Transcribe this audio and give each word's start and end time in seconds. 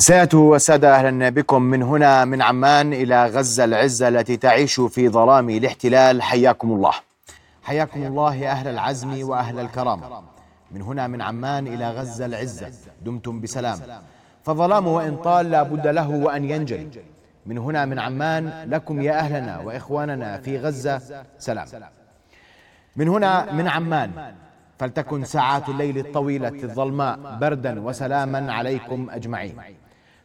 سيادة 0.00 0.38
والسادة 0.38 0.96
أهلا 0.96 1.28
بكم 1.28 1.62
من 1.62 1.82
هنا 1.82 2.24
من 2.24 2.42
عمان 2.42 2.92
إلى 2.92 3.26
غزة 3.26 3.64
العزة 3.64 4.08
التي 4.08 4.36
تعيش 4.36 4.80
في 4.80 5.08
ظلام 5.08 5.50
الاحتلال. 5.50 6.22
حياكم 6.22 6.72
الله. 6.72 6.92
حياكم 7.62 8.02
الله 8.02 8.34
يا 8.34 8.50
أهل 8.50 8.68
العزم 8.68 9.28
وأهل 9.28 9.58
الكرامة 9.60 10.22
من 10.70 10.82
هنا 10.82 11.06
من 11.06 11.22
عمان 11.22 11.66
إلى 11.66 11.90
غزة 11.90 12.26
العزة. 12.26 12.72
دمتم 13.02 13.40
بسلام. 13.40 13.78
فظلام 14.44 14.86
وإن 14.86 15.16
طال 15.16 15.50
لا 15.50 15.62
بد 15.62 15.86
له 15.86 16.08
وأن 16.08 16.44
ينجلي 16.44 16.88
من 17.46 17.58
هنا 17.58 17.84
من 17.84 17.98
عمان 17.98 18.70
لكم 18.70 19.02
يا 19.02 19.18
أهلنا 19.18 19.58
وإخواننا 19.58 20.38
في 20.38 20.58
غزة 20.58 21.02
سلام. 21.38 21.66
من 22.96 23.08
هنا 23.08 23.52
من 23.52 23.68
عمان 23.68 24.10
فلتكن 24.78 25.24
ساعات 25.24 25.68
الليل 25.68 25.98
الطويلة 25.98 26.48
الظلماء 26.48 27.38
بردا 27.40 27.80
وسلاما 27.80 28.52
عليكم 28.52 29.10
أجمعين. 29.10 29.56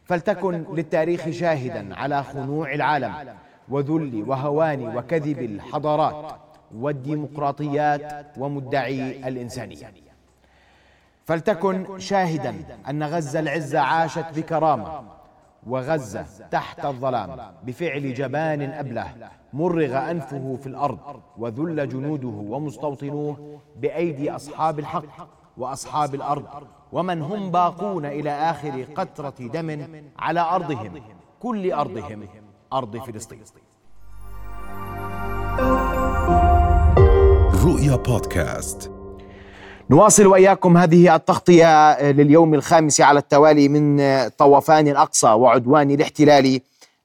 فلتكن 0.04 0.64
للتاريخ 0.72 1.30
شاهدا 1.30 1.96
على 1.96 2.22
خنوع 2.22 2.74
العالم 2.74 3.14
وذل 3.68 4.24
وهوان 4.26 4.96
وكذب 4.96 5.38
الحضارات 5.38 6.32
والديمقراطيات 6.74 8.26
ومدعي 8.38 9.28
الإنسانية. 9.28 9.92
فلتكن 11.24 11.98
شاهدا 11.98 12.54
أن 12.90 13.02
غزة 13.02 13.40
العزة 13.40 13.80
عاشت 13.80 14.26
بكرامة 14.36 15.02
وغزة 15.66 16.26
تحت 16.50 16.84
الظلام 16.84 17.36
بفعل 17.62 18.14
جبان 18.14 18.62
أبله 18.62 19.14
مرغ 19.52 20.10
أنفه 20.10 20.58
في 20.62 20.66
الأرض 20.66 20.98
وذل 21.38 21.88
جنوده 21.88 22.28
ومستوطنوه 22.28 23.60
بأيدي 23.76 24.30
أصحاب 24.30 24.78
الحق. 24.78 25.04
وأصحاب 25.56 26.14
الأرض 26.14 26.44
ومن 26.92 27.22
هم 27.22 27.50
باقون 27.50 28.06
إلى 28.06 28.30
آخر 28.30 28.86
قطرة 28.96 29.34
دم 29.40 29.86
على 30.18 30.40
أرضهم 30.40 30.92
كل 31.40 31.72
أرضهم 31.72 32.20
أرض 32.72 32.96
فلسطين 32.96 33.38
رؤيا 37.64 37.96
بودكاست 37.96 38.90
نواصل 39.90 40.26
وإياكم 40.26 40.76
هذه 40.76 41.14
التغطية 41.14 42.02
لليوم 42.02 42.54
الخامس 42.54 43.00
على 43.00 43.18
التوالي 43.18 43.68
من 43.68 44.00
طوفان 44.28 44.88
الأقصى 44.88 45.26
وعدوان 45.26 45.90
الاحتلال 45.90 46.60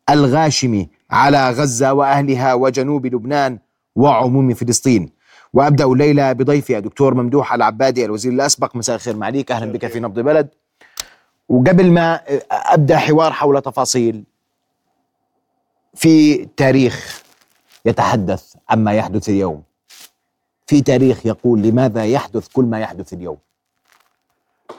الغاشم 0.09 0.85
على 1.11 1.49
غزة 1.49 1.93
وأهلها 1.93 2.53
وجنوب 2.53 3.05
لبنان 3.05 3.59
وعموم 3.95 4.53
فلسطين. 4.53 5.18
وأبدأ 5.53 5.85
الليلة 5.85 6.33
بضيفي 6.33 6.77
الدكتور 6.77 7.13
ممدوح 7.13 7.53
العبادي 7.53 8.05
الوزير 8.05 8.31
الأسبق. 8.33 8.75
مساء 8.75 8.95
الخير 8.95 9.15
معليك 9.15 9.51
أهلا 9.51 9.71
بك 9.71 9.87
في 9.87 9.99
نبض 9.99 10.19
بلد. 10.19 10.49
وقبل 11.49 11.91
ما 11.91 12.21
أبدأ 12.51 12.97
حوار 12.97 13.31
حول 13.31 13.61
تفاصيل 13.61 14.23
في 15.95 16.45
تاريخ 16.45 17.23
يتحدث 17.85 18.55
عما 18.69 18.93
يحدث 18.93 19.29
اليوم. 19.29 19.63
في 20.67 20.81
تاريخ 20.81 21.25
يقول 21.25 21.61
لماذا 21.61 22.05
يحدث 22.05 22.47
كل 22.47 22.63
ما 22.63 22.79
يحدث 22.79 23.13
اليوم. 23.13 23.37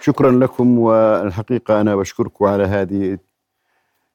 شكرا 0.00 0.30
لكم 0.30 0.78
والحقيقة 0.78 1.80
أنا 1.80 1.96
بشكركم 1.96 2.44
على 2.44 2.64
هذه 2.64 3.18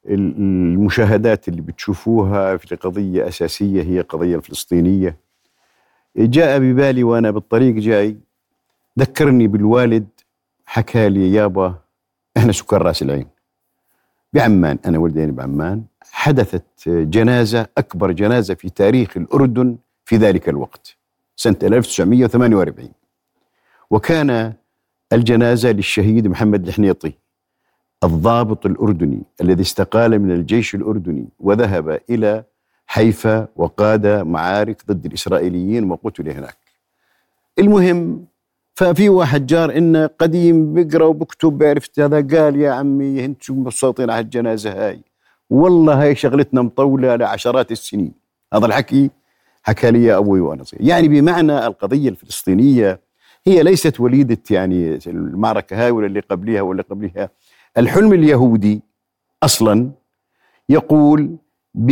المشاهدات 0.06 1.48
اللي 1.48 1.62
بتشوفوها 1.62 2.58
في 2.58 2.76
قضية 2.76 3.28
أساسية 3.28 3.84
هي 3.84 4.02
قضية 4.02 4.36
الفلسطينية 4.36 5.18
جاء 6.18 6.60
ببالي 6.60 7.04
وأنا 7.04 7.32
بالطريق 7.32 7.76
جاي. 7.76 8.18
ذكرني 9.00 9.48
بالوالد 9.48 10.08
حكى 10.66 11.10
لي 11.10 11.34
يابا 11.34 11.76
إحنا 12.38 12.52
سكان 12.52 12.80
رأس 12.82 13.02
العين. 13.02 13.28
بعمان 14.34 14.80
أنا 14.86 14.98
ولدين 15.00 15.32
بعمان 15.32 15.84
حدثت 16.12 16.90
جنازة 16.90 17.68
أكبر 17.78 18.12
جنازة 18.12 18.54
في 18.54 18.70
تاريخ 18.70 19.18
الأردن 19.18 19.78
في 20.06 20.16
ذلك 20.18 20.50
الوقت 20.50 20.98
سنة 21.36 21.56
1948 21.64 22.90
وكان 23.90 24.54
الجنازة 25.14 25.72
للشهيد 25.72 26.28
محمد 26.28 26.68
الحنيطي 26.68 27.14
الضابط 28.04 28.66
الأردني 28.66 29.22
الذي 29.42 29.62
استقال 29.62 30.20
من 30.20 30.32
الجيش 30.32 30.76
الأردني 30.76 31.28
وذهب 31.40 32.00
إلى 32.10 32.44
حيفا 32.88 33.48
وقاد 33.56 34.08
معارك 34.08 34.82
ضد 34.88 35.06
الإسرائيليين 35.06 35.92
وقتل 35.92 36.30
هناك. 36.30 36.58
المهم 37.60 38.26
ففي 38.76 39.10
واحد 39.10 39.46
جار 39.46 39.78
إنه 39.78 40.10
قديم 40.20 40.74
بيقرا 40.74 41.06
وبكتب 41.06 41.64
عرفت 41.64 42.00
هذا 42.00 42.16
قال 42.38 42.56
يا 42.56 42.72
عمي 42.72 43.26
أنتم 43.26 43.60
مبسوطين 43.60 44.10
على 44.10 44.20
الجنازة 44.20 44.88
هاي. 44.88 45.02
والله 45.50 46.02
هاي 46.04 46.16
شغلتنا 46.16 46.62
مطولة 46.62 47.16
لعشرات 47.16 47.72
السنين. 47.72 48.12
هذا 48.54 48.66
الحكي 48.66 49.10
حكى 49.64 49.92
لي 49.92 50.18
أبوي 50.18 50.40
وأنا 50.40 50.64
صغير. 50.64 50.82
يعني 50.84 51.08
بمعنى 51.08 51.68
القضية 51.68 52.10
الفلسطينية 52.10 53.00
هي 53.48 53.64
ليست 53.64 54.00
وليدة 54.00 54.38
يعني 54.52 55.00
المعركة 55.08 55.86
هاي 55.86 55.92
ولا 55.92 56.06
اللي 56.06 56.20
قبلها 56.20 56.62
ولا 56.62 56.84
قبلها 56.84 57.30
الحلم 57.78 58.14
اليهودي 58.14 58.82
أصلا 59.44 59.92
يقول 60.70 61.36
ب 61.78 61.90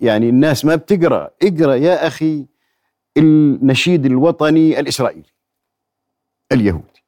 يعني 0.00 0.28
الناس 0.28 0.64
ما 0.64 0.74
بتقرأ. 0.74 1.30
اقرأ 1.42 1.74
يا 1.74 2.06
أخي 2.06 2.44
النشيد 3.16 4.06
الوطني 4.06 4.80
الإسرائيلي 4.80 5.32
اليهودي. 6.52 7.02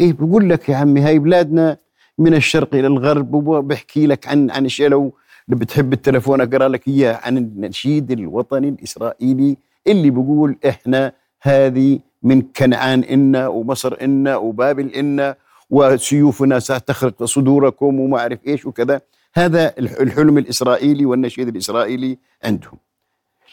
إيه 0.00 0.12
بقول 0.12 0.48
لك 0.50 0.68
يا 0.68 0.76
عمي 0.76 1.00
هاي 1.00 1.18
بلادنا 1.18 1.76
من 2.18 2.34
الشرق 2.34 2.74
إلى 2.74 2.86
الغرب 2.86 3.34
وبحكي 3.34 4.06
لك 4.06 4.28
عن 4.28 4.50
عن 4.50 4.64
أشياء 4.64 4.88
لو 4.88 5.12
بتحب 5.48 5.92
التلفون 5.92 6.40
أقرأ 6.40 6.68
لك 6.68 6.88
إياه 6.88 7.20
عن 7.22 7.38
النشيد 7.38 8.10
الوطني 8.10 8.68
الإسرائيلي 8.68 9.56
اللي 9.86 10.10
بيقول 10.10 10.56
إحنا 10.68 11.12
هذه 11.42 11.98
من 12.22 12.42
كنعان 12.42 13.00
إنا 13.04 13.48
ومصر 13.48 13.96
إنا 14.02 14.36
وبابل 14.36 14.88
إنا 14.88 15.36
وسيوفنا 15.70 16.58
ستخرق 16.58 17.24
صدوركم 17.24 18.00
وما 18.00 18.18
أعرف 18.18 18.38
إيش 18.46 18.66
وكذا. 18.66 19.00
هذا 19.36 19.74
الحلم 19.78 20.38
الإسرائيلي 20.38 21.06
والنشيد 21.06 21.48
الإسرائيلي 21.48 22.18
عندهم. 22.44 22.78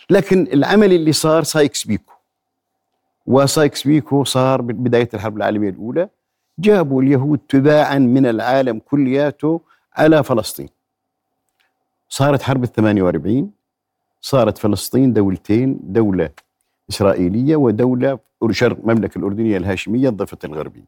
لكن 0.09 0.47
العمل 0.53 0.94
اللي 0.94 1.12
صار 1.12 1.44
سايكس 1.44 1.88
بيكو 1.88 2.14
وسايكس 3.25 3.88
بيكو 3.88 4.24
صار 4.24 4.62
بداية 4.62 5.09
الحرب 5.14 5.38
العالمية 5.38 5.70
الأولى 5.70 6.09
جابوا 6.59 7.02
اليهود 7.02 7.40
تباعا 7.50 7.97
من 7.97 8.25
العالم 8.25 8.80
كلياته 8.80 9.62
على 9.94 10.24
فلسطين. 10.24 10.70
صارت 12.09 12.41
حرب 12.41 12.64
ال 12.64 12.72
48 12.74 13.52
صارت 14.22 14.58
فلسطين 14.58 15.14
دولتين 15.14 15.80
دولة 15.84 16.30
إسرائيلية 16.90 17.56
ودولة 17.56 18.20
المملكة 18.62 19.18
الأردنية 19.18 19.58
الهاشمية 19.58 20.09
الضفة 20.09 20.38
الغربية. 20.44 20.86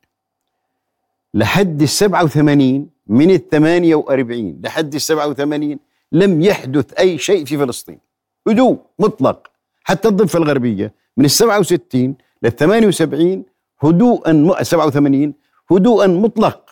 لحد 1.33 1.81
ال 1.81 1.89
87 1.89 2.89
من 3.07 3.31
ال 3.31 3.49
48 3.49 4.61
لحد 4.63 4.93
ال 4.93 5.01
87 5.01 5.79
لم 6.11 6.41
يحدث 6.41 6.93
أي 6.93 7.17
شيء 7.17 7.45
في 7.45 7.57
فلسطين. 7.57 7.99
هدوء 8.47 8.81
مطلق. 8.99 9.47
حتى 9.83 10.07
الضفة 10.07 10.39
الغربية 10.39 10.93
من 11.17 11.25
ال 11.25 11.31
67 11.31 12.15
لل 12.43 12.51
78 12.51 13.45
هدوءا 13.83 14.63
87 14.63 15.33
هدوءا 15.71 16.07
مطلق. 16.07 16.69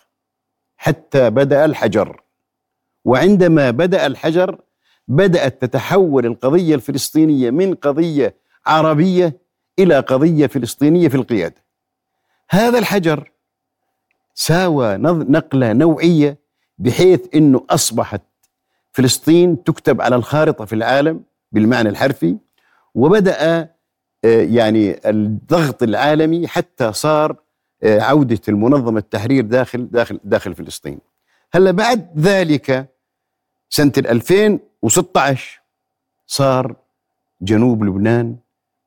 حتى 0.77 1.29
بدأ 1.29 1.65
الحجر. 1.65 2.21
وعندما 3.05 3.71
بدأ 3.71 4.05
الحجر 4.05 4.61
بدأت 5.07 5.61
تتحول 5.61 6.25
القضية 6.25 6.75
الفلسطينية 6.75 7.49
من 7.49 7.75
قضية 7.75 8.35
عربية 8.65 9.37
إلى 9.79 9.99
قضية 9.99 10.47
فلسطينية 10.47 11.07
في 11.07 11.15
القيادة. 11.15 11.63
هذا 12.49 12.79
الحجر 12.79 13.30
ساوى 14.33 14.97
نقلة 14.97 15.73
نوعية 15.73 16.37
بحيث 16.77 17.21
أنه 17.35 17.65
أصبحت 17.69 18.21
فلسطين 18.91 19.63
تكتب 19.63 20.01
على 20.01 20.15
الخارطة 20.15 20.65
في 20.65 20.73
العالم 20.73 21.23
بالمعنى 21.51 21.89
الحرفي 21.89 22.37
وبدأ 22.95 23.69
آه، 24.25 24.41
يعني 24.41 25.09
الضغط 25.09 25.83
العالمي 25.83 26.47
حتى 26.47 26.93
صار 26.93 27.35
آه، 27.83 27.99
عودة 27.99 28.39
المنظمة 28.47 28.99
التحرير 28.99 29.43
داخل 29.43 29.87
داخل 29.91 30.19
داخل 30.23 30.55
فلسطين. 30.55 30.99
هلأ 31.53 31.71
بعد 31.71 32.19
ذلك 32.19 32.89
سنة 33.69 33.91
2016 33.97 35.61
صار 36.27 36.75
جنوب 37.41 37.83
لبنان 37.83 38.37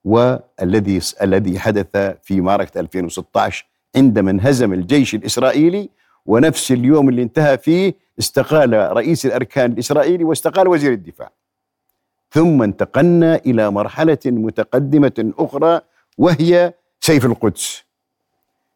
والذي 0.05 1.01
الذي 1.23 1.59
حدث 1.59 1.97
في 2.23 2.41
معركة 2.41 2.81
2016 2.81 3.67
عندما 3.97 4.31
انهزم 4.31 4.73
الجيش 4.73 5.15
الإسرائيلي 5.15 5.91
ونفس 6.27 6.73
اليوم 6.73 7.09
اللي 7.09 7.23
انتهى 7.23 7.59
فيه 7.59 7.95
استقال 8.19 8.73
رئيس 8.97 9.27
الأركان 9.27 9.73
الإسرائيلي 9.73 10.25
واستقال 10.25 10.69
وزير 10.69 10.93
الدفاع. 10.93 11.31
ثم 12.31 12.63
انتقلنا 12.63 13.37
إلى 13.37 13.71
مرحلة 13.71 14.19
متقدمة 14.27 15.33
أخرى 15.39 15.81
وهي 16.19 16.75
سيف 17.01 17.25
القدس. 17.27 17.85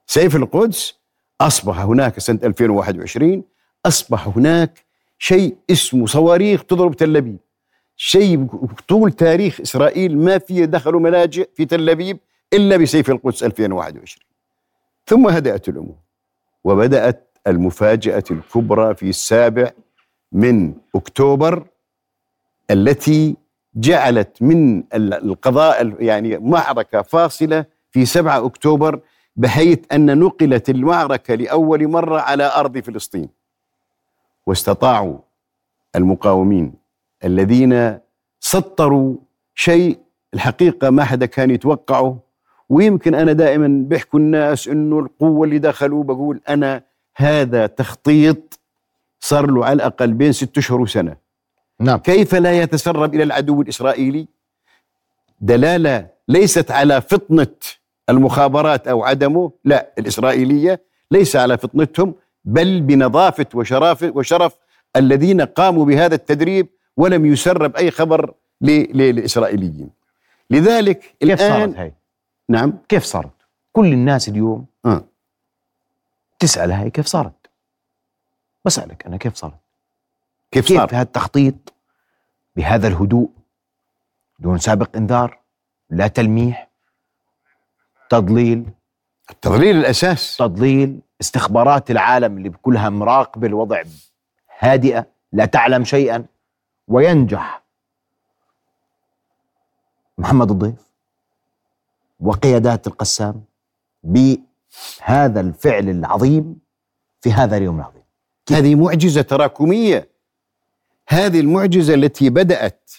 سيف 0.06 0.36
القدس 0.36 0.94
أصبح 1.40 1.78
هناك 1.80 2.18
سنة 2.18 2.38
2021 2.44 3.42
أصبح 3.86 4.28
هناك 4.28 4.84
شيء 5.18 5.56
اسمه 5.70 6.06
صواريخ 6.06 6.64
تضرب 6.64 6.96
تل 6.96 7.16
أبيب. 7.16 7.38
شيء 7.96 8.46
طول 8.88 9.12
تاريخ 9.12 9.60
إسرائيل 9.60 10.18
ما 10.18 10.38
في 10.38 10.66
دخلوا 10.66 11.00
ملاجئ 11.00 11.48
في 11.54 11.64
تل 11.64 11.90
أبيب 11.90 12.18
إلا 12.52 12.76
بسيف 12.76 13.10
القدس 13.10 13.44
2021 13.44 14.27
ثم 15.08 15.28
هدأت 15.28 15.68
الأمور 15.68 15.96
وبدأت 16.64 17.38
المفاجأة 17.46 18.24
الكبرى 18.30 18.94
في 18.94 19.08
السابع 19.08 19.70
من 20.32 20.74
أكتوبر 20.94 21.66
التي 22.70 23.36
جعلت 23.74 24.42
من 24.42 24.84
القضاء 24.94 26.02
يعني 26.02 26.38
معركة 26.38 27.02
فاصلة 27.02 27.64
في 27.90 28.04
7 28.06 28.46
أكتوبر 28.46 29.00
بحيث 29.36 29.78
أن 29.92 30.18
نقلت 30.18 30.70
المعركة 30.70 31.34
لأول 31.34 31.88
مرة 31.88 32.20
على 32.20 32.52
أرض 32.56 32.78
فلسطين. 32.78 33.28
واستطاعوا 34.46 35.18
المقاومين 35.96 36.74
الذين 37.24 37.98
سطروا 38.40 39.16
شيء 39.54 39.98
الحقيقة 40.34 40.90
ما 40.90 41.04
حدا 41.04 41.26
كان 41.26 41.50
يتوقعه 41.50 42.18
ويمكن 42.68 43.14
أنا 43.14 43.32
دائما 43.32 43.68
بيحكوا 43.88 44.18
الناس 44.18 44.68
إنه 44.68 44.98
القوة 44.98 45.44
اللي 45.46 45.58
دخلوا 45.58 46.04
بقول 46.04 46.40
أنا 46.48 46.82
هذا 47.16 47.66
تخطيط 47.66 48.60
صار 49.20 49.50
له 49.50 49.64
على 49.64 49.72
الأقل 49.72 50.12
بين 50.12 50.32
ست 50.32 50.58
أشهر 50.58 50.80
وسنة. 50.80 51.16
نعم. 51.80 51.98
كيف 51.98 52.34
لا 52.34 52.62
يتسرب 52.62 53.14
إلى 53.14 53.22
العدو 53.22 53.62
الإسرائيلي؟ 53.62 54.28
دلالة 55.40 56.06
ليست 56.28 56.70
على 56.70 57.00
فطنة 57.00 57.46
المخابرات 58.10 58.88
أو 58.88 59.04
عدمه 59.04 59.52
لا 59.64 59.92
الإسرائيلية 59.98 60.80
ليس 61.10 61.36
على 61.36 61.58
فطنتهم 61.58 62.14
بل 62.44 62.80
بنظافة 62.80 63.46
وشرافة 63.54 64.12
وشرف 64.14 64.52
الذين 64.96 65.40
قاموا 65.40 65.84
بهذا 65.84 66.14
التدريب 66.14 66.66
ولم 66.96 67.26
يسرب 67.26 67.76
أي 67.76 67.90
خبر 67.90 68.34
للإسرائيليين 68.60 69.90
لذلك 70.50 71.00
كيف 71.00 71.22
الآن 71.22 71.38
صارت 71.38 71.76
هاي؟ 71.76 71.92
نعم 72.48 72.78
كيف 72.88 73.04
صارت؟ 73.04 73.32
كل 73.72 73.92
الناس 73.92 74.28
اليوم 74.28 74.66
آه. 74.84 75.04
تسأل 76.38 76.72
هاي 76.72 76.90
كيف 76.90 77.06
صارت؟ 77.06 77.50
بسألك 78.64 79.06
أنا 79.06 79.16
كيف 79.16 79.34
صارت؟ 79.34 79.58
كيف 80.50 80.68
كيف 80.68 80.76
صار 80.76 80.90
هذا 80.90 81.02
التخطيط 81.02 81.74
بهذا 82.56 82.88
الهدوء 82.88 83.30
دون 84.38 84.58
سابق 84.58 84.96
إنذار 84.96 85.38
لا 85.90 86.06
تلميح 86.06 86.68
تضليل 88.10 88.66
التضليل 89.30 89.76
الأساس 89.76 90.36
تضليل 90.36 91.00
استخبارات 91.20 91.90
العالم 91.90 92.38
اللي 92.38 92.50
كلها 92.50 92.88
مراقبة 92.88 93.46
الوضع 93.46 93.82
هادئة 94.58 95.06
لا 95.32 95.44
تعلم 95.44 95.84
شيئا 95.84 96.24
وينجح 96.88 97.62
محمد 100.18 100.50
الضيف 100.50 100.87
وقيادات 102.20 102.86
القسام 102.86 103.42
بهذا 104.02 105.40
الفعل 105.40 105.88
العظيم 105.88 106.56
في 107.20 107.32
هذا 107.32 107.56
اليوم 107.56 107.76
العظيم. 107.76 108.02
هذه 108.52 108.74
معجزة 108.74 109.22
تراكمية. 109.22 110.08
هذه 111.08 111.40
المعجزة 111.40 111.94
التي 111.94 112.30
بدأت 112.30 112.90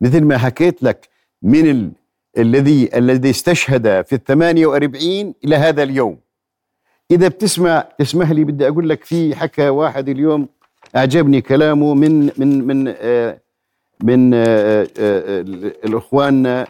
مثل 0.00 0.20
ما 0.24 0.38
حكيت 0.38 0.82
لك 0.82 1.08
من 1.42 1.70
ال... 1.70 1.92
الذي 2.38 2.96
الذي 2.98 3.30
استشهد 3.30 4.02
في 4.06 4.12
الثمانية 4.14 4.66
وأربعين 4.66 5.34
إلى 5.44 5.56
هذا 5.56 5.82
اليوم. 5.82 6.18
إذا 7.10 7.28
بتسمع 7.28 7.88
تسمح 7.98 8.30
لي 8.30 8.44
بدي 8.44 8.68
أقول 8.68 8.88
لك 8.88 9.04
في 9.04 9.36
حكى 9.36 9.68
واحد 9.68 10.08
اليوم 10.08 10.48
أعجبني 10.96 11.40
كلامه 11.40 11.94
من 11.94 12.30
من 12.38 12.66
من 12.66 12.94
آه 12.98 13.40
من 14.02 14.34
آه 14.34 14.38
آه 14.44 14.88
آه 14.98 15.40
الإخوان 15.84 16.46
ال- 16.46 16.56
آه، 16.56 16.60
آه، 16.62 16.66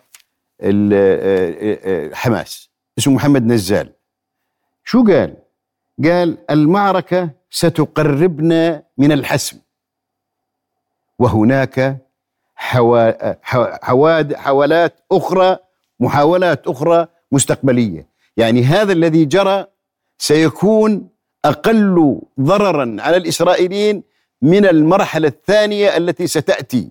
حماس. 2.14 2.70
اسمه 2.98 3.14
محمد 3.14 3.46
نزال. 3.46 3.92
شو 4.84 5.04
قال؟ 5.04 5.36
قال 6.04 6.38
المعركة 6.50 7.30
ستقربنا 7.50 8.82
من 8.98 9.12
الحسم. 9.12 9.58
وهناك 11.18 11.98
حوا... 12.54 13.32
حو- 13.42 13.76
حواد... 13.82 14.34
حوالات 14.34 14.94
أخرى 15.12 15.58
محاولات 16.00 16.66
أخرى 16.66 17.06
مستقبلية. 17.32 18.06
يعني 18.36 18.64
هذا 18.64 18.92
الذي 18.92 19.24
جرى 19.24 19.66
سيكون 20.18 21.08
أقل 21.44 22.20
ضررا 22.40 22.96
على 23.00 23.16
الإسرائيليين 23.16 24.02
من 24.42 24.66
المرحلة 24.66 25.28
الثانية 25.28 25.96
التي 25.96 26.26
ستأتي. 26.26 26.90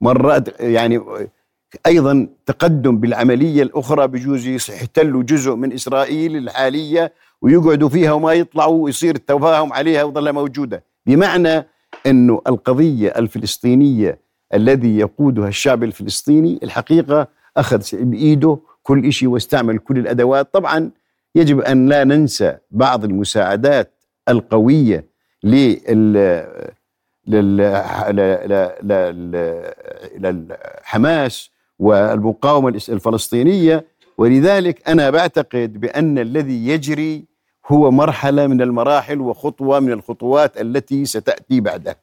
مرات 0.00 0.60
يعني 0.60 1.00
أيضا 1.86 2.28
تقدم 2.46 2.98
بالعملية 2.98 3.62
الأخرى 3.62 4.06
بجوز 4.06 4.46
يحتلوا 4.46 5.22
جزء 5.22 5.54
من 5.54 5.72
إسرائيل 5.72 6.36
الحالية 6.36 7.12
ويقعدوا 7.42 7.88
فيها 7.88 8.12
وما 8.12 8.32
يطلعوا 8.32 8.84
ويصير 8.84 9.14
التفاهم 9.14 9.72
عليها 9.72 10.04
وظل 10.04 10.32
موجودة 10.32 10.84
بمعنى 11.06 11.66
أنه 12.06 12.40
القضية 12.46 13.08
الفلسطينية 13.08 14.18
الذي 14.54 14.98
يقودها 14.98 15.48
الشعب 15.48 15.84
الفلسطيني 15.84 16.60
الحقيقة 16.62 17.28
أخذ 17.56 17.82
بإيده 17.92 18.58
كل 18.82 19.12
شيء 19.12 19.28
واستعمل 19.28 19.78
كل 19.78 19.98
الأدوات 19.98 20.54
طبعا 20.54 20.90
يجب 21.34 21.60
أن 21.60 21.88
لا 21.88 22.04
ننسى 22.04 22.56
بعض 22.70 23.04
المساعدات 23.04 23.92
القوية 24.28 25.04
لل 25.42 25.72
لل 30.18 30.56
والمقاومة 31.78 32.68
الفلسطينية. 32.68 33.86
ولذلك 34.18 34.88
أنا 34.88 35.10
بعتقد 35.10 35.80
بأن 35.80 36.18
الذي 36.18 36.68
يجري 36.68 37.24
هو 37.66 37.90
مرحلة 37.90 38.46
من 38.46 38.62
المراحل 38.62 39.20
وخطوة 39.20 39.80
من 39.80 39.92
الخطوات 39.92 40.60
التي 40.60 41.04
ستأتي 41.04 41.60
بعدها. 41.60 41.96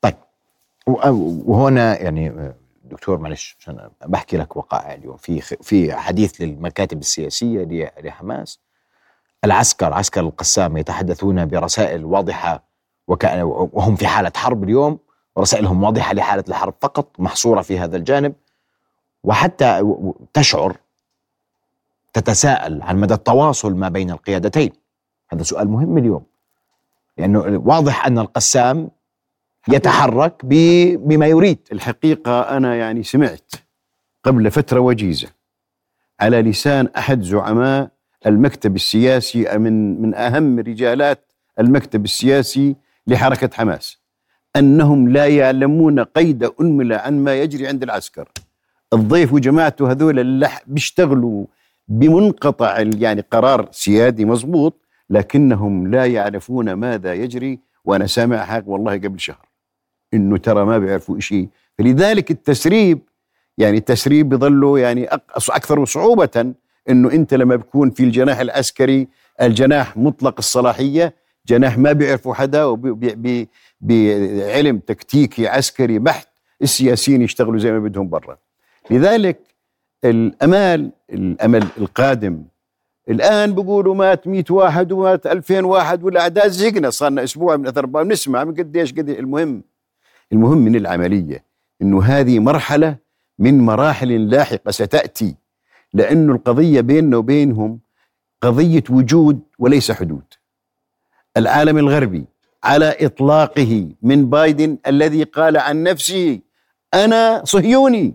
طيب. 0.00 0.14
وهنا 1.46 1.98
يعني 2.02 2.52
دكتور 2.84 3.18
معلش 3.18 3.56
عشان 3.60 3.90
بحكي 4.06 4.36
لك 4.36 4.56
وقائع 4.56 4.94
اليوم. 4.94 5.16
في 5.16 5.40
في 5.40 5.94
حديث 5.94 6.40
للمكاتب 6.40 6.98
السياسية 6.98 7.90
لحماس. 8.02 8.60
العسكر 9.44 9.92
عسكر 9.92 10.20
القسام 10.20 10.76
يتحدثون 10.76 11.46
برسائل 11.46 12.04
واضحة 12.04 12.64
وكأن 13.08 13.42
وهم 13.42 13.96
في 13.96 14.06
حالة 14.06 14.32
حرب 14.36 14.64
اليوم. 14.64 14.98
ورسائلهم 15.36 15.82
واضحة 15.82 16.14
لحالة 16.14 16.44
الحرب 16.48 16.74
فقط 16.80 17.20
محصورة 17.20 17.62
في 17.62 17.78
هذا 17.78 17.96
الجانب. 17.96 18.34
وحتى 19.24 19.94
تشعر 20.34 20.76
تتساءل 22.12 22.82
عن 22.82 22.96
مدى 23.00 23.14
التواصل 23.14 23.74
ما 23.74 23.88
بين 23.88 24.10
القيادتين. 24.10 24.72
هذا 25.32 25.42
سؤال 25.42 25.68
مهم 25.68 25.98
اليوم. 25.98 26.22
لأنه 27.18 27.62
واضح 27.64 28.06
أن 28.06 28.18
القسام 28.18 28.90
يتحرك 29.68 30.44
بما 30.44 31.26
يريد. 31.26 31.58
الحقيقة 31.72 32.40
أنا 32.40 32.76
يعني 32.76 33.02
سمعت 33.02 33.52
قبل 34.24 34.50
فترة 34.50 34.80
وجيزة 34.80 35.28
على 36.20 36.42
لسان 36.42 36.88
أحد 36.96 37.22
زعماء 37.22 37.90
المكتب 38.26 38.76
السياسي 38.76 39.58
من 39.58 40.02
من 40.02 40.14
أهم 40.14 40.58
رجالات 40.58 41.32
المكتب 41.60 42.04
السياسي 42.04 42.76
لحركة 43.06 43.50
حماس 43.54 43.98
أنهم 44.56 45.08
لا 45.08 45.26
يعلمون 45.26 46.00
قيد 46.00 46.44
أنملة 46.60 46.96
عن 46.96 47.24
ما 47.24 47.34
يجري 47.34 47.66
عند 47.68 47.82
العسكر. 47.82 48.28
الضيف 48.92 49.32
وجماعته 49.32 49.90
هذول 49.90 50.18
اللي 50.18 50.48
بيشتغلوا 50.66 51.46
بمنقطع 51.88 52.78
يعني 52.78 53.24
قرار 53.30 53.68
سيادي 53.70 54.24
مضبوط 54.24 54.74
لكنهم 55.10 55.90
لا 55.90 56.06
يعرفون 56.06 56.72
ماذا 56.72 57.14
يجري 57.14 57.58
وأنا 57.84 58.06
سامع 58.06 58.44
حق 58.44 58.62
والله 58.66 58.92
قبل 58.92 59.20
شهر 59.20 59.48
إنه 60.14 60.36
ترى 60.36 60.64
ما 60.64 60.78
بيعرفوا 60.78 61.20
شيء 61.20 61.48
فلذلك 61.78 62.30
التسريب 62.30 62.98
يعني 63.58 63.76
التسريب 63.76 64.28
بظله 64.28 64.78
يعني 64.78 65.04
أكثر 65.48 65.84
صعوبة 65.84 66.54
إنه 66.88 67.12
أنت 67.12 67.34
لما 67.34 67.56
بكون 67.56 67.90
في 67.90 68.04
الجناح 68.04 68.38
العسكري 68.38 69.08
الجناح 69.42 69.96
مطلق 69.96 70.34
الصلاحية 70.38 71.14
جناح 71.46 71.78
ما 71.78 71.92
بيعرفوا 71.92 72.34
حدا 72.34 72.74
بعلم 73.80 74.78
تكتيكي 74.78 75.48
عسكري 75.48 75.98
بحت 75.98 76.28
السياسيين 76.62 77.22
يشتغلوا 77.22 77.58
زي 77.58 77.72
ما 77.72 77.78
بدهم 77.78 78.08
برا. 78.08 78.38
لذلك 78.90 79.38
الأمال 80.04 80.90
الأمل 81.12 81.66
القادم. 81.78 82.44
الآن 83.08 83.54
بيقولوا 83.54 83.94
مات 83.94 84.28
100 84.28 84.44
واحد 84.50 84.92
ومات 84.92 85.26
2000 85.26 85.64
واحد 85.64 86.04
والاعداد 86.04 86.50
زقنا 86.50 86.90
صار 86.90 87.10
لنا 87.10 87.24
أسبوع 87.24 87.56
من 87.56 87.66
اثر 87.66 87.86
بنسمع 87.86 88.44
من 88.44 88.54
قديش 88.54 88.92
قد 88.92 89.08
المهم 89.08 89.62
المهم 90.32 90.58
من 90.58 90.76
العملية 90.76 91.44
إنه 91.82 92.02
هذه 92.02 92.38
مرحلة 92.38 92.96
من 93.38 93.58
مراحل 93.58 94.30
لاحقة 94.30 94.70
ستأتي 94.70 95.34
لأنه 95.94 96.32
القضية 96.32 96.80
بيننا 96.80 97.16
وبينهم 97.16 97.80
قضية 98.42 98.84
وجود 98.90 99.40
وليس 99.58 99.92
حدود. 99.92 100.24
العالم 101.36 101.78
الغربي 101.78 102.24
على 102.64 102.96
إطلاقه 103.00 103.88
من 104.02 104.30
بايدن 104.30 104.78
الذي 104.86 105.22
قال 105.22 105.56
عن 105.56 105.82
نفسه 105.82 106.40
أنا 106.94 107.42
صهيوني. 107.44 108.14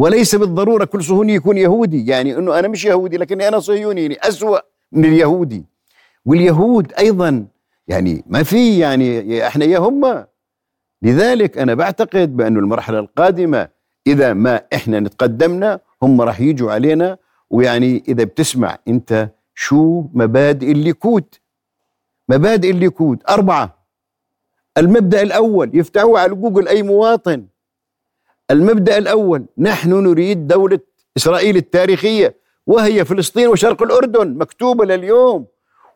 وليس 0.00 0.34
بالضرورة 0.34 0.84
كل 0.84 1.04
صهيوني 1.04 1.34
يكون 1.34 1.58
يهودي. 1.58 2.06
يعني 2.06 2.38
إنه 2.38 2.58
أنا 2.58 2.68
مش 2.68 2.84
يهودي 2.84 3.16
لكني 3.16 3.48
أنا 3.48 3.58
صهيوني 3.58 4.02
يعني 4.02 4.18
أسوأ 4.22 4.58
من 4.92 5.04
اليهودي. 5.04 5.64
واليهود 6.24 6.92
أيضا 6.98 7.46
يعني 7.88 8.24
ما 8.26 8.42
في 8.42 8.78
يعني 8.78 9.46
إحنا 9.46 9.64
يا 9.64 9.78
هم. 9.78 10.24
لذلك 11.02 11.58
أنا 11.58 11.74
بعتقد 11.74 12.36
بانه 12.36 12.60
المرحلة 12.60 12.98
القادمة 12.98 13.68
إذا 14.06 14.32
ما 14.32 14.62
إحنا 14.74 15.00
نتقدمنا 15.00 15.80
هم 16.02 16.20
راح 16.20 16.40
يجوا 16.40 16.72
علينا. 16.72 17.18
ويعني 17.50 18.02
إذا 18.08 18.24
بتسمع 18.24 18.78
أنت 18.88 19.28
شو 19.54 20.04
مبادئ 20.14 20.72
الليكود 20.72 21.24
مبادئ 22.28 22.70
الليكود 22.70 23.22
أربعة. 23.28 23.78
المبدأ 24.78 25.22
الأول 25.22 25.70
يفتحوه 25.74 26.20
على 26.20 26.34
جوجل 26.34 26.68
أي 26.68 26.82
مواطن. 26.82 27.46
المبدأ 28.50 28.98
الأول 28.98 29.46
نحن 29.58 29.92
نريد 29.92 30.46
دولة 30.46 30.80
إسرائيل 31.16 31.56
التاريخية 31.56 32.36
وهي 32.66 33.04
فلسطين 33.04 33.48
وشرق 33.48 33.82
الأردن 33.82 34.38
مكتوبة 34.38 34.84
لليوم. 34.84 35.46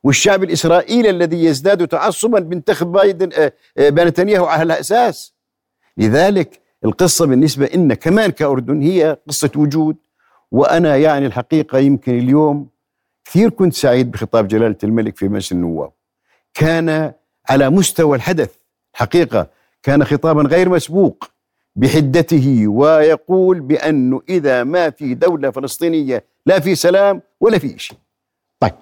والشعب 0.05 0.43
الإسرائيلي 0.45 1.11
الذي 1.11 1.45
يزداد 1.45 1.89
تعصبا 1.89 2.41
بينتخب 2.41 2.93
بايدن 2.93 3.31
آه، 3.33 3.53
آه، 3.79 3.91
نتنياهو 3.91 4.45
على 4.45 4.63
الأساس. 4.63 5.35
لذلك 5.97 6.61
القصة 6.85 7.27
بالنسبة 7.27 7.67
لنا 7.75 7.95
كمان 7.95 8.31
كأردن 8.31 8.83
هي 8.83 9.19
قصة 9.29 9.51
وجود. 9.57 9.97
وأنا 10.51 10.97
يعني 10.97 11.27
الحقيقة 11.27 11.79
يمكن 11.79 12.19
اليوم 12.19 12.69
كثير 13.25 13.51
كنت 13.51 13.75
سعيد 13.75 14.11
بخطاب 14.11 14.49
جلالة 14.49 14.77
الملك 14.85 15.17
في 15.17 15.29
مجلس 15.29 15.53
النواب. 15.53 15.93
كان 16.55 17.13
على 17.49 17.71
مستوى 17.71 18.17
الحدث 18.17 18.51
حقيقه 18.93 19.51
كان 19.83 20.05
خطابا 20.05 20.43
غير 20.43 20.69
مسبوق. 20.69 21.34
بحدته 21.77 22.69
ويقول 22.69 23.61
بانه 23.61 24.23
إذا 24.29 24.65
ما 24.65 24.91
في 24.91 25.15
دولة 25.15 25.51
فلسطينية 25.51 26.25
لا 26.47 26.61
في 26.61 26.75
سلام 26.75 27.23
ولا 27.41 27.59
في 27.59 27.79
شيء 27.79 27.99
طيب 28.61 28.73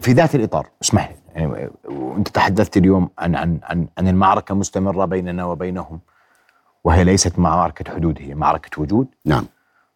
في 0.00 0.12
ذات 0.12 0.34
الإطار 0.34 0.68
اسمح 0.82 1.10
لي 1.10 1.16
يعني 1.34 1.70
وأنت 1.84 2.28
تحدثت 2.28 2.76
اليوم 2.76 3.10
عن 3.18 3.34
عن 3.34 3.58
عن 3.62 3.86
عن 3.98 4.08
المعركة 4.08 4.54
مستمرة 4.54 5.04
بيننا 5.04 5.44
وبينهم 5.44 6.00
وهي 6.84 7.04
ليست 7.04 7.38
معركة 7.38 7.94
حدود 7.94 8.18
هي 8.20 8.34
معركة 8.34 8.82
وجود. 8.82 9.06
نعم. 9.24 9.46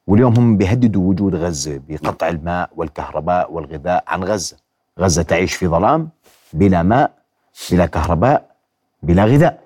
واليوم 0.06 0.36
هم 0.36 0.56
بيهددوا 0.56 1.10
وجود 1.10 1.34
غزة 1.34 1.80
بقطع 1.88 2.28
الماء 2.28 2.70
والكهرباء 2.76 3.52
والغذاء 3.52 4.04
عن 4.06 4.24
غزة. 4.24 4.56
غزة 5.00 5.22
تعيش 5.22 5.54
في 5.54 5.68
ظلام 5.68 6.08
بلا 6.52 6.82
ماء 6.82 7.10
بلا 7.72 7.86
كهرباء 7.86 8.56
بلا 9.02 9.24
غذاء. 9.24 9.65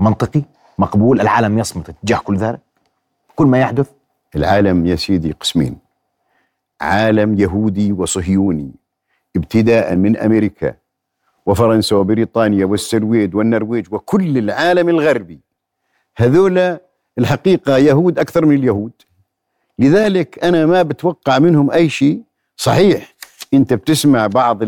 منطقي 0.00 0.42
مقبول 0.78 1.20
العالم 1.20 1.58
يصمت 1.58 1.90
تجاه 2.02 2.18
كل 2.18 2.36
ذلك. 2.36 2.60
كل 3.36 3.46
ما 3.46 3.60
يحدث. 3.60 3.90
العالم 4.36 4.86
يا 4.86 4.96
سيدي 4.96 5.32
قسمين. 5.32 5.78
عالم 6.80 7.40
يهودي 7.40 7.92
وصهيوني 7.92 8.72
ابتداء 9.36 9.96
من 9.96 10.16
أمريكا 10.16 10.74
وفرنسا 11.46 11.96
وبريطانيا 11.96 12.64
والسويد 12.64 13.34
والنرويج 13.34 13.86
وكل 13.94 14.38
العالم 14.38 14.88
الغربي. 14.88 15.40
هذول 16.16 16.78
الحقيقة 17.18 17.76
يهود 17.78 18.18
أكثر 18.18 18.46
من 18.46 18.56
اليهود. 18.56 18.92
لذلك 19.78 20.44
أنا 20.44 20.66
ما 20.66 20.82
بتوقع 20.82 21.38
منهم 21.38 21.70
أي 21.70 21.88
شيء 21.88 22.22
صحيح. 22.56 23.14
أنت 23.54 23.74
بتسمع 23.74 24.26
بعض 24.26 24.58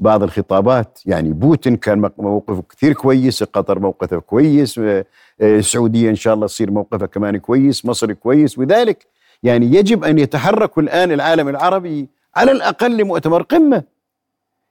بعض 0.00 0.22
الخطابات. 0.22 1.00
يعني 1.06 1.32
بوتين 1.32 1.76
كان 1.76 2.10
موقفه 2.18 2.62
كثير 2.70 2.92
كويس 2.92 3.42
قطر 3.42 3.78
موقفه 3.78 4.18
كويس 4.18 4.78
آه، 4.78 5.04
آه، 5.40 5.58
السعودية 5.58 6.10
إن 6.10 6.14
شاء 6.14 6.34
الله 6.34 6.46
تصير 6.46 6.70
موقفها 6.70 7.06
كمان 7.06 7.36
كويس 7.36 7.86
مصر 7.86 8.12
كويس. 8.12 8.58
وذلك 8.58 9.06
يعني 9.42 9.66
يجب 9.66 10.04
أن 10.04 10.18
يتحرك 10.18 10.78
الآن 10.78 11.12
العالم 11.12 11.48
العربي 11.48 12.08
على 12.36 12.52
الأقل 12.52 12.96
لمؤتمر 12.96 13.42
قمة. 13.42 13.82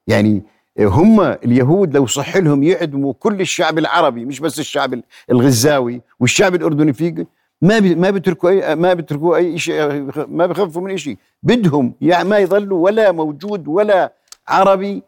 يعني 0.07 0.43
هم 0.79 1.22
اليهود 1.22 1.96
لو 1.96 2.05
صح 2.05 2.38
لهم 2.38 2.63
يعدموا 2.63 3.13
كل 3.19 3.41
الشعب 3.41 3.77
العربي 3.77 4.25
مش 4.25 4.39
بس 4.39 4.60
الشعب 4.60 5.01
الغزاوي 5.31 6.01
والشعب 6.19 6.55
الأردني 6.55 6.93
في 6.93 7.25
ما 7.62 7.79
ما 7.79 8.10
بيتركوا 8.10 8.50
اي 8.50 8.75
ما 8.75 8.93
بيتركوا 8.93 9.36
أي 9.38 9.57
شيء 9.57 10.12
ما 10.27 10.46
بخفوا 10.46 10.81
من 10.81 10.98
شيء 10.98 11.17
بدهم 11.43 11.93
يعني 12.01 12.29
ما 12.29 12.38
يظلوا 12.38 12.86
ولا 12.86 13.12
موجود 13.12 13.67
ولا 13.67 14.13
عربي. 14.48 15.03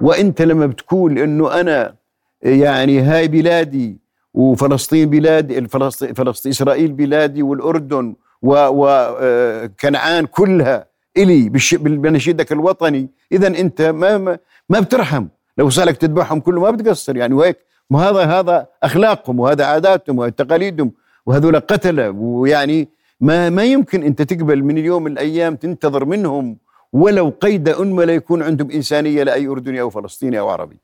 وأنت 0.00 0.42
لما 0.42 0.66
بتقول 0.66 1.18
إنه 1.18 1.60
أنا 1.60 1.94
يعني 2.42 3.00
هاي 3.00 3.28
بلادي 3.28 3.98
وفلسطين 4.34 5.10
بلادي 5.10 5.68
فلسطين, 5.68 6.50
إسرائيل 6.50 6.92
بلادي 6.92 7.42
والأردن 7.42 8.14
وكنعان 8.42 10.26
كلها 10.26 10.86
إلي 11.16 11.48
بنشيدك 11.78 12.52
الوطني 12.52 13.08
اذا 13.32 13.46
أنت 13.46 13.82
ما 13.82 14.38
ما 14.68 14.80
بترحم. 14.80 15.26
لو 15.58 15.70
سألك 15.70 15.96
تذبحهم 15.96 16.40
كله 16.40 16.60
ما 16.60 16.70
بتقصر. 16.70 17.16
يعني 17.16 17.34
وهيك 17.34 17.58
ما 17.90 17.98
هذا 17.98 18.20
هذا 18.24 18.66
أخلاقهم 18.82 19.40
وهذا 19.40 19.64
عاداتهم 19.64 20.18
وهذا 20.18 20.30
تقاليدهم 20.30 20.92
وهذول 21.26 21.60
قتلة. 21.60 22.10
ويعني 22.10 22.88
ما 23.20 23.50
ما 23.50 23.64
يمكن 23.64 24.02
أنت 24.02 24.22
تقبل 24.22 24.62
من 24.62 24.78
اليوم 24.78 25.06
الأيام 25.06 25.56
تنتظر 25.56 26.04
منهم 26.04 26.56
ولو 26.94 27.32
قيد 27.40 27.68
أنملة 27.68 28.12
يكون 28.12 28.42
عندهم 28.42 28.70
إنسانية 28.70 29.22
لأي 29.22 29.46
أردني 29.46 29.80
أو 29.80 29.90
فلسطيني 29.90 30.38
أو 30.38 30.48
عربي. 30.48 30.76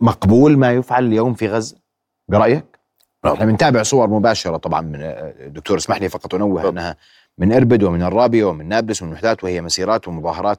مقبول 0.00 0.56
ما 0.56 0.72
يفعل 0.72 1.04
اليوم 1.04 1.34
في 1.34 1.48
غزة؟ 1.48 1.76
برأيك؟ 2.28 2.64
إحنا 3.26 3.44
بنتابع 3.44 3.82
صور 3.82 4.10
مباشرة 4.10 4.56
طبعا 4.56 4.80
من 4.80 5.22
دكتور 5.52 5.76
اسمح 5.76 6.00
لي 6.00 6.08
فقط 6.08 6.34
أنوه 6.34 6.68
أنها 6.68 6.96
من 7.38 7.52
إربد 7.52 7.82
ومن 7.82 8.02
الرابية 8.02 8.44
ومن 8.44 8.68
نابلس 8.68 9.02
ومن 9.02 9.12
وحدات 9.12 9.44
وهي 9.44 9.60
مسيرات 9.60 10.08
ومظاهرات 10.08 10.58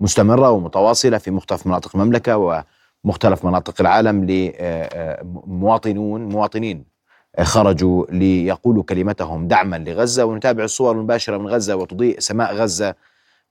مستمرة 0.00 0.50
ومتواصلة 0.50 1.18
في 1.18 1.30
مختلف 1.30 1.66
مناطق 1.66 1.96
المملكة 1.96 2.64
ومختلف 3.04 3.44
مناطق 3.44 3.80
العالم 3.80 4.24
لمواطنون 5.24 6.28
مواطنين 6.28 6.84
خرجوا 7.40 8.06
ليقولوا 8.10 8.82
كلمتهم 8.82 9.48
دعما 9.48 9.76
لغزة. 9.76 10.24
ونتابع 10.24 10.64
الصور 10.64 10.92
المباشرة 10.92 11.36
من 11.38 11.46
غزة 11.46 11.76
وتضيء 11.76 12.20
سماء 12.20 12.54
غزة 12.54 12.94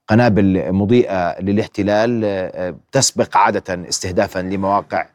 قنابل 0.08 0.72
مضيئة 0.72 1.40
للاحتلال 1.40 2.20
آه، 2.24 2.74
تسبق 2.92 3.36
عادة 3.36 3.88
استهدافا 3.88 4.38
لمواقع 4.38 5.06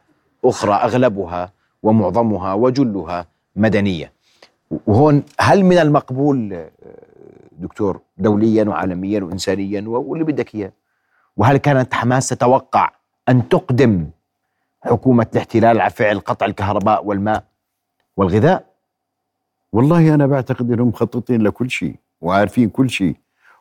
أخرى 0.45 0.73
أغلبها 0.73 1.51
ومعظمها 1.83 2.53
وجلها 2.53 3.27
مدنية. 3.55 4.11
وهون 4.87 5.23
هل 5.39 5.63
من 5.63 5.77
المقبول 5.77 6.53
آه، 6.53 6.69
دكتور 7.51 8.01
دوليا 8.17 8.63
وعالميا 8.63 9.23
وانسانيا 9.23 9.83
واللي 9.87 10.23
بدك 10.23 10.55
إياه 10.55 10.71
وهل 11.37 11.57
كانت 11.57 11.93
حماس 11.93 12.29
تتوقع 12.29 12.91
أن 13.29 13.49
تقدم 13.49 14.09
حكومة 14.81 15.27
الاحتلال 15.33 15.81
على 15.81 15.89
فعل 15.89 16.19
قطع 16.19 16.45
الكهرباء 16.45 17.05
والماء 17.05 17.43
والغذاء؟ 18.17 18.65
والله 19.73 20.15
أنا 20.15 20.27
بعتقد 20.27 20.71
إنهم 20.71 20.87
مخططين 20.87 21.41
لكل 21.41 21.69
شيء 21.69 21.95
وعارفين 22.21 22.69
كل 22.69 22.89
شيء 22.89 23.15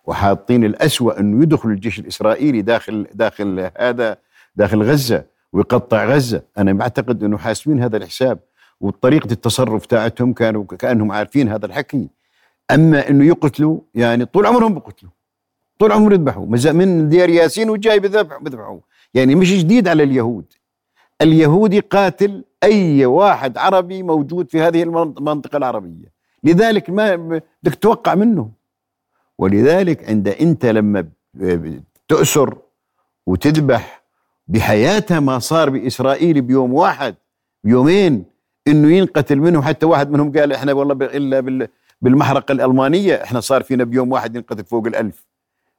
وحاطين 0.08 0.64
الأسوأ 0.64 1.20
أنه 1.20 1.42
يدخل 1.42 1.68
الجيش 1.68 1.98
الإسرائيلي 1.98 2.62
داخل 2.62 3.06
داخل 3.14 3.70
هذا 3.78 4.16
داخل 4.56 4.82
غزة 4.82 5.24
ويقطع 5.52 6.04
غزة. 6.04 6.42
أنا 6.58 6.72
بعتقد 6.72 7.24
أنه 7.24 7.38
حاسبين 7.38 7.82
هذا 7.82 7.96
الحساب 7.96 8.38
وطريقة 8.80 9.32
التصرف 9.32 9.86
تاعتهم 9.86 10.32
كانوا 10.32 10.64
كأنهم 10.64 11.12
عارفين 11.12 11.48
هذا 11.48 11.66
الحكي. 11.66 12.08
أما 12.70 13.08
أنه 13.08 13.24
يقتلوا 13.24 13.80
يعني 13.94 14.24
طول 14.24 14.46
عمرهم 14.46 14.74
بقتلوا. 14.74 15.10
طول 15.78 15.92
عمرهم 15.92 16.12
يذبحوا. 16.12 16.46
من 16.72 17.08
ديار 17.08 17.28
ياسين 17.28 17.70
وجاي 17.70 18.00
بذبح 18.00 18.38
بذبحوا. 18.38 18.78
يعني 19.14 19.34
مش 19.34 19.58
جديد 19.58 19.88
على 19.88 20.02
اليهود. 20.02 20.44
اليهودي 21.22 21.80
قاتل 21.80 22.44
أي 22.62 23.06
واحد 23.06 23.58
عربي 23.58 24.02
موجود 24.02 24.50
في 24.50 24.60
هذه 24.60 24.82
المنطقة 24.82 25.56
العربية. 25.56 26.12
لذلك 26.44 26.90
ما 26.90 27.16
بدك 27.16 27.74
تتوقع 27.74 28.14
منه. 28.14 28.57
ولذلك 29.38 30.08
عند 30.08 30.28
انت 30.28 30.66
لما 30.66 31.08
تأسر 32.08 32.58
وتذبح 33.26 34.02
بحياتها 34.48 35.20
ما 35.20 35.38
صار 35.38 35.70
بإسرائيل 35.70 36.40
بيوم 36.40 36.74
واحد 36.74 37.14
بيومين 37.64 38.24
إنه 38.68 38.92
ينقتل 38.92 39.36
منهم 39.36 39.62
حتى 39.62 39.86
واحد 39.86 40.10
منهم 40.10 40.32
قال 40.32 40.52
إحنا 40.52 40.72
والله 40.72 41.06
إلا 41.06 41.68
بالمحرقة 42.02 42.52
الألمانية 42.52 43.22
إحنا 43.22 43.40
صار 43.40 43.62
فينا 43.62 43.84
بيوم 43.84 44.12
واحد 44.12 44.36
ينقتل 44.36 44.64
فوق 44.64 44.86
الألف. 44.86 45.26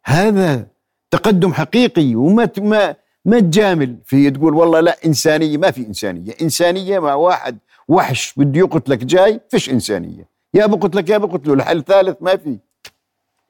هذا 0.06 0.68
تقدم 1.12 1.54
حقيقي 1.54 2.16
وما 2.16 2.50
ما 2.58 2.96
ما 3.26 3.40
تجامل 3.40 3.98
في 4.06 4.32
تقول 4.32 4.54
والله 4.54 4.80
لا 4.80 4.98
إنسانية 5.06 5.58
ما 5.58 5.72
في 5.72 5.88
إنسانية. 5.88 6.34
إنسانية 6.42 7.00
مع 7.00 7.14
واحد 7.14 7.58
وحش 7.88 8.34
بده 8.38 8.60
يقتلك 8.60 8.98
جاي 9.06 9.40
فيش 9.50 9.70
إنسانية. 9.70 10.30
يا 10.54 10.66
بقتلك 10.66 11.10
يا 11.10 11.18
بقتله 11.18 11.54
الحل 11.54 11.84
ثالث 11.84 12.18
ما 12.22 12.36
في. 12.36 12.60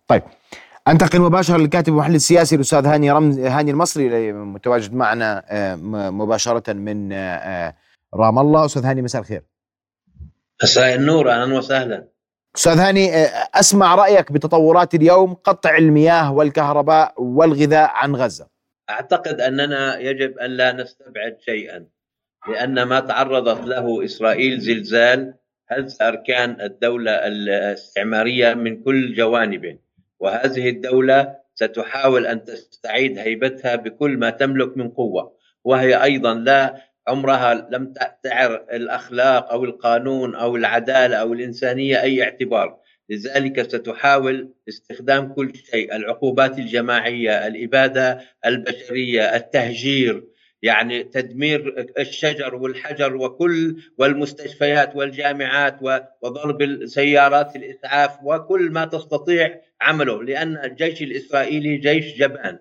طيب 0.10 0.24
أنتقل 0.88 1.20
مباشرة 1.22 1.58
للكاتب 1.58 1.94
والمحلل 1.94 2.16
السياسي 2.16 2.56
الأستاذ 2.56 2.86
هاني 2.86 3.12
رمز 3.12 3.40
هاني 3.40 3.72
المصري 3.72 4.32
متواجد 4.34 4.94
معنا 4.94 5.44
آه، 5.50 5.76
مباشرة 6.12 6.74
من 6.74 7.14
آه، 7.14 7.76
رام 8.16 8.40
الله. 8.40 8.66
أستاذ 8.66 8.86
هاني 8.86 9.02
مساء 9.02 9.22
الخير. 9.22 9.44
مساء 10.64 10.96
النور. 10.96 11.32
أهلا 11.32 11.58
وسهلا. 11.58 12.08
أستاذ 12.56 12.80
هاني 12.80 13.12
أسمع 13.54 13.96
رأيك 13.96 14.32
بتطورات 14.32 14.96
اليوم 14.96 15.34
قطع 15.34 15.78
المياه 15.78 16.34
والكهرباء 16.34 17.14
والغذاء 17.18 17.90
عن 17.94 18.16
غزة. 18.16 18.48
أعتقد 18.90 19.42
أننا 19.42 20.00
يجب 20.00 20.38
أن 20.38 20.50
لا 20.50 20.72
نستبعد 20.72 21.38
شيئا 21.46 21.86
لأن 22.48 22.84
ما 22.84 23.00
تعرضت 23.00 23.66
له 23.66 24.06
إسرائيل 24.06 24.60
زلزال 24.60 25.34
هز 25.68 26.02
أركان 26.02 26.62
الدولة 26.62 27.12
الاستعمارية 27.12 28.54
من 28.54 28.84
كل 28.84 29.16
جوانبه. 29.16 29.78
وهذه 30.20 30.70
الدولة 30.70 31.36
ستحاول 31.56 32.26
أن 32.26 32.44
تستعيد 32.44 33.18
هيبتها 33.18 33.76
بكل 33.76 34.18
ما 34.18 34.30
تملك 34.30 34.78
من 34.78 34.90
قوة. 34.90 35.36
وهي 35.64 36.04
أيضا 36.04 36.34
لا 36.34 36.76
عمرها 37.08 37.68
لم 37.72 37.94
تعر 38.24 38.66
الأخلاق 38.74 39.52
أو 39.52 39.64
القانون 39.64 40.36
أو 40.36 40.56
العدالة 40.56 41.16
أو 41.18 41.34
الإنسانية 41.34 42.02
أي 42.02 42.24
اعتبار. 42.24 42.80
لذلك 43.10 43.62
ستحاول 43.62 44.54
استخدام 44.70 45.34
كل 45.34 45.56
شيء 45.56 45.96
العقوبات 45.96 46.60
الجماعية 46.60 47.48
الإبادة 47.48 48.22
البشرية 48.46 49.36
التهجير 49.36 50.24
يعني 50.62 51.04
تدمير 51.04 51.86
الشجر 52.00 52.56
والحجر 52.56 53.16
وكل 53.16 53.76
والمستشفيات 53.98 54.96
والجامعات 54.96 55.80
وضرب 56.22 56.86
سيارات 56.86 57.56
الاسعاف 57.56 58.18
وكل 58.24 58.72
ما 58.72 58.86
تستطيع 58.86 59.62
عمله 59.82 60.24
لأن 60.24 60.58
الجيش 60.58 61.02
الإسرائيلي 61.02 61.78
جيش 61.78 62.18
جبأن 62.18 62.60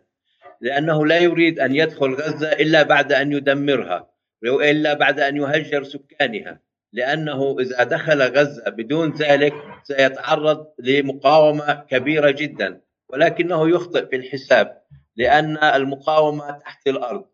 لأنه 0.61 1.07
لا 1.07 1.19
يريد 1.19 1.61
أن 1.61 1.75
يدخل 1.75 2.15
غزة 2.15 2.53
إلا 2.53 2.83
بعد 2.83 3.13
أن 3.13 3.33
يدمرها 3.33 4.11
الا 4.45 4.95
بعد 4.95 5.21
أن 5.21 5.37
يهجر 5.37 5.85
سكانها 5.85 6.61
لأنه 6.93 7.57
إذا 7.61 7.85
دخل 7.85 8.23
غزة 8.23 8.71
بدون 8.71 9.13
ذلك 9.13 9.55
سيتعرض 9.83 10.67
لمقاومة 10.79 11.85
كبيرة 11.91 12.31
جدا 12.31 12.81
ولكنه 13.09 13.71
يخطئ 13.71 14.07
في 14.07 14.17
الحساب 14.17 14.83
لأن 15.17 15.57
المقاومة 15.57 16.51
تحت 16.51 16.89
الأرض. 16.89 17.25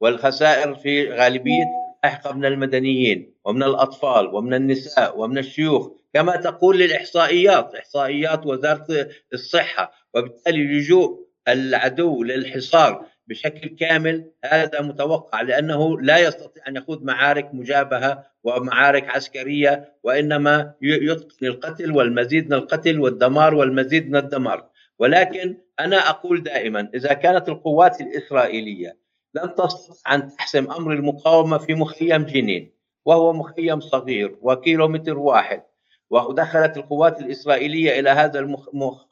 والخسائر 0.00 0.74
في 0.74 1.10
غالبية 1.10 1.64
لاحقه 2.04 2.32
من 2.32 2.44
المدنيين 2.44 3.34
ومن 3.44 3.62
الأطفال 3.62 4.34
ومن 4.34 4.54
النساء 4.54 5.18
ومن 5.18 5.38
الشيوخ. 5.38 5.88
كما 6.14 6.36
تقول 6.36 6.82
الاحصائيات 6.82 7.74
إحصائيات 7.74 8.46
وزارة 8.46 9.08
الصحة. 9.32 9.92
وبالتالي 10.14 10.64
لجوء 10.64 11.26
العدو 11.48 12.22
للحصار 12.22 13.06
بشكل 13.26 13.68
كامل 13.68 14.30
هذا 14.44 14.80
متوقع 14.80 15.40
لأنه 15.40 16.00
لا 16.00 16.18
يستطيع 16.18 16.62
أن 16.68 16.76
يخوض 16.76 17.02
معارك 17.02 17.54
مجابهة 17.54 18.24
ومعارك 18.44 19.08
عسكرية 19.08 19.92
وإنما 20.02 20.74
يتقن 20.82 21.46
القتل 21.46 21.92
والمزيد 21.92 22.46
من 22.46 22.52
القتل 22.52 23.00
والدمار 23.00 23.54
والمزيد 23.54 24.10
من 24.10 24.16
الدمار. 24.16 24.70
ولكن 24.98 25.56
أنا 25.80 26.10
أقول 26.10 26.42
دائما 26.42 26.90
إذا 26.94 27.12
كانت 27.12 27.48
القوات 27.48 28.00
الإسرائيلية 28.00 28.96
لم 29.34 29.46
تستطع 29.46 30.14
ان 30.14 30.28
تحسم 30.36 30.70
أمر 30.70 30.92
المقاومة 30.92 31.58
في 31.58 31.74
مخيم 31.74 32.24
جنين 32.24 32.72
وهو 33.04 33.32
مخيم 33.32 33.80
صغير 33.80 34.38
وكيلومتر 34.42 35.18
واحد. 35.18 35.62
ودخلت 36.10 36.76
القوات 36.76 37.20
الإسرائيلية 37.20 38.00
إلى 38.00 38.10
هذا 38.10 38.38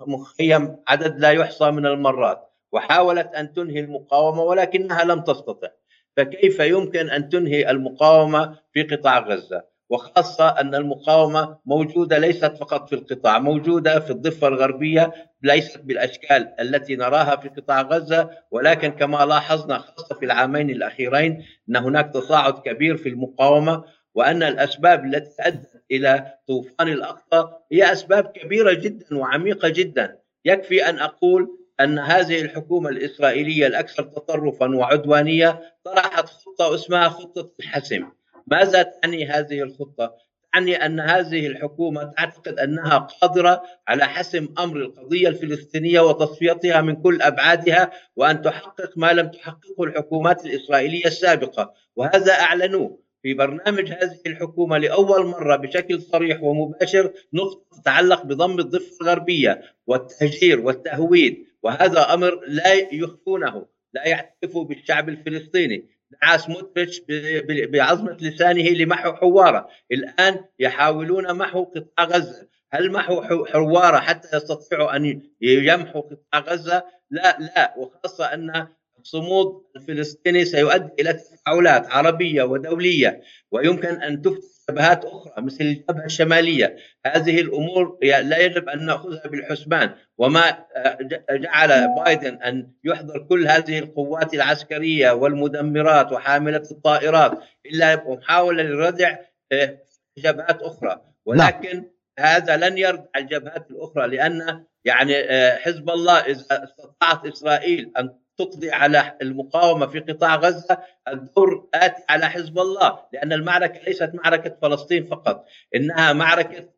المخيم 0.00 0.76
عدد 0.88 1.18
لا 1.18 1.30
يحصى 1.32 1.70
من 1.70 1.87
المرات 1.87 2.50
وحاولت 2.72 3.34
أن 3.34 3.52
تنهي 3.52 3.80
المقاومة 3.80 4.42
ولكنها 4.42 5.04
لم 5.04 5.20
تستطع. 5.20 5.68
فكيف 6.16 6.60
يمكن 6.60 7.10
أن 7.10 7.28
تنهي 7.28 7.70
المقاومة 7.70 8.58
في 8.72 8.82
قطاع 8.82 9.18
غزة؟ 9.18 9.64
وخاصة 9.90 10.49
أن 10.49 10.75
المقاومة 10.75 11.59
موجودة 11.66 12.18
ليست 12.18 12.57
فقط 12.57 12.88
في 12.88 12.94
القطاع 12.94 13.38
موجودة 13.38 14.01
في 14.01 14.11
الضفة 14.11 14.48
الغربية 14.48 15.12
ليست 15.42 15.81
بالأشكال 15.81 16.55
التي 16.61 16.96
نراها 16.96 17.37
في 17.37 17.48
قطاع 17.48 17.83
غزة 17.83 18.31
ولكن 18.51 18.88
كما 18.88 19.24
لاحظنا 19.24 19.79
خاصة 19.79 20.14
في 20.14 20.24
العامين 20.24 20.70
الأخيرين 20.70 21.44
أن 21.68 21.77
هناك 21.77 22.11
تصاعد 22.14 22.59
كبير 22.59 22.96
في 22.96 23.09
المقاومة 23.09 23.85
وأن 24.14 24.42
الأسباب 24.42 25.05
التي 25.05 25.35
ادت 25.40 25.83
إلى 25.90 26.35
طوفان 26.48 26.88
الأقصى 26.88 27.48
هي 27.72 27.92
أسباب 27.92 28.24
كبيرة 28.27 28.72
جدا 28.72 29.18
وعميقة 29.18 29.68
جدا. 29.68 30.18
يكفي 30.44 30.88
أن 30.88 30.98
أقول 30.98 31.48
أن 31.81 31.98
هذه 31.98 32.40
الحكومة 32.42 32.88
الإسرائيلية 32.88 33.66
الأكثر 33.66 34.03
تطرفا 34.03 34.77
وعدوانية 34.77 35.61
طرحت 35.85 36.29
خطة 36.29 36.74
اسمها 36.74 37.09
خطة 37.09 37.51
الحسم. 37.61 38.05
ماذا 38.50 38.82
تعني 38.82 39.26
هذه 39.26 39.62
الخطة؟ 39.62 40.14
تعني 40.52 40.76
أن 40.76 41.00
هذه 41.00 41.46
الحكومة 41.46 42.04
تعتقد 42.04 42.58
أنها 42.58 42.98
قادرة 42.98 43.62
على 43.88 44.04
حسم 44.04 44.48
أمر 44.58 44.76
القضية 44.76 45.28
الفلسطينية 45.28 46.00
وتصفيتها 46.00 46.80
من 46.80 47.02
كل 47.02 47.22
أبعادها 47.22 47.90
وأن 48.16 48.42
تحقق 48.42 48.92
ما 48.96 49.12
لم 49.12 49.28
تحققه 49.28 49.84
الحكومات 49.84 50.46
الإسرائيلية 50.46 51.06
السابقة. 51.06 51.74
وهذا 51.96 52.32
أعلنوه 52.32 52.98
في 53.22 53.34
برنامج 53.34 53.92
هذه 53.92 54.18
الحكومة 54.26 54.78
لأول 54.78 55.26
مرة 55.26 55.56
بشكل 55.56 56.02
صريح 56.02 56.42
ومباشر 56.42 57.12
نقطة 57.32 57.80
تتعلق 57.80 58.22
بضم 58.22 58.58
الضفة 58.58 58.96
الغربية 59.02 59.62
والتهجير 59.87 60.61
والتهويد. 60.61 61.46
وهذا 61.62 62.14
أمر 62.14 62.40
لا 62.46 62.74
يخفونه 62.92 63.66
لا 63.92 64.08
يعترفوا 64.08 64.64
بالشعب 64.64 65.08
الفلسطيني. 65.08 65.97
دعا 66.11 66.37
سموتريتش 66.37 67.03
بعظمة 67.49 68.16
لسانه 68.21 68.68
لمحو 68.68 69.12
حواره. 69.12 69.68
الآن 69.92 70.44
يحاولون 70.59 71.35
محو 71.35 71.64
قطاع 71.64 72.05
غزة. 72.05 72.49
هل 72.71 72.92
محو 72.92 73.44
حواره 73.44 73.99
حتى 73.99 74.37
يستطيعوا 74.37 74.97
أن 74.97 75.23
يمحوا 75.42 76.01
قطاع 76.03 76.53
غزة؟ 76.53 76.85
لا 77.11 77.38
لا. 77.40 77.75
وخاصة 77.79 78.25
أن 78.25 78.68
الصمود 79.01 79.62
الفلسطيني 79.77 80.44
سيؤدي 80.44 80.90
إلى 81.01 81.12
تفاعلات 81.12 81.87
عربية 81.90 82.42
ودولية 82.42 83.23
ويمكن 83.51 84.03
أن 84.03 84.23
تفتح 84.23 84.58
جبهات 84.70 85.04
أخرى 85.04 85.33
مثل 85.38 85.64
الجبهه 85.64 86.04
الشمالية. 86.04 86.76
هذه 87.07 87.40
الأمور 87.40 87.98
لا 88.02 88.38
يجب 88.38 88.68
أن 88.68 88.87
نأخذها 88.87 89.26
بالحسبان. 89.26 89.90
وما 90.18 90.48
آه، 90.76 90.98
جعل 91.31 91.94
بايدن 91.94 92.35
أن 92.42 92.72
يحضر 92.85 93.18
كل 93.18 93.48
هذه 93.48 93.78
القوات 93.78 94.35
العسكرية 94.35 95.11
والمدمرات 95.11 96.12
وحاملة 96.12 96.62
الطائرات 96.70 97.38
إلا 97.66 98.04
محاولة 98.09 98.62
لردع 98.62 99.16
آه، 99.52 99.78
جبهات 100.18 100.62
أخرى. 100.62 101.00
ولكن 101.26 101.76
لا. 101.78 101.98
هذا 102.18 102.57
لن 102.57 102.78
يردع 102.78 103.04
الجبهات 103.16 103.70
الأخرى 103.70 104.07
لأن 104.07 104.64
يعني 104.85 105.14
آه، 105.16 105.57
حزب 105.57 105.90
الله 105.90 106.18
إذا 106.18 106.64
استطاعت 106.64 107.26
إسرائيل 107.26 107.92
أن 107.98 108.14
تقضي 108.38 108.70
على 108.70 109.16
المقاومة 109.22 109.87
في 109.87 110.01
قطاع 110.01 110.37
غزة 110.37 110.79
الدور 111.09 111.68
اتي 111.74 112.03
على 112.09 112.31
حزب 112.31 112.59
الله 112.59 112.98
لأن 113.12 113.33
المعركة 113.33 113.81
ليست 113.81 114.11
معركة 114.14 114.57
فلسطين 114.62 115.07
فقط 115.07 115.44
إنها 115.74 116.12
معركة 116.12 116.68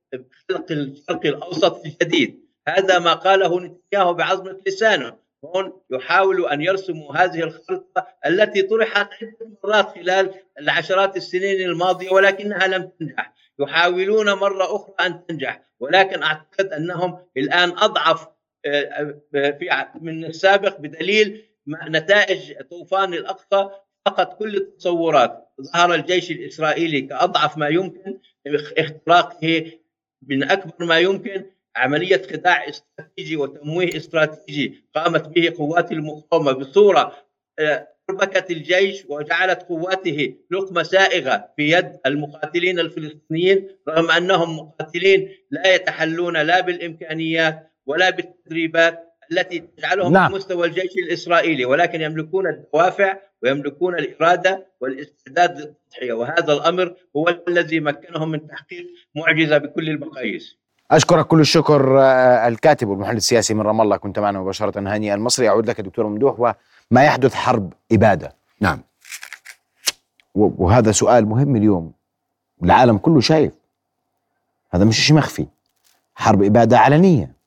خلق 0.49 0.73
الشرق 0.73 1.27
الأوسط 1.27 1.85
الجديد 1.85 2.51
هذا 2.69 2.99
ما 2.99 3.15
قاله 3.15 3.61
نتنياهو 3.61 4.15
بعظمه 4.15 4.61
لسانه. 4.67 5.17
هون 5.45 5.73
يحاولوا 5.91 6.53
أن 6.53 6.61
يرسموا 6.61 7.17
هذه 7.17 7.43
الخريطه 7.43 8.07
التي 8.27 8.63
طرحت 8.63 9.09
عدة 9.23 9.51
مرات 9.65 9.95
خلال 9.95 10.35
العشرات 10.59 11.17
السنين 11.17 11.61
الماضية 11.61 12.11
ولكنها 12.11 12.67
لم 12.67 12.91
تنجح. 13.01 13.35
يحاولون 13.59 14.33
مرة 14.33 14.77
أخرى 14.77 14.95
أن 15.01 15.27
تنجح 15.27 15.63
ولكن 15.81 16.23
أعتقد 16.23 16.67
أنهم 16.67 17.19
الآن 17.37 17.71
أضعف 17.71 18.29
آه، 18.67 19.21
آه، 19.35 19.51
في 19.51 19.87
من 20.01 20.25
السابق 20.25 20.81
بدليل 20.81 21.50
نتائج 21.89 22.63
طوفان 22.71 23.15
الأقصى 23.15 23.71
فقط 24.07 24.39
كل 24.39 24.57
التصورات. 24.57 25.53
ظهر 25.63 25.95
الجيش 25.95 26.31
الإسرائيلي 26.31 27.01
كأضعف 27.01 27.59
ما 27.59 27.69
يمكن 27.69 28.19
اختراقه 28.79 29.73
من 30.23 30.51
أكبر 30.51 30.85
ما 30.85 30.99
يمكن 30.99 31.45
عملية 31.77 32.23
خداع 32.33 32.69
استراتيجي 32.69 33.37
وتمويه 33.37 33.97
استراتيجي 33.97 34.85
قامت 34.95 35.29
به 35.29 35.53
قوات 35.59 35.93
المقاومة 35.93 36.53
بصورة 36.53 37.17
آه، 37.59 37.89
اربكت 38.11 38.51
الجيش 38.51 39.05
وجعلت 39.09 39.63
قواته 39.63 40.35
لقمة 40.51 40.83
سائغة 40.83 41.49
في 41.57 41.71
يد 41.71 41.99
المقاتلين 42.07 42.79
الفلسطينيين 42.79 43.69
رغم 43.89 44.11
أنهم 44.11 44.57
مقاتلين 44.57 45.29
لا 45.51 45.75
يتحلون 45.75 46.37
لا 46.37 46.61
بالإمكانيات 46.61 47.73
ولا 47.87 48.11
بالتدريبات 48.11 49.10
التي 49.33 49.59
تجعلهم 49.59 50.13
نعم. 50.13 50.33
مستوى 50.33 50.67
الجيش 50.67 50.93
الإسرائيلي 51.07 51.65
ولكن 51.65 52.01
يملكون 52.01 52.47
الدوافع 52.47 53.17
ويملكون 53.43 53.99
الإرادة 53.99 54.67
والاستعداد 54.81 55.59
للتضحية. 55.59 56.13
وهذا 56.13 56.53
الأمر 56.53 56.95
هو 57.17 57.39
الذي 57.49 57.81
مكنهم 57.81 58.31
من 58.31 58.47
تحقيق 58.47 58.87
معجزة 59.17 59.59
بكل 59.59 59.89
المقاييس. 59.89 60.57
أشكرك 60.91 61.27
كل 61.27 61.41
الشكر 61.41 62.01
آه، 62.01 62.49
الكاتب 62.49 62.89
والمحلل 62.89 63.17
السياسي 63.17 63.55
من 63.55 63.61
رام 63.61 63.81
الله 63.81 63.97
كنت 63.97 64.19
معنا 64.19 64.41
مباشرة 64.41 64.79
هاني 64.79 65.15
المصري. 65.15 65.49
أعود 65.49 65.71
لك 65.71 65.81
دكتور 65.81 66.07
ممدوح 66.07 66.41
وما 66.41 67.05
يحدث 67.05 67.35
حرب 67.35 67.73
إبادة. 67.93 68.35
نعم. 68.61 68.83
وهذا 70.35 70.93
سؤال 70.93 71.27
مهم 71.27 71.57
اليوم. 71.57 71.93
العالم 72.63 72.99
كله 72.99 73.21
شايف. 73.21 73.53
هذا 74.71 74.85
مش 74.85 75.07
شيء 75.07 75.17
مخفي. 75.17 75.47
حرب 76.15 76.43
إبادة 76.43 76.79
علنية. 76.79 77.40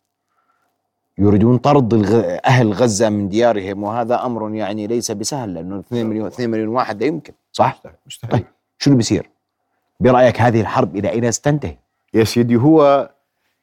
يريدون 1.17 1.57
طرد 1.57 1.93
الغ... 1.93 2.37
أهل 2.45 2.73
غزة 2.73 3.09
من 3.09 3.29
ديارهم 3.29 3.83
وهذا 3.83 4.25
أمر 4.25 4.55
يعني 4.55 4.87
ليس 4.87 5.11
بسهل 5.11 5.53
لأنه 5.53 5.79
2 5.79 6.05
مليون 6.05 6.27
2 6.27 6.49
مليون 6.49 6.67
واحد 6.67 7.01
لا 7.01 7.07
يمكن 7.07 7.33
صح؟ 7.51 7.81
مستحيل 8.07 8.31
طيب 8.31 8.45
شو 8.79 8.89
اللي 8.89 8.97
بيصير؟ 8.97 9.29
برأيك 9.99 10.41
هذه 10.41 10.61
الحرب 10.61 10.95
إلى 10.95 11.09
أين 11.09 11.31
ستنتهي؟ 11.31 11.77
يا 12.13 12.23
سيدي 12.23 12.55
هو 12.55 13.09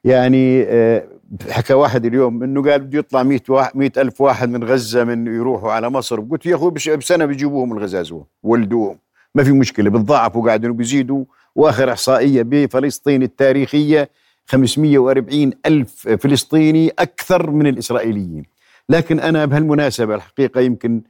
يعني 0.04 0.62
آه، 0.62 1.08
حكى 1.50 1.74
واحد 1.74 2.04
اليوم 2.04 2.42
إنه 2.42 2.70
قال 2.70 2.80
بده 2.80 2.98
يطلع 2.98 3.22
100 3.22 3.40
واحد 3.48 3.76
100 3.76 3.92
ألف 3.96 4.20
واحد 4.20 4.48
من 4.48 4.64
غزة 4.64 5.04
من 5.04 5.26
يروحوا 5.26 5.72
على 5.72 5.90
مصر 5.90 6.20
قلت 6.20 6.46
يا 6.46 6.54
أخوي 6.54 6.70
بسنة 6.70 7.24
بيجيبوهم 7.24 7.72
الغزازوه 7.72 8.26
ولدوهم 8.42 8.98
ما 9.34 9.44
في 9.44 9.52
مشكلة 9.52 9.90
بتضاعفوا 9.90 10.46
قاعدين 10.46 10.72
بيزيدوا 10.72 11.24
وآخر 11.54 11.92
إحصائية 11.92 12.42
بفلسطين 12.42 13.22
التاريخية 13.22 14.10
540 14.50 15.52
ألف 15.66 16.08
فلسطيني 16.08 16.88
أكثر 16.98 17.50
من 17.50 17.66
الإسرائيليين. 17.66 18.44
لكن 18.88 19.20
أنا 19.20 19.44
بهالمناسبة 19.44 20.14
الحقيقة 20.14 20.60
يمكن 20.60 21.02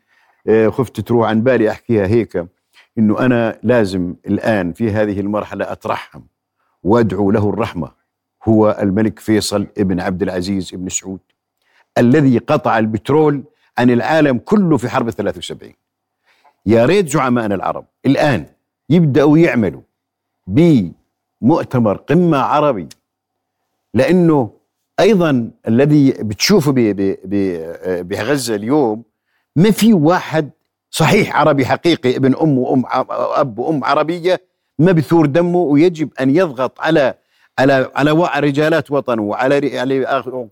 آه، 0.47 0.69
خفت 0.69 1.01
تروح 1.01 1.29
عن 1.29 1.43
بالي 1.43 1.71
أحكيها 1.71 2.07
هيك 2.07 2.47
إنه 2.99 3.19
أنا 3.19 3.59
لازم 3.63 4.15
الآن 4.27 4.73
في 4.73 4.91
هذه 4.91 5.21
المرحلة 5.21 5.73
اترحم 5.73 6.21
وأدعو 6.83 7.31
له 7.31 7.49
الرحمة. 7.51 7.91
هو 8.45 8.79
الملك 8.83 9.19
فيصل 9.19 9.67
ابن 9.79 10.01
عبد 10.01 10.23
العزيز 10.23 10.75
ابن 10.75 10.89
سعود 10.89 11.21
الذي 11.99 12.39
قطع 12.39 12.79
البترول 12.79 13.45
عن 13.79 13.91
العالم 13.91 14.39
كله 14.39 14.77
في 14.77 14.89
حرب 14.89 15.11
73 15.11 15.73
يا 16.67 16.87
ريت 16.87 17.09
زعمائنا 17.09 17.55
العرب 17.55 17.85
الآن 18.07 18.47
يبدأوا 18.91 19.39
يعملوا 19.39 19.83
بمؤتمر 20.47 21.97
قمة 21.97 22.39
عربي 22.39 22.89
لأنه 23.95 24.51
أيضا 25.01 25.51
الذي 25.69 26.11
بتشوفه 26.11 26.73
بغزة 28.03 28.55
اليوم 28.55 29.03
ما 29.57 29.71
في 29.71 29.93
واحد 29.93 30.51
صحيح 30.91 31.37
عربي 31.37 31.67
حقيقي 31.67 32.17
ابن 32.17 32.35
أم 32.37 32.59
وأم 32.59 32.83
أب 32.89 33.59
وأم 33.59 33.85
عربية 33.85 34.41
ما 34.79 34.93
بثور 34.93 35.27
دمه 35.27 35.59
ويجب 35.59 36.09
أن 36.21 36.37
يضغط 36.37 36.81
على 36.81 37.15
على 37.59 37.91
على 37.97 38.11
رجالات 38.37 38.91
وطنه 38.91 39.23
وعلى 39.23 39.61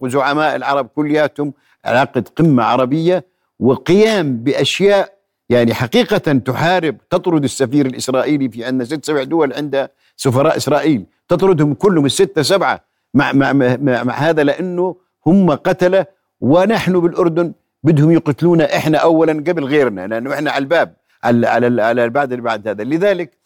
زعماء 0.03 0.57
العرب 0.57 0.87
كلياتهم 0.87 1.53
على 1.85 1.98
عقد 1.98 2.29
قمة 2.29 2.62
عربية 2.62 3.24
وقيام 3.61 4.37
بأشياء 4.37 5.18
يعني 5.51 5.74
حقيقة 5.74 6.18
تحارب 6.18 6.96
تطرد 7.11 7.44
السفير 7.44 7.87
الإسرائيلي 7.87 8.48
في 8.48 8.64
عندنا 8.64 8.85
ست 8.85 9.05
سبع 9.05 9.22
دول 9.22 9.53
عندها 9.53 9.88
سفراء 10.16 10.57
إسرائيل 10.57 11.07
تطردهم 11.29 11.74
كلهم 11.74 12.07
الستة 12.07 12.42
سبعة. 12.42 12.85
مع 13.14 13.33
مع 13.33 13.53
مع, 13.53 13.77
مع, 14.03 14.14
هذا 14.14 14.44
لأنه 14.44 14.97
هم 15.27 15.51
قتلة 15.51 16.07
ونحن 16.40 17.01
بالأردن 17.01 17.53
بدهم 17.83 18.11
يقتلونا 18.11 18.77
إحنا 18.77 18.99
اولا 18.99 19.33
قبل 19.33 19.64
غيرنا 19.64 20.07
لأنه 20.07 20.35
إحنا 20.35 20.51
على 20.51 20.62
الباب 20.62 20.94
على 21.25 21.47
على 21.47 21.83
على 21.83 22.05
البعد 22.05 22.33
اللي 22.33 22.42
بعد 22.44 22.68
هذا. 22.68 22.85
لذلك 22.85 23.38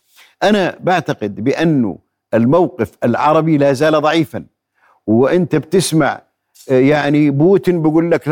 أنا 0.43 0.77
بعتقد 0.81 1.45
بأنه 1.45 1.99
الموقف 2.35 2.91
العربي 3.05 3.59
لا 3.59 3.73
زال 3.73 3.93
ضعيفا. 3.93 4.45
وأنت 5.07 5.57
بتسمع 5.57 6.23
يعني 6.69 7.31
بوتين 7.31 7.83
بيقول 7.83 8.11
لك 8.11 8.29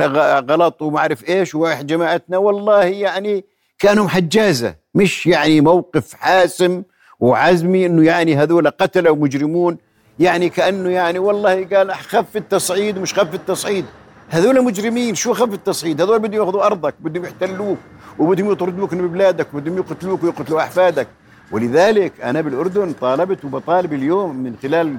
غلط 0.51 0.83
وما 0.83 0.99
أعرف 0.99 1.29
إيش 1.29 1.55
واحد 1.55 1.87
جماعتنا 1.87 2.38
والله 2.38 2.85
يعني 2.85 3.45
كانوا 3.79 4.09
حجازة. 4.09 4.75
مش 4.95 5.27
يعني 5.27 5.61
موقف 5.61 6.14
حاسم 6.14 6.83
وعزمي 7.21 7.87
إنه 7.87 8.05
يعني 8.05 8.37
هذول 8.37 8.71
قتله 8.71 9.11
ومجرمون 9.11 9.79
يعني 10.20 10.48
كأنه 10.48 10.90
يعني 10.90 11.18
والله 11.18 11.66
قال 11.72 11.94
خف 11.94 12.37
التصعيد 12.37 12.98
ومش 12.98 13.14
خف 13.14 13.35
التصعيد. 13.35 13.85
هذول 14.28 14.64
مجرمين 14.64 15.14
شو 15.14 15.33
خف 15.35 15.54
التصعيد؟ 15.54 16.00
هذول 16.00 16.18
بدهم 16.18 16.40
يأخذوا 16.40 16.66
أرضك 16.66 16.94
بدهم 17.00 17.24
يحتلوك 17.24 17.78
وبدهم 18.18 18.52
يطردوك 18.52 18.92
من 18.92 19.09
بلادك 19.09 19.46
بدهم 19.54 19.76
يقتلوك 19.76 20.24
ويقتلوا 20.24 20.61
أحفادك. 20.61 21.09
ولذلك 21.52 22.12
أنا 22.22 22.40
بالأردن 22.40 22.92
طالبت 22.92 23.44
وبطالب 23.44 23.92
اليوم 23.92 24.37
من 24.37 24.56
خلال 24.62 24.96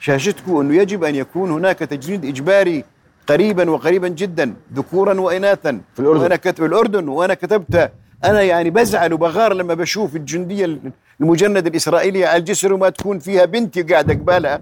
شاشتكم 0.00 0.56
أنه 0.56 0.74
يجب 0.74 1.04
أن 1.04 1.14
يكون 1.14 1.50
هناك 1.50 1.78
تجنيد 1.78 2.24
إجباري 2.24 2.84
قريبا 3.26 3.70
وقريبا 3.70 4.08
جدا 4.08 4.54
ذكورا 4.74 5.20
واناثا. 5.20 5.80
في 5.94 6.00
الأردن. 6.00 6.22
وأنا 6.22 6.36
كتب 6.36 6.64
الأردن 6.64 7.08
وأنا 7.08 7.34
كتبت 7.34 7.92
أنا 8.24 8.42
يعني 8.42 8.70
بزعل 8.70 9.12
وبغار 9.12 9.52
لما 9.52 9.74
بشوف 9.74 10.16
الجندية 10.16 10.78
المجندة 11.20 11.68
الإسرائيلية 11.70 12.26
على 12.26 12.36
الجسر 12.36 12.72
وما 12.72 12.88
تكون 12.88 13.18
فيها 13.18 13.44
بنتي 13.44 13.82
قاعدة 13.82 14.14
قبالها 14.14 14.60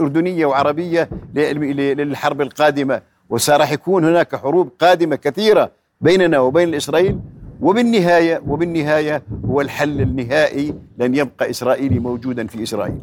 أردنية 0.00 0.46
وعربية 0.46 1.08
ل- 1.34 1.40
ل- 1.40 1.96
للحرب 1.96 2.40
القادمة. 2.40 3.02
وسراح 3.30 3.72
يكون 3.72 4.04
هناك 4.04 4.36
حروب 4.36 4.70
قادمة 4.80 5.16
كثيرة 5.16 5.70
بيننا 6.00 6.38
وبين 6.38 6.74
إسرائيل. 6.74 7.18
وبالنهاية 7.60 8.42
وبالنهاية 8.46 9.22
هو 9.44 9.60
الحل 9.60 10.00
النهائي 10.00 10.74
لن 10.98 11.14
يبقى 11.14 11.50
إسرائيلي 11.50 11.98
موجودا 11.98 12.46
في 12.46 12.62
إسرائيل. 12.62 12.98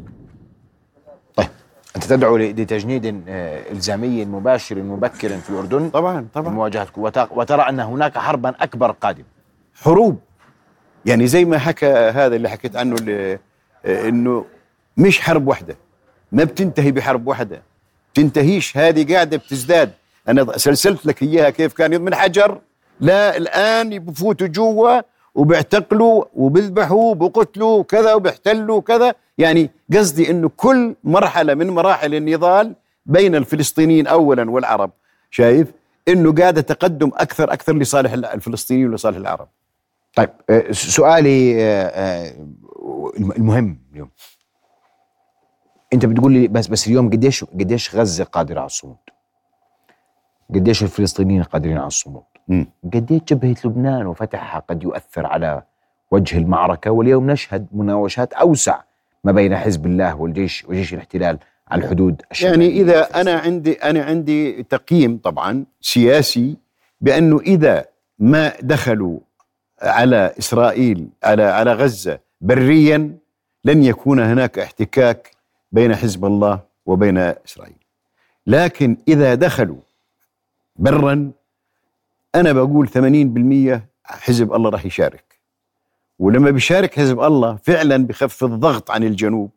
طيب 1.36 1.48
أنت 1.96 2.04
تدعو 2.04 2.38
لتجنيد 2.38 3.24
آه، 3.28 3.72
إلزامي 3.72 4.26
مباشر 4.26 4.84
مبكر 4.84 5.30
في 5.30 5.50
الأردن؟ 5.50 5.90
طبعا 5.90 6.28
طبعا. 6.34 6.50
لمواجهه 6.52 6.88
وت- 6.98 7.32
وترى 7.32 7.62
أن 7.62 7.80
هناك 7.80 8.18
حربا 8.18 8.50
أكبر 8.60 8.92
قادمة. 8.92 9.26
حروب. 9.76 10.20
يعني 11.06 11.28
زي 11.28 11.46
ما 11.46 11.58
حكى 11.58 11.86
هذا 11.88 12.36
اللي 12.36 12.50
حكيت 12.50 12.76
عنه 12.76 12.96
اللي 12.96 13.40
آه، 13.86 14.10
إنه 14.10 14.46
مش 14.98 15.22
حرب 15.22 15.48
واحدة. 15.48 15.78
ما 16.32 16.44
بتنتهي 16.44 16.92
بحرب 16.92 17.28
واحدة. 17.28 17.62
تنتهيش 18.14 18.78
هذه 18.78 19.14
قاعدة 19.14 19.38
بتزداد. 19.38 19.92
أنا 20.28 20.58
سلسلت 20.58 21.06
لك 21.06 21.24
إياها 21.24 21.50
كيف 21.50 21.74
كان 21.74 22.02
من 22.02 22.16
حجر. 22.16 22.60
لا 23.00 23.38
الآن 23.38 24.00
بفوتوا 24.00 24.48
جوا 24.48 25.02
وبيعتقلوا 25.36 26.24
وبيذبحوا 26.34 27.12
وبقتلوا 27.12 27.78
وكذا 27.80 28.14
وبيحتلوا 28.14 28.78
وكذا. 28.78 29.14
يعني 29.38 29.70
قصدي 29.94 30.32
إنه 30.32 30.50
كل 30.58 30.96
مرحلة 31.04 31.54
من 31.54 31.70
مراحل 31.70 32.16
النضال 32.16 32.74
بين 33.06 33.36
الفلسطينيين 33.36 34.08
اولا 34.08 34.52
والعرب. 34.52 34.92
شايف؟ 35.32 35.68
إنه 36.08 36.34
قاعدة 36.34 36.62
تقدم 36.62 37.12
أكثر 37.14 37.54
أكثر 37.54 37.76
لصالح 37.78 38.14
الفلسطينيين 38.14 38.90
ولصالح 38.90 39.18
العرب. 39.18 39.48
طيب 40.16 40.30
آه، 40.50 40.72
سؤالي 40.72 41.64
آه، 41.64 41.84
آه، 41.86 42.34
الم- 43.18 43.32
المهم 43.32 43.80
اليوم. 43.92 44.10
انت 45.94 46.06
بتقول 46.06 46.32
لي 46.34 46.48
بس 46.48 46.68
بس 46.68 46.88
اليوم 46.88 47.10
قديش 47.10 47.44
قديش 47.44 47.96
غزة 47.96 48.24
قادرة 48.24 48.60
على 48.60 48.66
الصمود؟ 48.66 48.98
قديش 50.56 50.84
الفلسطينيين 50.84 51.44
قادرين 51.44 51.78
على 51.78 51.88
الصمود. 51.88 52.24
قديش 52.94 53.22
جبهة 53.28 53.56
لبنان 53.66 54.06
وفتحها 54.08 54.60
قد 54.60 54.84
يؤثر 54.84 55.26
على 55.26 55.64
وجه 56.12 56.38
المعركة؟ 56.38 56.92
واليوم 56.92 57.32
نشهد 57.32 57.68
مناوشات 57.72 58.34
أوسع 58.34 58.82
ما 59.24 59.32
بين 59.32 59.58
حزب 59.58 59.86
الله 59.86 60.16
والجيش 60.16 60.66
وجيش 60.66 60.94
الاحتلال 60.94 61.40
على 61.68 61.84
الحدود 61.84 62.22
يعني 62.42 62.68
إذا 62.68 63.22
أنا 63.22 63.34
عندي 63.40 63.74
أنا 63.74 64.04
عندي 64.04 64.64
تقييم 64.64 65.18
طبعا 65.18 65.66
سياسي 65.82 66.58
بأنه 67.02 67.40
إذا 67.40 67.86
ما 68.20 68.54
دخلوا 68.62 69.20
على 69.82 70.34
إسرائيل 70.40 71.08
على 71.24 71.44
على 71.44 71.74
غزة. 71.74 72.20
بريا 72.42 73.18
لن 73.66 73.84
يكون 73.84 74.20
هناك 74.20 74.60
احتكاك 74.60 75.32
بين 75.72 75.96
حزب 75.96 76.26
الله 76.26 76.60
وبين 76.86 77.18
إسرائيل. 77.18 77.76
لكن 78.48 78.98
إذا 79.08 79.36
دخلوا 79.36 79.78
برا 80.76 81.32
أنا 82.36 82.52
بقول 82.54 82.88
80% 82.90 83.82
حزب 84.06 84.54
الله 84.54 84.70
راح 84.70 84.86
يشارك. 84.86 85.24
ولما 86.20 86.52
بيشارك 86.52 86.96
حزب 87.00 87.20
الله 87.20 87.56
فعلا 87.64 87.98
بخفف 88.08 88.44
الضغط 88.44 88.92
عن 88.92 89.04
الجنوب 89.04 89.52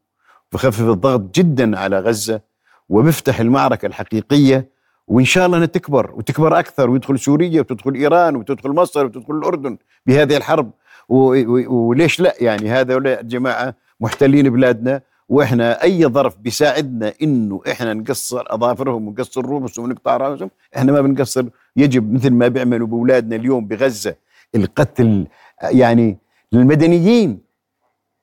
بخفف 0.53 0.81
الضغط 0.81 1.21
جدا 1.35 1.79
على 1.79 1.99
غزة 2.01 2.41
وبيفتح 2.89 3.41
المعركة 3.41 3.87
الحقيقية 3.87 4.69
وإن 5.09 5.25
شاء 5.25 5.47
الله 5.47 5.57
أنها 5.57 5.67
تكبر 5.67 6.11
وتكبر 6.15 6.59
أكثر 6.59 6.91
ويدخل 6.91 7.19
سوريا 7.19 7.61
وتدخل 7.61 7.95
إيران 7.95 8.37
وتدخل 8.37 8.71
مصر 8.71 9.05
وتدخل 9.05 9.35
الأردن 9.35 9.79
بهذه 10.07 10.37
الحرب. 10.37 10.71
وليش 11.09 12.21
لا؟ 12.21 12.35
يعني 12.41 12.71
هذا 12.71 13.21
جماعة 13.23 13.75
محتلين 14.01 14.51
بلادنا 14.51 15.01
وإحنا 15.29 15.83
أي 15.83 16.07
ظرف 16.07 16.37
بيساعدنا 16.39 17.13
إنه 17.23 17.61
إحنا 17.71 17.95
نقصر 17.95 18.45
أظافرهم 18.47 19.09
ونقصر 19.09 19.47
رؤوسهم 19.47 19.85
ونقطع 19.85 20.17
رأسهم 20.17 20.51
إحنا 20.77 20.93
ما 20.93 21.01
بنقصر. 21.01 21.45
يجب 21.77 22.13
مثل 22.13 22.31
ما 22.31 22.49
بيعملوا 22.49 22.87
بأولادنا 22.87 23.37
اليوم 23.37 23.67
بغزة 23.67 24.15
القتل 24.55 25.27
يعني 25.63 26.19
للمدنيين. 26.53 27.49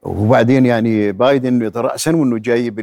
وبعدين 0.04 0.66
يعني 0.66 1.12
بايدن 1.12 1.72
راسا 1.76 2.16
وإنه 2.16 2.38
جايب 2.38 2.80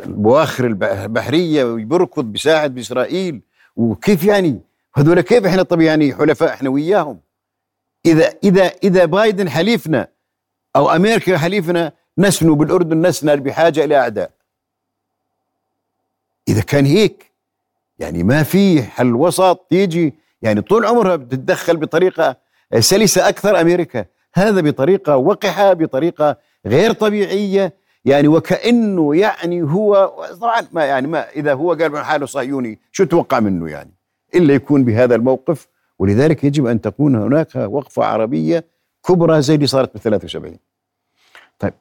البواخر 0.00 0.66
البحرية 0.66 1.64
ويبركض 1.64 2.24
بيساعد 2.24 2.74
بإسرائيل. 2.74 3.40
وكيف 3.76 4.24
يعني؟ 4.24 4.60
هذول 4.94 5.20
كيف 5.20 5.46
إحنا 5.46 5.62
طب 5.62 5.80
يعني 5.80 6.14
حلفاء 6.14 6.48
إحنا 6.48 6.70
وياهم؟ 6.70 7.20
اذا 8.06 8.34
اذا 8.44 8.72
إذا 8.84 9.04
بايدن 9.04 9.48
حليفنا 9.48 10.08
أو 10.76 10.90
أمريكا 10.90 11.38
حليفنا 11.38 11.92
نسنو 12.18 12.54
بالأردن 12.54 13.06
نسنى 13.06 13.36
بحاجة 13.36 13.84
إلى 13.84 13.96
أعداء. 13.96 14.30
إذا 16.48 16.60
كان 16.60 16.86
هيك 16.86 17.30
يعني 17.98 18.22
ما 18.22 18.42
في 18.42 18.82
حل 18.82 19.14
وسط 19.14 19.66
يجي 19.70 20.14
يعني 20.42 20.60
طول 20.60 20.84
عمرها 20.86 21.16
بتتدخل 21.16 21.76
بطريقة 21.76 22.36
سلسة 22.78 23.28
أكثر 23.28 23.60
أمريكا. 23.60 24.04
هذا 24.34 24.60
بطريقة 24.60 25.16
وقحة 25.16 25.72
بطريقة 25.72 26.36
غير 26.66 26.92
طبيعية. 26.92 27.79
يعني 28.04 28.28
وكأنه 28.28 29.16
يعني 29.16 29.62
هو 29.62 30.12
طبعا 30.40 30.60
ما 30.72 30.84
يعني 30.84 31.06
ما 31.06 31.30
إذا 31.30 31.54
هو 31.54 31.72
قال 31.72 31.92
من 31.92 32.02
حاله 32.02 32.26
صهيوني 32.26 32.78
شو 32.92 33.04
توقع 33.04 33.40
منه 33.40 33.70
يعني؟ 33.70 33.90
إلا 34.34 34.54
يكون 34.54 34.84
بهذا 34.84 35.14
الموقف 35.14 35.68
ولذلك 35.98 36.44
يجب 36.44 36.66
أن 36.66 36.80
تكون 36.80 37.14
هناك 37.14 37.54
وقفة 37.56 38.04
عربية 38.04 38.64
كبرى 39.08 39.42
زي 39.42 39.54
اللي 39.54 39.66
صارت 39.66 39.94
ب 39.94 39.98
73 39.98 40.56
طيب 41.58 41.72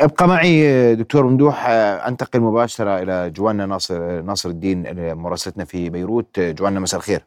أبقى 0.00 0.28
معي 0.28 0.94
دكتور 0.94 1.26
ممدوح 1.26 1.66
أنتقل 1.68 2.40
مباشرة 2.40 2.98
إلى 3.02 3.30
جوانا 3.30 3.66
ناصر 3.66 4.20
ناصر 4.20 4.48
الدين 4.48 5.12
مراسلتنا 5.14 5.64
في 5.64 5.90
بيروت. 5.90 6.40
جوانا 6.40 6.80
مساء 6.80 6.98
الخير. 7.00 7.24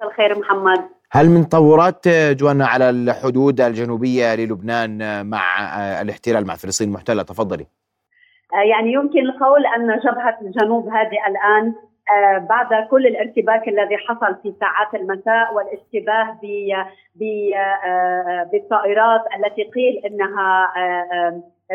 مساء 0.00 0.10
الخير 0.10 0.38
محمد. 0.38 0.84
هل 1.12 1.26
من 1.30 1.48
تطورات 1.48 2.08
جوانا 2.08 2.66
على 2.66 2.90
الحدود 2.90 3.60
الجنوبية 3.60 4.34
للبنان 4.34 5.26
مع 5.26 5.58
آه، 5.60 6.02
الاحتلال 6.02 6.46
مع 6.46 6.54
فلسطين؟ 6.54 6.88
المحتله 6.88 7.22
تفضلي. 7.22 7.66
آه، 8.54 8.68
يعني 8.70 8.92
يمكن 8.92 9.18
القول 9.18 9.66
أن 9.66 9.98
جبهة 9.98 10.38
الجنوب 10.42 10.88
هذه 10.88 11.18
الآن 11.28 11.74
آه، 12.10 12.38
بعد 12.38 12.88
كل 12.90 13.06
الارتباك 13.06 13.68
الذي 13.68 13.96
حصل 13.96 14.36
في 14.42 14.54
ساعات 14.60 14.94
المساء 14.94 15.54
والاشتباه 15.54 16.38
بالطائرات 18.52 19.24
التي 19.36 19.62
قيل 19.62 20.02
إنها 20.06 20.72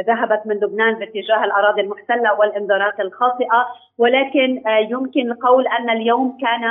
ذهبت 0.08 0.42
من 0.46 0.56
لبنان 0.56 0.94
باتجاه 0.94 1.44
الأراضي 1.44 1.82
المحتلة 1.82 2.34
والإنذارات 2.40 3.00
الخاطئة 3.00 3.68
ولكن 3.98 4.62
يمكن 4.90 5.32
القول 5.32 5.68
أن 5.68 5.90
اليوم 5.90 6.38
كان 6.42 6.62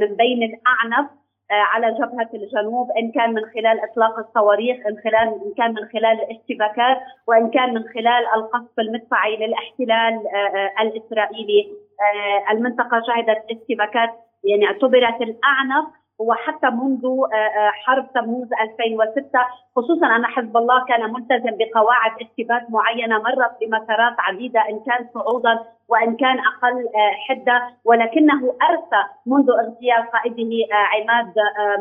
من 0.00 0.16
بين 0.16 0.42
الأعنف 0.42 1.10
على 1.50 1.94
جبهة 1.94 2.28
الجنوب 2.34 2.90
إن 2.90 3.12
كان 3.12 3.34
من 3.34 3.42
خلال 3.54 3.80
إطلاق 3.90 4.18
الصواريخ 4.18 4.86
إن 4.86 4.96
خلال 5.04 5.28
إن 5.44 5.52
كان 5.56 5.70
من 5.70 5.88
خلال 5.92 6.20
الاشتباكات 6.22 6.98
وإن 7.28 7.50
كان 7.50 7.74
من 7.74 7.82
خلال 7.94 8.26
القصف 8.36 8.78
المدفعي 8.78 9.36
للاحتلال 9.36 10.26
آه، 10.34 10.56
آه، 10.58 10.82
الإسرائيلي. 10.82 11.68
آه، 12.00 12.52
المنطقة 12.52 13.02
شهدت 13.06 13.44
اشتباكات 13.50 14.10
يعني 14.44 14.66
اعتبرت 14.66 15.20
الأعنف 15.22 15.86
وحتى 16.20 16.70
منذ 16.70 17.04
آه، 17.06 17.36
آه، 17.36 17.70
حرب 17.70 18.12
تموز 18.14 18.48
2006 18.60 19.40
خصوصا 19.76 20.06
أن 20.06 20.26
حزب 20.26 20.56
الله 20.56 20.84
كان 20.84 21.12
ملتزم 21.12 21.56
بقواعد 21.58 22.12
اشتباك 22.20 22.70
معينة 22.70 23.18
مرت 23.18 23.52
بمسارات 23.60 24.14
عديدة 24.18 24.60
إن 24.60 24.80
كان 24.86 25.06
صعودا 25.14 25.58
وإن 25.88 26.16
كان 26.16 26.38
أقل 26.38 26.88
آه، 26.94 27.12
حدة. 27.28 27.62
ولكنه 27.84 28.54
ارسى 28.70 29.02
منذ 29.26 29.50
اغتيال 29.50 30.10
قائده 30.12 30.52
عماد 30.92 31.34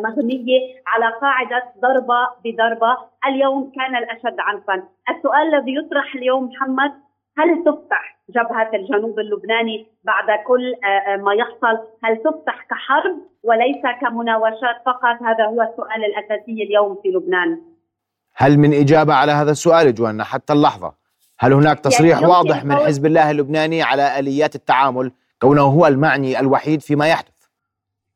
مغنيه 0.04 0.60
على 0.88 1.14
قاعدة 1.22 1.64
ضربة 1.82 2.28
بضربه 2.46 2.98
اليوم 3.26 3.72
كان 3.76 3.96
الأشد 3.96 4.40
عنفا. 4.40 4.84
السؤال 5.10 5.56
الذي 5.56 5.76
يطرح 5.76 6.16
اليوم 6.16 6.44
محمد 6.44 6.92
هل 7.40 7.64
تفتح 7.64 8.20
جبهة 8.30 8.70
الجنوب 8.74 9.20
اللبناني 9.20 9.88
بعد 10.04 10.40
كل 10.48 10.74
آه، 10.84 11.14
آه، 11.14 11.18
ما 11.18 11.34
يحصل؟ 11.34 11.88
هل 12.04 12.18
تفتح 12.18 12.68
كحرب 12.70 13.18
وليس 13.44 13.84
كمناوشات 14.02 14.78
فقط؟ 14.86 15.24
هذا 15.24 15.46
هو 15.46 15.62
السؤال 15.62 16.06
الأساسي 16.06 16.64
اليوم 16.64 17.00
في 17.04 17.10
لبنان. 17.10 17.62
هل 18.36 18.58
من 18.58 18.74
إجابة 18.74 19.14
على 19.14 19.32
هذا 19.32 19.52
السؤال 19.52 19.96
جوانا؟ 19.96 20.24
حتى 20.24 20.54
اللحظة. 20.54 20.94
هل 21.40 21.54
هناك 21.54 21.80
تصريح 21.80 22.18
يمكن 22.18 22.30
واضح 22.30 22.66
من 22.66 22.76
حزب 22.76 23.06
الله 23.06 23.32
اللبناني 23.32 23.84
على 23.84 24.20
آليات 24.20 24.56
التعامل 24.56 25.12
كونه 25.42 25.62
هو 25.62 25.88
المعني 25.88 26.40
الوحيد 26.40 26.82
فيما 26.82 27.08
يحدث؟ 27.08 27.48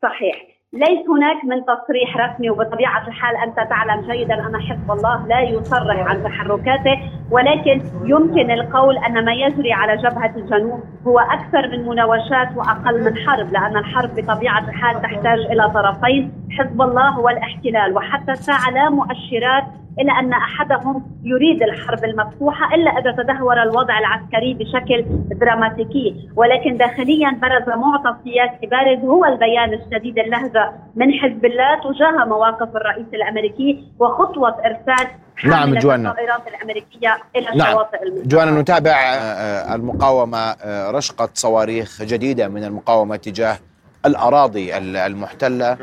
صحيح. 0.01 0.42
ليس 0.73 1.09
هناك 1.09 1.45
من 1.45 1.65
تصريح 1.65 2.17
رسمي 2.17 2.49
وبطبيعة 2.49 3.07
الحال 3.07 3.35
أنت 3.35 3.55
تعلم 3.69 4.11
جيدا 4.11 4.33
أن 4.33 4.61
حزب 4.61 4.91
الله 4.91 5.27
لا 5.27 5.41
يصرح 5.41 5.97
عن 6.07 6.23
تحركاته 6.23 6.99
ولكن 7.31 7.81
يمكن 8.05 8.51
القول 8.51 8.97
أن 8.97 9.25
ما 9.25 9.33
يجري 9.33 9.73
على 9.73 9.97
جبهة 9.97 10.33
الجنوب 10.35 10.83
هو 11.07 11.19
أكثر 11.19 11.67
من 11.67 11.87
مناوشات 11.87 12.49
وأقل 12.55 13.03
من 13.03 13.17
حرب 13.17 13.51
لأن 13.51 13.77
الحرب 13.77 14.09
بطبيعة 14.15 14.69
الحال 14.69 15.01
تحتاج 15.01 15.39
إلى 15.39 15.69
طرفين 15.69 16.31
حزب 16.51 16.81
الله 16.81 17.19
والاحتلال 17.19 17.95
وحتى 17.95 18.31
الساعة 18.31 18.69
لا 18.69 18.89
مؤشرات 18.89 19.63
إلى 19.99 20.11
أن 20.19 20.33
أحدهم 20.33 21.03
يريد 21.23 21.63
الحرب 21.63 22.03
المفتوحة 22.05 22.75
إلا 22.75 22.91
إذا 22.91 23.11
تدهور 23.23 23.63
الوضع 23.63 23.99
العسكري 23.99 24.53
بشكل 24.53 25.05
دراماتيكي 25.39 26.29
ولكن 26.35 26.77
داخليا 26.77 27.39
برز 27.41 27.77
معطى 27.77 28.15
سياسي 28.23 28.67
بارز 28.67 28.99
هو 28.99 29.25
البيان 29.25 29.73
الشديد 29.73 30.19
اللهجة 30.19 30.71
من 30.95 31.11
حزب 31.13 31.45
الله 31.45 31.75
تجاه 31.83 32.25
مواقف 32.25 32.75
الرئيس 32.75 33.05
الأمريكي 33.13 33.83
وخطوة 33.99 34.49
إرسال 34.65 35.07
نعم، 35.45 35.75
جوانا. 35.75 36.09
الطائرات 36.09 36.41
الأمريكية 36.47 37.17
إلى 37.35 37.45
نعم. 37.55 37.67
الشواطئ. 37.67 37.97
جوانا 38.25 38.61
نتابع 38.61 38.91
آه، 38.91 39.15
آه، 39.15 39.75
المقاومة 39.75 40.37
آه، 40.37 40.91
رشقة 40.91 41.29
صواريخ 41.33 42.01
جديدة 42.01 42.47
من 42.47 42.63
المقاومة 42.63 43.15
تجاه 43.15 43.57
الأراضي 44.05 44.77
ال- 44.77 44.97
المحتلة 44.97 45.77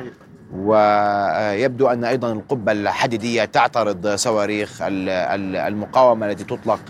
ويبدو 0.57 1.87
أن 1.89 2.05
أيضا 2.05 2.33
القبة 2.33 2.73
الحديدية 2.73 3.45
تعترض 3.45 4.07
صواريخ 4.09 4.83
ال- 4.83 5.09
ال- 5.09 5.57
المقاومة 5.57 6.27
التي 6.31 6.45
تطلق 6.45 6.81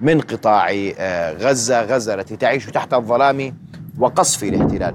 من 0.00 0.20
قطاع 0.20 0.68
آه، 0.98 1.32
غزة 1.32 1.82
غزة 1.82 2.14
التي 2.14 2.36
تعيش 2.36 2.66
تحت 2.66 2.94
الظلام 2.94 3.54
وقصف 3.98 4.44
الاحتلال. 4.44 4.94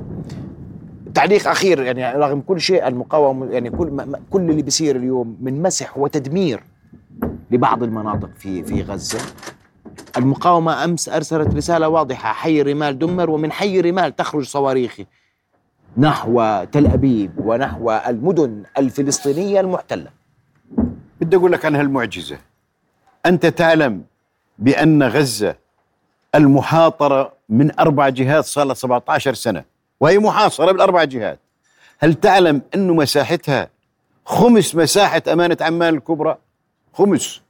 تعليق 1.13 1.47
أخير 1.47 1.81
يعني 1.81 2.11
رغم 2.19 2.41
كل 2.41 2.61
شيء 2.61 2.87
المقاومة 2.87 3.45
يعني 3.51 3.69
كل 3.69 4.15
كل 4.29 4.41
اللي 4.49 4.61
بيصير 4.61 4.95
اليوم 4.95 5.37
من 5.41 5.61
مسح 5.61 5.97
وتدمير 5.97 6.63
لبعض 7.51 7.83
المناطق 7.83 8.29
في 8.37 8.63
في 8.63 8.81
غزة. 8.81 9.19
المقاومة 10.17 10.83
أمس 10.83 11.09
أرسلت 11.09 11.55
رسالة 11.55 11.87
واضحة 11.89 12.33
حي 12.33 12.61
الرمال 12.61 12.99
دمر 12.99 13.29
ومن 13.29 13.51
حي 13.51 13.79
الرمال 13.79 14.15
تخرج 14.15 14.43
صواريخ 14.43 14.97
نحو 15.97 16.63
تل 16.71 16.87
أبيب 16.87 17.31
ونحو 17.37 17.91
المدن 17.91 18.63
الفلسطينية 18.77 19.59
المحتلة. 19.59 20.07
بدي 21.21 21.35
أقول 21.35 21.51
لك 21.51 21.65
عن 21.65 21.75
هالمعجزة. 21.75 22.37
أنت 23.25 23.45
تعلم 23.45 24.03
بأن 24.59 25.03
غزة 25.03 25.55
المحاصره 26.35 27.33
من 27.49 27.79
أربع 27.79 28.09
جهات 28.09 28.45
صار 28.45 28.65
لها 28.65 28.73
17 28.73 29.33
سنة 29.33 29.63
وهي 29.99 30.19
محاصرة 30.19 30.71
بالأربع 30.71 31.03
جهات. 31.03 31.39
هل 31.99 32.13
تعلم 32.13 32.61
انه 32.75 32.93
مساحتها 32.93 33.69
خمس 34.25 34.75
مساحة 34.75 35.21
أمانة 35.33 35.57
عمان 35.61 35.93
الكبرى؟ 35.95 36.37
خمس. 36.93 37.41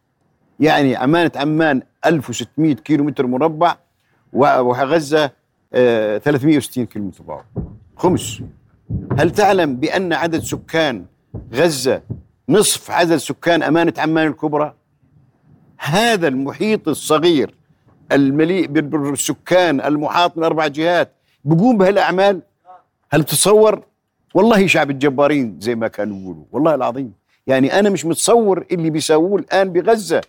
يعني 0.60 1.04
أمانة 1.04 1.32
عمان 1.36 1.82
1600 2.06 2.76
كيلو 2.76 3.04
متر 3.04 3.28
مربع 3.28 3.76
و- 4.34 4.60
وغزة 4.60 5.32
آه، 5.74 6.18
360 6.18 6.86
كيلو 6.86 7.06
متر 7.06 7.24
مربع. 7.28 7.44
خمس. 7.96 8.42
هل 9.20 9.32
تعلم 9.32 9.76
بأن 9.76 10.14
عدد 10.14 10.40
سكان 10.40 11.06
غزة 11.54 12.02
نصف 12.50 12.92
عدد 12.92 13.16
سكان 13.18 13.64
أمانة 13.64 13.94
عمان 13.98 14.28
الكبرى؟ 14.28 14.74
هذا 15.78 16.28
المحيط 16.28 16.88
الصغير 16.88 17.54
المليء 18.12 18.68
بال- 18.68 18.82
بالسكان 18.82 19.82
المحاط 19.82 20.38
من 20.38 20.44
أربع 20.44 20.68
جهات 20.68 21.12
بقوم 21.46 21.78
بهالأعمال؟ 21.78 22.42
هل 23.12 23.24
تتصور؟ 23.24 23.84
والله 24.36 24.68
شعب 24.68 24.90
الجبارين 24.92 25.58
زي 25.60 25.76
ما 25.76 25.88
كانوا 25.88 26.22
يقولوا 26.22 26.44
والله 26.52 26.76
العظيم. 26.76 27.14
يعني 27.48 27.80
أنا 27.80 27.90
مش 27.90 28.06
متصور 28.06 28.66
اللي 28.72 28.90
بيسووه 28.90 29.40
الآن 29.40 29.70
بغزة. 29.74 30.22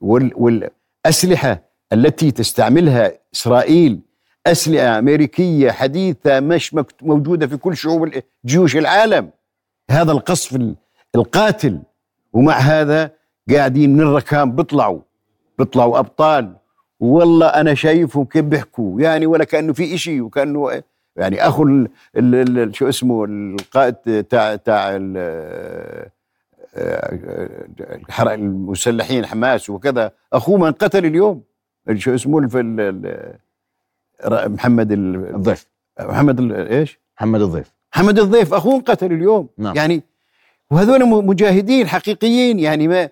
وال 0.00 0.32
والأسلحة 0.36 1.62
التي 1.92 2.30
تستعملها 2.30 3.12
إسرائيل 3.34 4.00
أسلحة 4.46 4.98
أمريكية 4.98 5.70
حديثة 5.70 6.40
مش 6.40 6.76
موجودة 7.02 7.46
في 7.46 7.56
كل 7.56 7.76
شعوب 7.76 8.10
جيوش 8.46 8.76
العالم. 8.76 9.30
هذا 9.90 10.12
القصف 10.12 10.56
ال- 10.56 10.76
القاتل 11.14 11.78
ومع 12.32 12.54
هذا 12.58 13.10
قاعدين 13.50 13.92
من 13.94 14.00
الركام 14.00 14.52
بيطلعوا 14.56 15.00
بيطلعوا 15.58 15.98
أبطال. 15.98 16.56
والله 17.00 17.46
أنا 17.46 17.74
شايفهم 17.74 18.24
كيف 18.24 18.44
بيحكوا 18.44 19.00
يعني 19.00 19.26
ولا 19.26 19.44
كأنه 19.44 19.72
في 19.72 19.94
إشي 19.94 20.20
وكأنه 20.20 20.82
يعني 21.16 21.46
أخو 21.46 21.62
ال 21.62 21.88
ال 22.16 22.58
ال 22.58 22.74
شو 22.76 22.88
اسمه 22.88 23.24
القائد 23.24 24.24
تاع 24.24 24.56
تاع 24.56 24.96
المسلحين 28.34 29.26
حماس 29.26 29.70
وكذا. 29.70 30.12
أخوه 30.32 30.58
من 30.58 30.72
قتل 30.72 31.06
اليوم 31.06 31.42
شو 31.94 32.14
اسمه 32.14 32.40
محمد 34.28 34.92
ال- 34.92 35.34
الضيف. 35.34 35.66
محمد 36.00 36.52
إيش؟ 36.52 36.98
محمد 37.16 37.42
الضيف. 37.42 37.72
محمد 37.94 38.18
الضيف 38.18 38.54
أخوه 38.54 38.74
انقتل 38.74 39.12
اليوم. 39.12 39.48
نعم. 39.58 39.76
يعني 39.76 40.02
وهذول 40.70 41.06
مجاهدين 41.24 41.86
حقيقيين 41.88 42.58
يعني 42.58 42.88
ما 42.88 43.08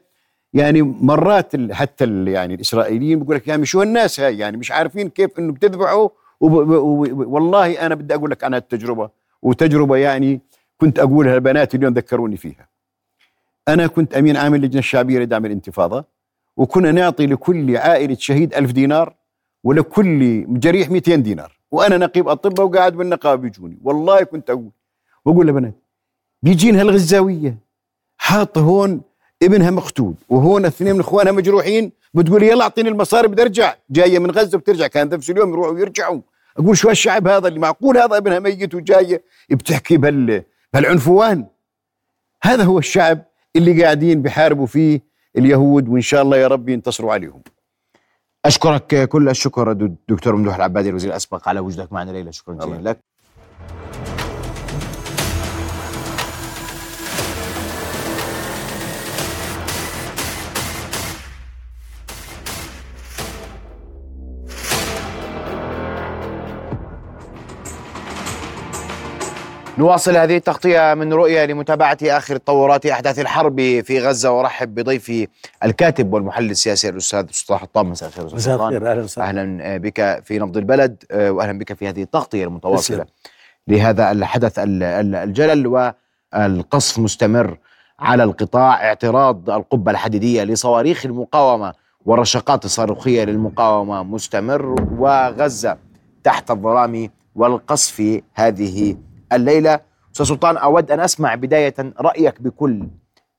يعني 0.54 0.82
مرات 0.82 1.54
ال- 1.54 1.74
حتى 1.74 2.04
ال- 2.04 2.28
يعني 2.28 2.54
الإسرائيليين 2.54 3.18
بيقول 3.20 3.36
لك 3.36 3.48
يعني 3.48 3.66
شو 3.66 3.82
الناس 3.82 4.20
هاي؟ 4.20 4.38
يعني 4.38 4.56
مش 4.56 4.72
عارفين 4.72 5.08
كيف 5.08 5.38
إنه 5.38 5.52
بتذبحوا 5.52 6.08
والله 6.40 7.86
أنا 7.86 7.94
بدي 7.94 8.14
أقول 8.14 8.30
لك 8.30 8.44
عن 8.44 8.54
التجربه 8.54 9.10
وتجربة 9.42 9.96
يعني 9.96 10.40
كنت 10.78 10.98
أقولها 10.98 11.36
لبناتي 11.36 11.76
اليوم 11.76 11.94
ذكروني 11.94 12.36
فيها. 12.36 12.68
أنا 13.68 13.86
كنت 13.86 14.14
أمين 14.14 14.36
عام 14.36 14.54
اللجنة 14.54 14.78
الشعبية 14.78 15.18
لدعم 15.18 15.46
الانتفاضة 15.46 16.04
وكنا 16.56 16.92
نعطي 16.92 17.26
لكل 17.26 17.76
عائلة 17.76 18.16
شهيد 18.20 18.54
ألف 18.54 18.72
دينار 18.72 19.14
ولكل 19.64 20.44
جريح 20.58 20.90
200 20.90 21.14
دينار. 21.14 21.58
وأنا 21.70 21.96
نقيب 21.98 22.28
أطباء 22.28 22.66
وقاعد 22.66 22.96
بالنقابة 22.96 23.42
بيجوني 23.42 23.78
والله 23.82 24.22
كنت 24.22 24.50
أقول. 24.50 24.70
وأقول 25.24 25.46
لبنات 25.46 25.74
بيجينا 26.42 26.80
هالغزاويه 26.80 27.56
حاطه 28.16 28.60
هون 28.60 29.00
ابنها 29.42 29.70
مقتول 29.70 30.14
وهون 30.28 30.64
اثنين 30.64 30.94
من 30.94 31.00
إخوانها 31.00 31.32
مجروحين. 31.32 31.92
بتقول 32.14 32.42
يلا 32.42 32.62
أعطيني 32.62 32.88
المصاري 32.88 33.28
بدي 33.28 33.42
أرجع. 33.42 33.74
جاية 33.90 34.18
من 34.18 34.30
غزة 34.30 34.58
بترجع 34.58 34.86
كان 34.86 35.08
نفس 35.08 35.30
اليوم 35.30 35.50
يروحوا 35.52 35.72
ويرجعوا 35.72 36.20
أقول 36.58 36.76
شو 36.76 36.88
هالشعب 36.88 37.28
هذا 37.28 37.48
اللي 37.48 37.58
معقول 37.60 37.98
هذا 37.98 38.16
ابنها 38.16 38.38
ميت 38.38 38.74
وجاية 38.74 39.22
بتحكي 39.50 39.96
بهال 39.96 40.42
بهالعنفوان؟ 40.72 41.46
هذا 42.42 42.64
هو 42.64 42.78
الشعب 42.78 43.24
اللي 43.56 43.82
قاعدين 43.82 44.22
بحاربوا 44.22 44.66
فيه 44.66 45.00
اليهود 45.38 45.88
وإن 45.88 46.00
شاء 46.00 46.22
الله 46.22 46.36
يا 46.36 46.46
رب 46.46 46.68
ينتصروا 46.68 47.12
عليهم. 47.12 47.42
أشكرك 48.46 49.08
كل 49.08 49.28
الشكر 49.28 49.72
دكتور 50.08 50.36
ممدوح 50.36 50.54
العبادي 50.54 50.88
الوزير 50.88 51.10
الأسبق 51.10 51.48
على 51.48 51.60
وجودك 51.60 51.92
معنا 51.92 52.10
ليلى 52.10 52.32
شكرا 52.32 52.54
جزيلا 52.54 52.88
لك. 52.90 52.98
نواصل 69.78 70.16
هذه 70.16 70.36
التغطية 70.36 70.94
من 70.94 71.12
رؤية 71.12 71.44
لمتابعة 71.44 71.98
آخر 72.02 72.36
تطورات 72.36 72.86
أحداث 72.86 73.18
الحرب 73.18 73.60
في 73.84 73.98
غزة 74.00 74.30
وأرحب 74.30 74.74
بضيفي 74.74 75.28
الكاتب 75.64 76.12
والمحلل 76.12 76.50
السياسي 76.50 76.88
الأستاذ 76.88 77.26
سلطان 77.30 77.58
حطام 77.58 77.90
مساء 77.90 78.08
الخير 78.08 78.26
أستاذ 78.26 78.38
سلطان. 78.40 78.74
الخير 78.74 78.90
أهلا 78.90 79.02
وسهلا 79.02 79.40
أهلا 79.40 79.76
بك 79.78 80.22
في 80.24 80.38
نبض 80.38 80.56
البلد 80.56 81.04
آه، 81.10 81.30
واهلا 81.30 81.58
بك 81.58 81.72
في 81.72 81.88
هذه 81.88 82.02
التغطية 82.02 82.44
المتواصلة 82.44 82.96
تسلم. 82.96 83.06
لهذا 83.68 84.10
الحدث 84.10 84.58
ال- 84.58 84.82
ال- 84.82 85.14
الجلل 85.14 85.66
والقصف 85.66 86.98
مستمر 86.98 87.58
على 88.00 88.22
القطاع 88.24 88.86
اعتراض 88.88 89.50
القبة 89.50 89.90
الحديدية 89.90 90.44
لصواريخ 90.44 91.06
المقاومة 91.06 91.72
والرشقات 92.06 92.64
الصاروخيه 92.64 93.24
للمقاومة 93.24 94.02
مستمر 94.02 94.76
وغزة 94.98 95.76
تحت 96.24 96.50
الظلام 96.50 97.08
والقصف 97.34 98.20
هذه 98.34 98.96
الليلة. 99.32 99.80
أستاذ 100.12 100.26
سلطان 100.26 100.56
أود 100.56 100.90
أن 100.90 101.00
أسمع 101.00 101.34
بداية 101.34 101.74
رأيك 102.00 102.42
بكل 102.42 102.88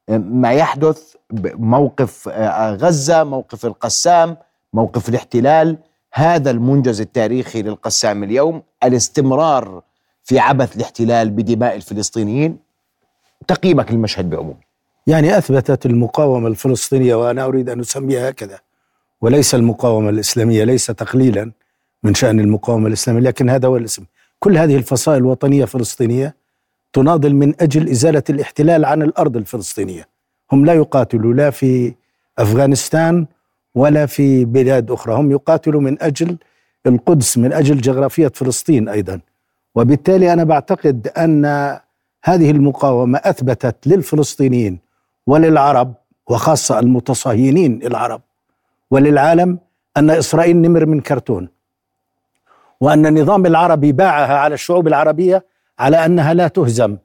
ما 0.10 0.52
يحدث 0.54 1.16
موقف 1.44 2.28
غزة 2.82 3.24
موقف 3.24 3.66
القسام 3.66 4.38
موقف 4.74 5.10
الاحتلال 5.10 5.78
هذا 6.14 6.52
المنجز 6.52 7.02
التاريخي 7.02 7.62
للقسام 7.62 8.24
اليوم 8.24 8.64
الاستمرار 8.84 9.82
في 10.24 10.40
عبث 10.40 10.76
الاحتلال 10.76 11.30
بدماء 11.30 11.76
الفلسطينيين. 11.76 12.58
تقييمك 13.48 13.92
للمشهد 13.92 14.30
بعموم. 14.30 14.58
يعني 15.08 15.38
أثبتت 15.38 15.86
المقاومة 15.86 16.48
الفلسطينية 16.48 17.16
وأنا 17.16 17.46
أريد 17.46 17.70
أن 17.70 17.80
أسميها 17.80 18.30
هكذا 18.30 18.60
وليس 19.22 19.56
المقاومة 19.56 20.10
الإسلامية 20.10 20.64
ليس 20.64 20.86
تقليلا 20.86 21.52
من 22.04 22.14
شأن 22.14 22.40
المقاومة 22.40 22.88
الإسلامية 22.88 23.22
لكن 23.22 23.50
هذا 23.50 23.68
هو 23.68 23.78
الاسم. 23.78 24.06
كل 24.46 24.58
هذه 24.58 24.76
الفصائل 24.76 25.18
الوطنية 25.18 25.64
الفلسطينية 25.64 26.36
تناضل 26.94 27.34
من 27.34 27.54
أجل 27.62 27.90
إزالة 27.90 28.24
الاحتلال 28.30 28.86
عن 28.86 29.02
الأرض 29.02 29.38
الفلسطينية. 29.38 30.08
هم 30.52 30.66
لا 30.66 30.74
يقاتلوا 30.74 31.34
لا 31.34 31.50
في 31.50 31.94
أفغانستان 32.38 33.26
ولا 33.76 34.06
في 34.06 34.46
بلاد 34.46 34.92
أخرى. 34.92 35.16
هم 35.16 35.32
يقاتلوا 35.32 35.82
من 35.82 36.04
أجل 36.04 36.38
القدس 36.86 37.38
من 37.38 37.54
أجل 37.54 37.82
جغرافية 37.82 38.28
فلسطين 38.28 38.90
أيضا. 38.90 39.20
وبالتالي 39.76 40.34
أنا 40.34 40.44
بعتقد 40.44 41.08
أن 41.08 41.46
هذه 42.24 42.52
المقاومة 42.52 43.22
أثبتت 43.24 43.88
للفلسطينيين 43.88 44.80
وللعرب 45.28 45.94
وخاصة 46.30 46.80
المتصهينين 46.80 47.84
العرب 47.84 48.22
وللعالم 48.92 49.60
أن 49.98 50.10
إسرائيل 50.10 50.58
نمر 50.58 50.86
من 50.86 51.02
كرتون. 51.02 51.55
وأن 52.82 53.06
النظام 53.06 53.46
العربي 53.46 53.92
باعها 53.92 54.38
على 54.38 54.54
الشعوب 54.54 54.88
العربية 54.88 55.46
على 55.80 56.06
أنها 56.06 56.34
لا 56.34 56.48
تهزم 56.48 56.98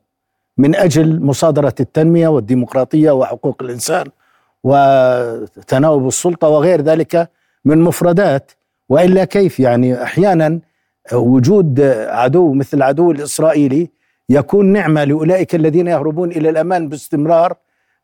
من 0.59 0.75
أجل 0.77 1.21
مصادرة 1.23 1.75
التنمية 1.81 2.29
والديمقراطية 2.29 3.11
وحقوق 3.11 3.63
الإنسان 3.63 4.07
وتناوب 4.65 6.09
السلطة 6.09 6.49
وغير 6.49 6.81
ذلك 6.81 7.31
من 7.65 7.79
مفردات 7.83 8.53
وإلا 8.89 9.25
كيف؟ 9.25 9.61
يعني 9.61 10.03
أحيانا 10.03 10.61
وجود 11.13 11.81
عدو 12.09 12.53
مثل 12.55 12.77
العدو 12.77 13.11
الإسرائيلي 13.11 13.91
يكون 14.29 14.67
نعمة 14.67 15.05
لأولئك 15.05 15.55
الذين 15.55 15.87
يهربون 15.87 16.31
إلى 16.31 16.51
الأمان 16.51 16.89
باستمرار 16.89 17.57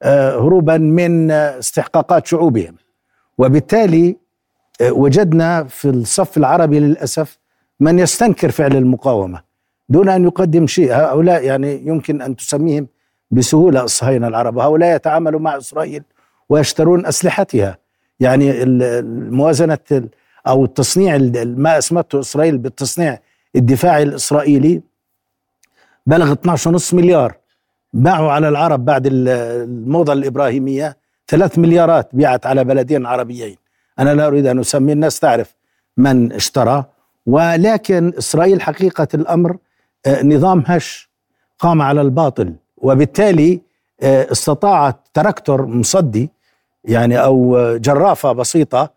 آه، 0.03 0.37
هروبا 0.37 0.79
من 0.79 1.31
استحقاقات 1.31 2.27
شعوبهم. 2.27 2.75
وبالتالي 3.39 4.17
آه، 4.81 4.93
وجدنا 4.93 5.65
في 5.65 5.89
الصف 5.89 6.37
العربي 6.37 6.81
للأسف 6.81 7.39
من 7.81 7.99
يستنكر 7.99 8.51
فعل 8.51 8.77
المقاومة 8.77 9.41
دون 9.89 10.09
أن 10.09 10.25
يقدم 10.25 10.67
شيء. 10.67 10.93
هؤلاء 10.95 11.45
يعني 11.45 11.87
يمكن 11.87 12.23
أن 12.23 12.37
تسميهم 12.37 12.87
بسهولة 13.31 13.83
الصهاينة 13.85 14.29
العرب. 14.29 14.59
هؤلاء 14.59 14.97
يتعاملوا 14.97 15.41
مع 15.41 15.57
إسرائيل 15.57 16.03
ويشترون 16.49 17.07
أسلحتها. 17.07 17.79
يعني 18.21 18.51
ال- 18.62 18.83
الموازنة 18.83 19.79
ال- 19.93 20.09
أو 20.47 20.65
التصنيع 20.65 21.17
ال- 21.17 21.61
ما 21.61 21.79
أسمته 21.79 22.21
إسرائيل 22.21 22.59
بالتصنيع 22.59 23.19
الدفاعي 23.57 24.03
الإسرائيلي 24.03 24.81
بلغ 26.07 26.33
12.5 26.33 26.95
مليار. 26.95 27.35
باعوا 27.93 28.33
على 28.33 28.49
العرب 28.49 28.85
بعد 28.85 29.07
ال- 29.07 29.29
الموضة 29.69 30.12
الإبراهيمية. 30.12 30.97
ثلاث 31.29 31.59
مليارات 31.59 32.09
بيعت 32.12 32.47
على 32.47 32.65
بلدين 32.65 33.07
عربيين. 33.07 33.57
أنا 33.99 34.15
لا 34.15 34.27
أريد 34.27 34.47
أن 34.47 34.59
أسمي 34.59 34.93
الناس 34.93 35.21
تعرف 35.21 35.55
من 35.97 36.33
اشترى. 36.33 36.85
ولكن 37.27 38.12
إسرائيل 38.19 38.62
حقيقة 38.62 39.09
الأمر 39.15 39.57
آه، 40.07 40.23
نظام 40.23 40.65
هش 40.67 41.11
قام 41.59 41.83
على 41.83 42.01
الباطل 42.01 42.55
وبالتالي 42.77 43.61
آه، 44.01 44.33
استطاعت 44.33 44.97
تراكتور 45.15 45.67
مصدي 45.67 46.31
يعني 46.85 47.19
أو 47.19 47.57
جرافة 47.77 48.33
بسيطة 48.33 48.91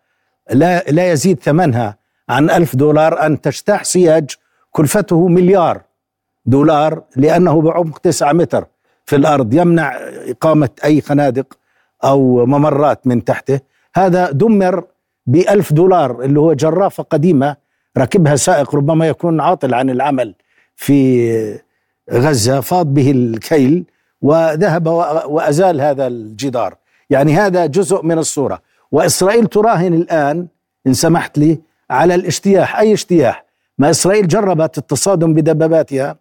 لا, 0.50 0.82
لا 0.82 1.12
يزيد 1.12 1.40
ثمنها 1.42 1.96
عن 2.28 2.50
ألف 2.50 2.76
دولار 2.76 3.26
أن 3.26 3.40
تجتاح 3.40 3.84
سياج 3.84 4.30
كلفته 4.70 5.28
مليار 5.28 5.82
دولار 6.46 7.02
لأنه 7.16 7.60
بعمق 7.60 7.98
9 7.98 8.32
متر 8.32 8.66
في 9.06 9.16
الأرض 9.16 9.54
يمنع 9.54 9.96
إقامة 10.28 10.68
أي 10.84 11.00
خنادق 11.00 11.58
أو 12.04 12.46
ممرات 12.46 13.06
من 13.06 13.24
تحته. 13.24 13.60
هذا 13.94 14.30
دمر 14.30 14.84
بألف 15.26 15.72
دولار 15.72 16.22
اللي 16.24 16.40
هو 16.40 16.52
جرافة 16.52 17.02
قديمة 17.02 17.56
ركبها 17.98 18.36
سائق 18.36 18.74
ربما 18.74 19.08
يكون 19.08 19.40
عاطل 19.40 19.74
عن 19.74 19.90
العمل 19.90 20.34
في 20.76 21.60
غزة 22.12 22.60
فاض 22.60 22.94
به 22.94 23.10
الكيل 23.10 23.84
وذهب 24.22 24.86
وأزال 25.26 25.80
هذا 25.80 26.06
الجدار. 26.06 26.76
يعني 27.10 27.34
هذا 27.34 27.66
جزء 27.66 28.02
من 28.02 28.18
الصورة. 28.18 28.62
وإسرائيل 28.92 29.46
تراهن 29.46 29.94
الآن 29.94 30.46
إن 30.86 30.94
سمحت 30.94 31.38
لي 31.38 31.60
على 31.90 32.14
الاجتياح. 32.14 32.78
أي 32.78 32.92
اجتياح؟ 32.92 33.44
ما 33.78 33.90
إسرائيل 33.90 34.28
جربت 34.28 34.78
التصادم 34.78 35.34
بدباباتها 35.34 36.16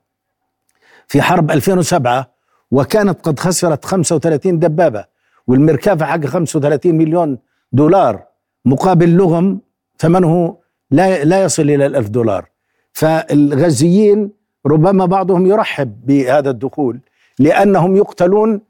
في 1.07 1.21
حرب 1.21 1.51
2007 1.51 2.31
وكانت 2.71 3.21
قد 3.21 3.39
خسرت 3.39 3.85
35 3.85 4.59
دبابة 4.59 5.05
والمركافة 5.47 6.05
حق 6.05 6.25
35 6.25 6.95
مليون 6.95 7.37
دولار 7.71 8.23
مقابل 8.65 9.09
لغم 9.09 9.59
ثمنه 9.97 10.57
لا 10.91 11.23
لا 11.23 11.43
يصل 11.43 11.61
إلى 11.63 11.85
الألف 11.85 12.09
دولار. 12.09 12.45
فالغزيين 12.93 14.31
ربما 14.65 15.05
بعضهم 15.05 15.47
يرحب 15.47 16.05
بهذا 16.05 16.49
الدخول 16.49 16.99
لأنهم 17.39 17.95
يقتلون 17.95 18.61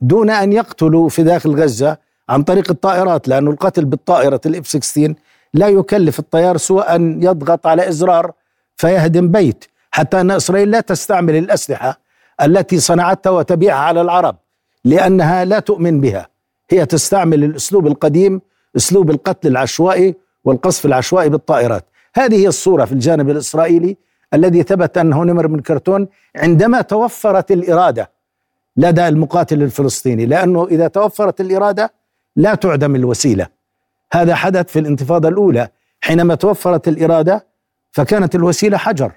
دون 0.00 0.30
أن 0.30 0.52
يقتلوا 0.52 1.08
في 1.08 1.22
داخل 1.22 1.50
غزة 1.62 1.98
عن 2.28 2.42
طريق 2.42 2.70
الطائرات 2.70 3.28
لأنه 3.28 3.50
القتل 3.50 3.84
بالطائرة 3.84 4.40
الإف 4.46 4.66
16 4.66 5.14
لا 5.54 5.68
يكلف 5.68 6.18
الطيار 6.18 6.56
سوى 6.56 6.82
ان 6.82 7.22
يضغط 7.22 7.66
على 7.66 7.88
إزرار 7.88 8.32
فيهدم 8.76 9.28
بيت 9.28 9.64
حتى 9.90 10.20
أن 10.20 10.30
إسرائيل 10.30 10.70
لا 10.70 10.80
تستعمل 10.80 11.36
الأسلحة 11.36 12.00
التي 12.42 12.78
صنعتها 12.80 13.30
وتبيعها 13.30 13.78
على 13.78 14.00
العرب 14.00 14.36
لأنها 14.84 15.44
لا 15.44 15.58
تؤمن 15.58 16.00
بها. 16.00 16.28
هي 16.70 16.86
تستعمل 16.86 17.44
الأسلوب 17.44 17.86
القديم 17.86 18.40
أسلوب 18.76 19.10
القتل 19.10 19.48
العشوائي 19.48 20.14
والقصف 20.44 20.86
العشوائي 20.86 21.28
بالطائرات. 21.28 21.84
هذه 22.14 22.36
هي 22.36 22.48
الصورة 22.48 22.84
في 22.84 22.92
الجانب 22.92 23.30
الإسرائيلي 23.30 23.96
الذي 24.34 24.62
ثبت 24.62 24.98
أنه 24.98 25.24
نمر 25.24 25.48
من 25.48 25.60
كرتون 25.60 26.08
عندما 26.36 26.80
توفرت 26.80 27.50
الإرادة 27.52 28.10
لدى 28.76 29.08
المقاتل 29.08 29.62
الفلسطيني 29.62 30.26
لأنه 30.26 30.66
إذا 30.66 30.88
توفرت 30.88 31.40
الإرادة 31.40 31.92
لا 32.36 32.54
تعدم 32.54 32.96
الوسيلة. 32.96 33.46
هذا 34.12 34.34
حدث 34.34 34.70
في 34.70 34.78
الانتفاضة 34.78 35.28
الأولى. 35.28 35.68
حينما 36.00 36.34
توفرت 36.34 36.88
الإرادة 36.88 37.46
فكانت 37.92 38.34
الوسيلة 38.34 38.76
حجر. 38.76 39.12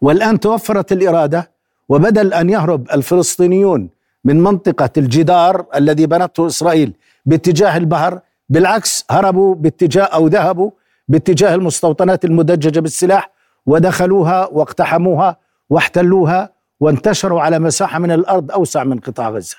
والآن 0.00 0.40
توفرت 0.40 0.92
الإرادة 0.92 1.50
وبدل 1.88 2.34
أن 2.34 2.50
يهرب 2.50 2.90
الفلسطينيون 2.90 3.90
من 4.24 4.42
منطقة 4.42 4.90
الجدار 4.96 5.66
الذي 5.74 6.06
بنته 6.06 6.46
إسرائيل 6.46 6.92
باتجاه 7.26 7.76
البحر 7.76 8.20
بالعكس 8.48 9.04
هربوا 9.10 9.54
باتجاه 9.54 10.04
أو 10.04 10.26
ذهبوا 10.26 10.70
باتجاه 11.08 11.54
المستوطنات 11.54 12.24
المدججة 12.24 12.80
بالسلاح 12.80 13.30
ودخلوها 13.66 14.48
واقتحموها 14.52 15.36
واحتلوها 15.70 16.52
وانتشروا 16.80 17.40
على 17.40 17.58
مساحة 17.58 17.98
من 17.98 18.10
الأرض 18.10 18.50
أوسع 18.52 18.84
من 18.84 18.98
قطاع 18.98 19.30
غزة. 19.30 19.56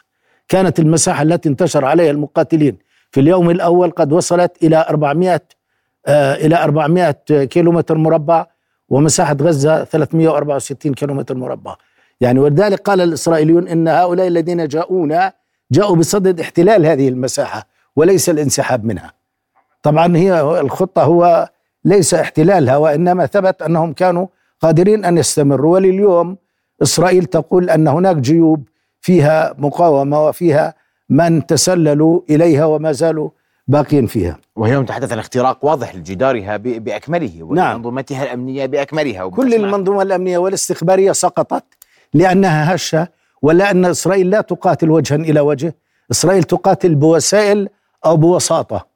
كانت 0.48 0.80
المساحة 0.80 1.22
التي 1.22 1.50
انتشر 1.50 1.86
عليها 1.86 2.12
المقاتلين 2.12 2.78
في 3.12 3.20
اليوم 3.20 3.50
الأول 3.50 3.92
قد 3.92 4.14
وصلت 4.14 4.64
إلى 4.64 4.86
400 4.90 5.42
آه 6.08 6.34
إلى 6.36 6.64
400 6.64 7.12
كيلومتر 7.46 7.98
مربع 7.98 8.46
ومساحة 8.90 9.38
غزة 9.42 9.84
364 9.84 10.94
كيلومتر 10.94 11.36
مربع. 11.36 11.76
يعني 12.22 12.40
ولذلك 12.40 12.80
قال 12.80 13.02
الإسرائيليون 13.02 13.68
إن 13.68 13.88
هؤلاء 13.88 14.28
الذين 14.28 14.68
جاءونا 14.68 15.34
جاءوا 15.72 15.96
بصدد 15.96 16.40
احتلال 16.40 16.86
هذه 16.86 17.10
المساحة 17.10 17.68
وليس 17.96 18.30
الانسحاب 18.30 18.86
منها. 18.86 19.14
طبعا 19.84 20.18
هي 20.18 20.42
الخطة 20.42 21.04
هو 21.04 21.50
ليس 21.86 22.14
احتلالها 22.14 22.78
وإنما 22.78 23.26
ثبت 23.26 23.62
أنهم 23.62 23.94
كانوا 23.94 24.28
قادرين 24.62 25.06
أن 25.06 25.18
يستمروا 25.18 25.74
ولليوم 25.74 26.38
إسرائيل 26.82 27.26
تقول 27.26 27.70
أن 27.70 27.88
هناك 27.88 28.16
جيوب 28.16 28.64
فيها 29.02 29.56
مقاومة 29.58 30.26
وفيها 30.28 30.74
من 31.10 31.46
تسللوا 31.46 32.22
إليها 32.30 32.66
وما 32.66 32.92
زالوا 32.92 33.30
باقين 33.68 34.06
فيها 34.08 34.38
وهي 34.56 34.84
تحدث 34.84 35.12
عن 35.12 35.20
اختراق 35.20 35.66
واضح 35.66 35.96
لجدارها 35.96 36.58
ب- 36.58 36.64
بأكمله 36.84 37.50
نعم. 37.52 37.76
ومنظومتها 37.76 38.24
الأمنية 38.24 38.66
بأكملها 38.66 39.28
كل 39.30 39.54
المنظومة 39.54 40.02
الأمنية 40.02 40.38
والاستخبارية 40.38 41.12
سقطت 41.12 41.64
لأنها 42.14 42.76
هشة 42.76 43.08
ولا 43.42 43.72
أن 43.72 43.86
إسرائيل 43.86 44.30
لا 44.30 44.42
تقاتل 44.42 44.92
وجها 44.92 45.16
إلى 45.16 45.40
وجه 45.40 45.76
إسرائيل 46.12 46.44
تقاتل 46.44 46.96
بوسائل 46.96 47.70
أو 48.06 48.18
بوساطة 48.18 48.88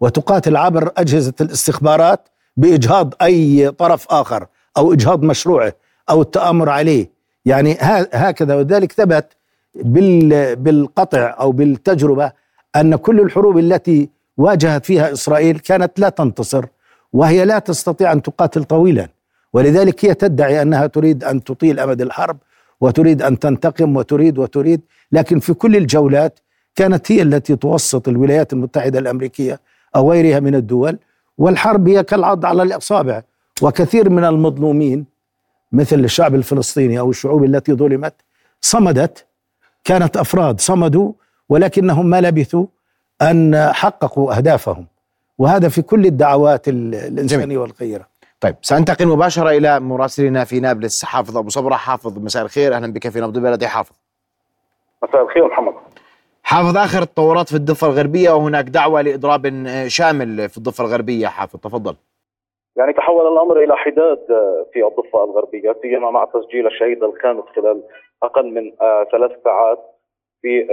وتقاتل 0.00 0.56
عبر 0.56 0.92
أجهزة 0.96 1.32
الاستخبارات 1.40 2.28
بإجهاض 2.56 3.14
أي 3.22 3.70
طرف 3.70 4.06
آخر 4.10 4.46
أو 4.76 4.92
إجهاض 4.92 5.22
مشروعه 5.22 5.72
أو 6.10 6.22
التآمر 6.22 6.68
عليه. 6.68 7.10
يعني 7.44 7.76
هكذا 8.12 8.54
وذلك 8.54 8.92
ثبت 8.92 9.32
بال- 9.74 10.56
بالقطع 10.56 11.36
أو 11.40 11.52
بالتجربة 11.52 12.32
أن 12.76 12.96
كل 12.96 13.20
الحروب 13.20 13.58
التي 13.58 14.08
واجهت 14.36 14.86
فيها 14.86 15.12
إسرائيل 15.12 15.58
كانت 15.58 15.98
لا 15.98 16.08
تنتصر 16.08 16.64
وهي 17.12 17.44
لا 17.44 17.58
تستطيع 17.58 18.12
أن 18.12 18.22
تقاتل 18.22 18.64
طويلا. 18.64 19.08
ولذلك 19.52 20.04
هي 20.04 20.14
تدعي 20.14 20.62
أنها 20.62 20.86
تريد 20.86 21.24
أن 21.24 21.44
تطيل 21.44 21.80
أمد 21.80 22.00
الحرب 22.00 22.36
وتريد 22.80 23.22
أن 23.22 23.38
تنتقم 23.38 23.96
وتريد 23.96 24.38
وتريد 24.38 24.80
لكن 25.12 25.38
في 25.38 25.54
كل 25.54 25.76
الجولات 25.76 26.40
كانت 26.76 27.12
هي 27.12 27.22
التي 27.22 27.56
توسط 27.56 28.08
الولايات 28.08 28.52
المتحدة 28.52 28.98
الأمريكية 28.98 29.60
أو 29.96 30.12
غيرها 30.12 30.40
من 30.40 30.54
الدول 30.54 30.98
والحرب 31.38 31.88
هي 31.88 32.02
كالعض 32.02 32.46
على 32.46 32.62
الإصابع. 32.62 33.22
وكثير 33.62 34.10
من 34.10 34.24
المظلومين 34.24 35.06
مثل 35.72 35.98
الشعب 35.98 36.34
الفلسطيني 36.34 36.98
أو 36.98 37.10
الشعوب 37.10 37.44
التي 37.44 37.72
ظلمت 37.72 38.14
صمدت 38.60 39.26
كانت 39.84 40.16
أفراد 40.16 40.60
صمدوا 40.60 41.12
ولكنهم 41.48 42.06
ما 42.06 42.20
لبثوا 42.20 42.66
أن 43.22 43.72
حققوا 43.72 44.36
أهدافهم. 44.36 44.86
وهذا 45.38 45.68
في 45.68 45.82
كل 45.82 46.06
الدعوات 46.06 46.68
ال- 46.68 46.94
الإنسانية 46.94 47.58
والخيره 47.58 48.06
طيب 48.40 48.56
سأنتقل 48.62 49.06
مباشرة 49.06 49.50
إلى 49.50 49.80
مراسلنا 49.80 50.44
في 50.44 50.60
نابلس 50.60 51.04
حافظ 51.04 51.36
أبو 51.36 51.48
صبرة. 51.48 51.74
حافظ 51.74 52.18
مساء 52.18 52.42
الخير. 52.42 52.74
أهلا 52.74 52.92
بك 52.92 53.08
في 53.08 53.20
نبض 53.20 53.36
البلد 53.36 53.62
يا 53.62 53.68
حافظ. 53.68 53.94
مساء 55.02 55.22
الخير 55.22 55.46
محمد. 55.48 55.72
حافظ 56.44 56.76
آخر 56.76 57.02
التطورات 57.02 57.48
في 57.48 57.56
الضفة 57.56 57.86
الغربية 57.86 58.30
وهناك 58.30 58.64
دعوة 58.64 59.02
لإضراب 59.02 59.46
آه، 59.46 59.88
شامل 59.88 60.48
في 60.48 60.58
الضفة 60.58 60.84
الغربية. 60.84 61.26
حافظ 61.26 61.60
تفضل. 61.60 61.94
يعني 62.76 62.92
تحول 62.92 63.32
الأمر 63.32 63.64
إلى 63.64 63.76
حداد 63.76 64.30
آه، 64.30 64.66
في 64.72 64.86
الضفة 64.86 65.24
الغربية 65.24 65.76
سيما 65.82 66.10
مع 66.10 66.24
تسجيل 66.24 66.66
الشهيد 66.66 67.02
الخامس 67.04 67.44
خلال 67.56 67.82
أقل 68.22 68.54
من 68.54 68.72
آه، 68.80 69.06
ثلاث 69.12 69.32
ساعات 69.44 69.78
في 70.42 70.66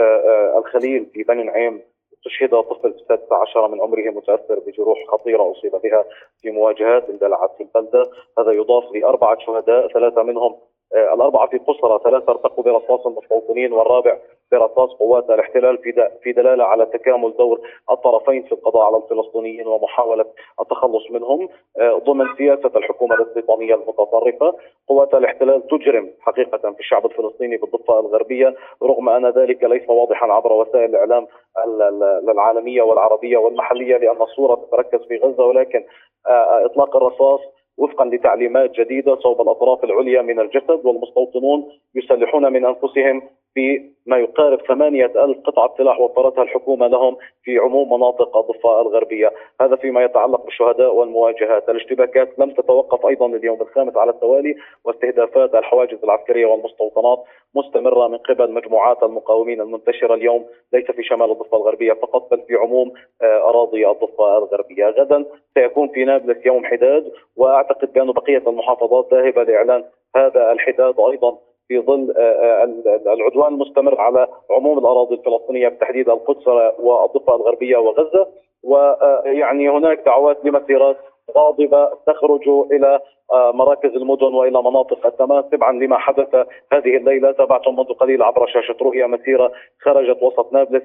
الخليل 0.57 1.05
في 1.13 1.23
بني 1.23 1.43
نعيم. 1.43 1.81
استشهد 2.13 2.49
طفل 2.49 2.93
في 2.93 3.01
السادسة 3.01 3.35
عشر 3.35 3.67
من 3.67 3.81
عمره 3.81 4.09
متأثر 4.11 4.59
بجروح 4.67 4.97
خطيرة 5.11 5.51
أصيب 5.51 5.71
بها 5.71 6.03
في 6.41 6.51
مواجهات 6.51 7.09
اندلعت 7.09 7.51
في 7.57 7.63
البلدة. 7.63 8.11
هذا 8.39 8.51
يضاف 8.51 8.83
لأربعة 8.95 9.37
شهداء 9.39 9.87
ثلاثة 9.87 10.23
منهم 10.23 10.55
الأربعة 10.95 11.47
في 11.47 11.57
قصرى 11.57 11.99
ثلاثة 12.03 12.31
ارتقوا 12.31 12.63
برصاص 12.63 13.07
المستوطنين 13.07 13.73
والرابع 13.73 14.17
برصاص 14.51 14.89
قوات 14.93 15.29
الاحتلال 15.29 15.77
في 15.77 16.09
في 16.23 16.31
دلالة 16.31 16.63
على 16.63 16.85
تكامل 16.85 17.33
دور 17.37 17.61
الطرفين 17.91 18.43
في 18.43 18.51
القضاء 18.51 18.83
على 18.85 18.97
الفلسطينيين 18.97 19.67
ومحاولة 19.67 20.25
التخلص 20.61 21.11
منهم 21.11 21.49
آه، 21.79 21.97
ضمن 22.05 22.25
سياسة 22.37 22.71
الحكومة 22.75 23.15
الاستيطانية 23.15 23.75
المتطرفة. 23.75 24.55
قوات 24.87 25.13
الاحتلال 25.13 25.67
تجرم 25.67 26.09
حقيقة 26.21 26.71
في 26.71 26.79
الشعب 26.79 27.05
الفلسطيني 27.05 27.57
بالضفة 27.57 27.99
الغربية 27.99 28.55
رغم 28.83 29.09
أن 29.09 29.25
ذلك 29.29 29.63
ليس 29.63 29.89
واضحا 29.89 30.31
عبر 30.33 30.53
وسائل 30.53 30.85
الإعلام 30.89 31.27
ال- 31.65 31.81
ال- 31.81 32.29
العالمية 32.29 32.81
والعربية 32.81 33.37
والمحلية 33.37 33.97
لأن 33.97 34.21
الصورة 34.21 34.55
تتركز 34.55 34.99
في 35.07 35.17
غزة 35.17 35.45
ولكن 35.45 35.83
آه، 36.27 36.31
آه، 36.31 36.65
إطلاق 36.65 36.95
الرصاص 36.97 37.39
وفقا 37.79 38.05
لتعليمات 38.05 38.71
جديدة 38.79 39.15
صوب 39.15 39.41
الأطراف 39.41 39.83
العليا 39.83 40.21
من 40.21 40.39
الجسد 40.39 40.85
والمستوطنون 40.85 41.71
يسلحون 41.95 42.53
من 42.53 42.65
أنفسهم 42.65 43.21
بما 43.55 44.17
يقارب 44.17 44.61
ثمانية 44.67 45.05
ألف 45.05 45.37
قطعة 45.45 45.73
سلاح 45.77 45.99
وفرتها 45.99 46.43
الحكومة 46.43 46.87
لهم 46.87 47.17
في 47.43 47.57
عموم 47.57 47.93
مناطق 47.93 48.37
الضفة 48.37 48.81
الغربية. 48.81 49.33
هذا 49.61 49.75
فيما 49.75 50.03
يتعلق 50.03 50.45
بالشهداء 50.45 50.95
والمواجهات. 50.95 51.69
الاشتباكات 51.69 52.39
لم 52.39 52.51
تتوقف 52.51 53.05
أيضا 53.05 53.27
لليوم 53.27 53.61
الخامس 53.61 53.97
على 53.97 54.11
التوالي 54.11 54.55
واستهدافات 54.85 55.55
الحواجز 55.55 55.97
العسكرية 56.03 56.45
والمستوطنات 56.45 57.23
مستمرة 57.55 58.07
من 58.07 58.17
قبل 58.17 58.51
مجموعات 58.51 59.03
المقاومين 59.03 59.61
المنتشرة 59.61 60.13
اليوم 60.13 60.45
ليس 60.73 60.91
في 60.91 61.03
شمال 61.03 61.31
الضفة 61.31 61.57
الغربية 61.57 61.93
فقط 61.93 62.31
بل 62.31 62.41
في 62.47 62.55
عموم 62.55 62.91
آه، 63.21 63.49
أراضي 63.49 63.87
الضفة 63.89 64.37
الغربية. 64.37 64.85
غدا 64.85 65.25
سيكون 65.53 65.87
في 65.87 66.05
نابلس 66.05 66.45
يوم 66.45 66.65
حداد 66.65 67.11
وأعتقد 67.35 67.93
بأن 67.93 68.11
بقية 68.11 68.43
المحافظات 68.47 69.13
ذاهبة 69.13 69.43
لإعلان 69.43 69.83
هذا 70.15 70.51
الحداد 70.51 70.99
أيضا. 70.99 71.48
في 71.69 71.79
ظل 71.79 72.13
آه، 72.17 72.21
آه، 72.21 72.63
ال- 72.63 73.07
العدوان 73.07 73.53
المستمر 73.53 74.01
على 74.01 74.27
عموم 74.51 74.79
الأراضي 74.79 75.15
الفلسطينية 75.15 75.67
بالتحديد 75.67 76.09
القدس 76.09 76.47
والضفة 76.79 77.35
الغربية 77.35 77.77
وغزة. 77.77 78.27
ويعني 78.63 79.69
هناك 79.69 80.05
دعوات 80.05 80.37
لمسيرات 80.45 80.97
غاضبة 81.37 81.89
تخرج 82.07 82.49
إلى 82.71 82.99
آه، 83.33 83.51
مراكز 83.51 83.89
المدن 83.95 84.33
وإلى 84.33 84.61
مناطق 84.63 85.05
التماس 85.05 85.45
تبعا 85.51 85.71
لما 85.71 85.97
حدث 85.97 86.35
هذه 86.73 86.97
الليلة 86.97 87.31
تابعتم 87.31 87.75
منذ 87.75 87.93
قليل 87.93 88.23
عبر 88.23 88.47
شاشة 88.47 88.75
رؤيا 88.81 89.07
مسيرة 89.07 89.51
خرجت 89.81 90.23
وسط 90.23 90.53
نابلس 90.53 90.83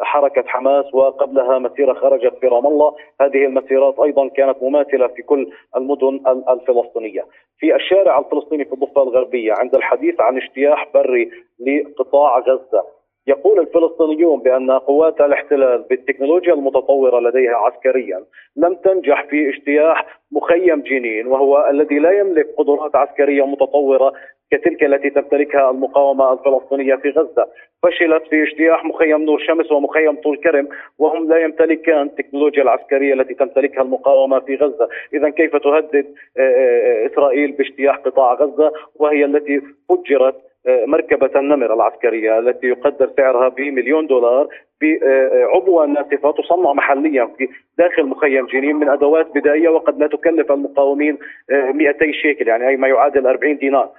لحركة 0.00 0.42
حماس 0.46 0.94
وقبلها 0.94 1.58
مسيرة 1.58 1.92
خرجت 1.94 2.34
في 2.40 2.46
رام 2.46 2.66
الله. 2.66 2.94
هذه 3.20 3.44
المسيرات 3.44 3.98
أيضا 3.98 4.28
كانت 4.28 4.62
مماثلة 4.62 5.06
في 5.06 5.22
كل 5.22 5.50
المدن 5.76 6.20
ال- 6.28 6.44
الفلسطينية. 6.50 7.24
في 7.58 7.74
الشارع 7.74 8.18
الفلسطيني 8.18 8.64
في 8.64 8.72
الضفة 8.72 9.02
الغربية 9.02 9.52
عند 9.58 9.74
الحديث 9.74 10.20
عن 10.20 10.36
اجتياح 10.36 10.88
بري 10.94 11.30
لقطاع 11.66 12.38
غزة 12.38 12.84
يقول 13.26 13.60
الفلسطينيون 13.60 14.40
بأن 14.40 14.70
قوات 14.70 15.20
الاحتلال 15.20 15.84
بالتكنولوجيا 15.90 16.54
المتطورة 16.54 17.20
لديها 17.20 17.56
عسكريا 17.56 18.24
لم 18.56 18.74
تنجح 18.74 19.24
في 19.24 19.48
اجتياح 19.48 20.20
مخيم 20.32 20.80
جنين 20.80 21.26
وهو 21.26 21.68
الذي 21.70 21.98
لا 21.98 22.10
يملك 22.10 22.46
قدرات 22.58 22.96
عسكرية 22.96 23.46
متطورة 23.46 24.12
كتلك 24.50 24.84
التي 24.84 25.10
تمتلكها 25.10 25.70
المقاومة 25.70 26.32
الفلسطينية 26.32 26.94
في 26.94 27.10
غزة. 27.10 27.46
فشلت 27.82 28.22
في 28.30 28.42
اجتياح 28.42 28.84
مخيم 28.84 29.22
نور 29.22 29.38
شمس 29.38 29.72
ومخيم 29.72 30.16
طول 30.16 30.36
كرم 30.36 30.68
وهم 30.98 31.28
لا 31.28 31.38
يمتلكان 31.38 32.02
التكنولوجيا 32.02 32.62
العسكرية 32.62 33.14
التي 33.14 33.34
تمتلكها 33.34 33.82
المقاومة 33.82 34.40
في 34.40 34.56
غزة. 34.56 34.88
إذا 35.14 35.28
كيف 35.28 35.56
تهدد 35.56 36.06
آه، 36.38 36.40
آه، 36.40 37.06
إسرائيل 37.06 37.52
باجتياح 37.52 37.96
قطاع 37.96 38.34
غزة؟ 38.34 38.72
وهي 38.94 39.24
التي 39.24 39.62
فجرت 39.88 40.34
آه، 40.34 40.55
مركبة 40.66 41.40
النمر 41.40 41.74
العسكرية 41.74 42.38
التي 42.38 42.66
يقدر 42.66 43.10
سعرها 43.16 43.48
بمليون 43.48 44.06
دولار 44.06 44.48
بعبوة 44.80 45.86
ناسفة 45.86 46.32
تصنع 46.32 46.72
محليا 46.72 47.28
في 47.38 47.48
داخل 47.78 48.06
مخيم 48.06 48.46
جنين 48.46 48.76
من 48.76 48.88
أدوات 48.88 49.26
بدائية 49.34 49.68
وقد 49.68 49.98
لا 49.98 50.06
تكلف 50.06 50.52
المقاومين 50.52 51.18
200 51.50 52.12
شيكل 52.12 52.48
يعني 52.48 52.68
أي 52.68 52.76
ما 52.76 52.88
يعادل 52.88 53.26
40 53.26 53.56
دينار. 53.56 53.90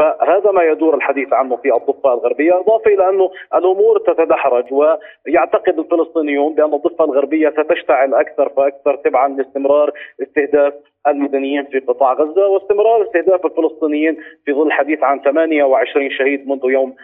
فهذا 0.00 0.50
ما 0.50 0.62
يدور 0.62 0.94
الحديث 0.94 1.32
عنه 1.32 1.56
في 1.56 1.74
الضفة 1.74 2.14
الغربية 2.14 2.60
إضافة 2.60 2.94
إلى 2.94 3.08
أنه 3.08 3.30
الأمور 3.54 3.98
تتدحرج 3.98 4.64
ويعتقد 4.72 5.78
الفلسطينيون 5.78 6.54
بأن 6.54 6.74
الضفة 6.74 7.04
الغربية 7.04 7.50
ستشتعل 7.50 8.14
أكثر 8.14 8.48
فأكثر 8.48 8.96
تبعا 8.96 9.28
لاستمرار 9.28 9.92
استهداف 10.22 10.72
المدنيين 11.08 11.64
في 11.64 11.78
قطاع 11.78 12.12
غزة 12.12 12.48
واستمرار 12.48 13.02
استهداف 13.02 13.46
الفلسطينيين 13.46 14.16
في 14.44 14.52
ظل 14.52 14.66
الحديث 14.66 15.02
عن 15.02 15.20
28 15.20 16.10
شهيد 16.10 16.48
منذ 16.48 16.64
يوم 16.64 16.94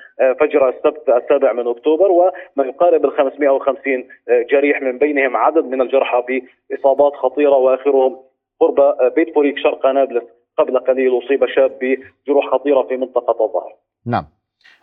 فجر 0.41 0.69
السبت 0.69 1.09
السابع 1.09 1.53
من 1.53 1.69
أكتوبر 1.69 2.11
وما 2.11 2.69
يقارب 2.69 3.05
ال 3.05 3.13
550 3.13 4.09
آه، 4.29 4.43
جريح 4.51 4.83
من 4.83 4.99
بينهم 4.99 5.37
عدد 5.37 5.65
من 5.65 5.81
الجرحى 5.81 6.25
بإصابات 6.29 7.13
خطيرة 7.13 7.57
وآخرهم 7.57 8.17
قرب 8.61 8.97
بيت 9.15 9.35
فوريك 9.35 9.59
شرق 9.59 9.87
نابلس. 9.87 10.36
قبل 10.59 10.79
قليل 10.79 11.19
أصيب 11.19 11.47
شاب 11.55 11.79
بجروح 11.81 12.45
خطيرة 12.53 12.83
في 12.89 12.97
منطقة 12.97 13.45
الظهر. 13.45 13.75
نعم. 14.07 14.27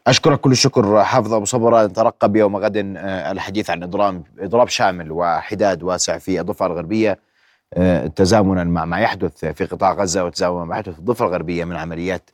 أشكرك 0.08 0.40
كل 0.40 0.52
الشكر 0.52 1.04
حافظ 1.04 1.34
أبو 1.34 1.46
صبرة. 1.46 1.86
نترقب 1.86 2.36
يوم 2.36 2.58
غد 2.58 2.78
آه، 2.78 3.32
الحديث 3.32 3.70
عن 3.70 3.84
إضراب 3.84 4.24
إضراب 4.40 4.68
شامل 4.68 5.12
وحداد 5.12 5.84
واسع 5.84 6.18
في 6.18 6.40
الضفة 6.40 6.66
الغربية. 6.66 7.20
آه، 7.74 8.08
تزامنا 8.08 8.64
مع 8.64 8.86
ما 8.86 9.00
يحدث 9.00 9.46
في 9.46 9.66
قطاع 9.66 9.94
غزة 9.94 10.26
وتزامنا 10.26 10.66
ما 10.66 10.76
يحدث 10.76 10.94
في 10.94 11.00
الضفة 11.00 11.26
الغربية 11.26 11.66
من 11.66 11.76
عمليات 11.76 12.30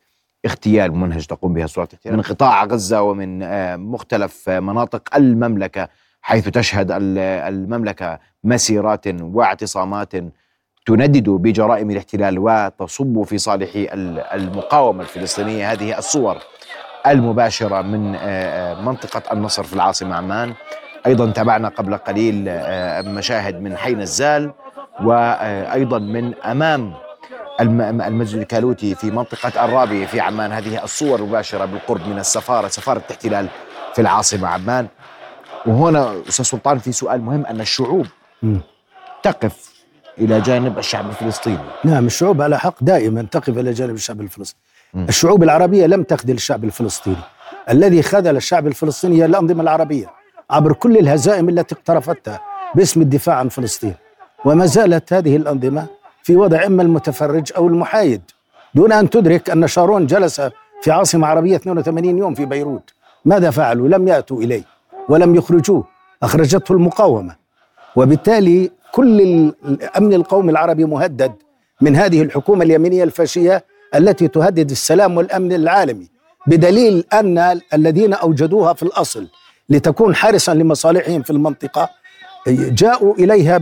اغتيال 0.46 0.92
ممنهج 0.92 1.26
تقوم 1.26 1.54
بها 1.54 1.68
سلطات 1.68 1.94
الاغتيال 1.94 2.16
من 2.16 2.22
قطاع 2.22 2.66
غزة 2.66 3.02
ومن 3.02 3.44
آه، 3.44 3.76
مختلف 3.76 4.50
مناطق 4.50 5.16
المملكة 5.16 5.90
حيث 6.22 6.50
تشهد 6.50 6.92
المملكة 6.92 8.20
مسيرات 8.44 9.08
واعتصامات 9.08 10.14
تندد 10.86 11.30
بجرائم 11.30 11.92
الاحتلال 11.92 12.40
وتصب 12.40 13.24
في 13.24 13.38
صالح 13.38 13.70
المقاومة 14.34 15.02
الفلسطينية. 15.02 15.72
هذه 15.72 15.98
الصور 15.98 16.38
المباشرة 17.08 17.82
من 17.82 18.16
آه، 18.16 18.20
آه، 18.20 18.82
منطقة 18.82 19.34
النصر 19.34 19.64
في 19.64 19.74
العاصمة 19.74 20.16
عمان. 20.16 20.54
أيضا 21.06 21.32
تابعنا 21.32 21.70
قبل 21.70 21.98
قليل 21.98 22.46
آه، 22.48 23.02
مشاهد 23.02 23.62
من 23.62 23.78
حي 23.78 23.94
نزال 23.94 24.54
وأيضا 25.04 26.00
من 26.00 26.34
أمام 26.36 26.94
المسجد 27.62 28.40
الكالوتي 28.40 28.96
في 28.96 29.12
منطقة 29.12 29.66
الرابيه 29.66 30.06
في 30.06 30.20
عمان. 30.20 30.52
هذه 30.52 30.84
الصور 30.84 31.20
المباشره 31.20 31.66
بالقرب 31.66 32.08
من 32.08 32.20
السفارة 32.20 32.68
سفارة 32.68 33.02
الاحتلال 33.08 33.48
في 33.94 34.02
العاصمة 34.02 34.48
عمان. 34.48 34.88
وهنا 35.66 36.22
أستاذ 36.30 36.46
سلطان 36.46 36.78
في 36.78 36.92
سؤال 36.92 37.22
مهم 37.22 37.46
أن 37.46 37.62
الشعوب 37.62 38.06
تقف 39.24 39.69
إلى 40.20 40.42
جانب 40.42 40.78
الشعب 40.78 41.10
الفلسطيني. 41.10 41.58
نعم 41.84 42.06
الشعوب 42.06 42.42
على 42.42 42.60
حق 42.60 42.76
دائما 42.82 43.22
تقف 43.32 43.58
إلى 43.58 43.72
جانب 43.72 43.96
الشعب 43.96 44.22
الفلسطيني. 44.22 44.64
م. 44.94 45.06
الشعوب 45.10 45.44
العربية 45.44 45.86
لم 45.86 46.04
تخذل 46.04 46.34
الشعب 46.34 46.64
الفلسطيني. 46.64 47.16
الذي 47.70 48.02
خذل 48.02 48.36
الشعب 48.38 48.68
الفلسطيني 48.68 49.18
هي 49.22 49.26
الأنظمة 49.26 49.64
العربية 49.64 50.08
عبر 50.50 50.74
كل 50.74 50.98
الهزائم 50.98 51.50
التي 51.50 51.76
اقترفتها 51.76 52.42
باسم 52.76 53.02
الدفاع 53.02 53.36
عن 53.36 53.50
فلسطين. 53.50 53.94
وما 54.46 54.66
زالت 54.66 55.14
هذه 55.14 55.36
الأنظمة 55.36 55.86
في 56.24 56.36
وضع 56.36 56.66
إما 56.66 56.84
المتفرج 56.84 57.52
أو 57.58 57.68
المحايد 57.68 58.22
دون 58.76 58.92
أن 58.92 59.10
تدرك 59.10 59.50
أن 59.50 59.68
شارون 59.68 60.06
جلس 60.06 60.42
في 60.82 60.92
عاصمة 60.92 61.28
عربية 61.28 61.56
82 61.56 62.18
يوم 62.18 62.34
في 62.34 62.46
بيروت. 62.46 62.90
ماذا 63.26 63.50
فعلوا؟ 63.50 63.88
لم 63.88 64.08
يأتوا 64.08 64.42
إليه 64.42 64.64
ولم 65.10 65.36
يخرجوه. 65.36 65.84
أخرجته 66.24 66.74
المقاومة. 66.74 67.36
وبالتالي 67.96 68.72
كل 68.92 69.22
الامن 69.66 70.14
القومي 70.14 70.52
العربي 70.52 70.86
مهدد 70.86 71.34
من 71.82 71.96
هذه 71.96 72.22
الحكومة 72.22 72.64
اليمينية 72.64 73.04
الفاشية 73.04 73.64
التي 73.96 74.28
تهدد 74.28 74.72
السلام 74.72 75.18
والأمن 75.18 75.54
العالمي 75.54 76.08
بدليل 76.48 77.04
أن 77.14 77.60
الذين 77.74 78.14
أوجدوها 78.14 78.74
في 78.74 78.84
الأصل 78.84 79.28
لتكون 79.70 80.16
حارسا 80.16 80.52
لمصالحهم 80.54 81.22
في 81.22 81.30
المنطقة 81.30 81.90
جاءوا 82.48 83.16
إليها 83.16 83.58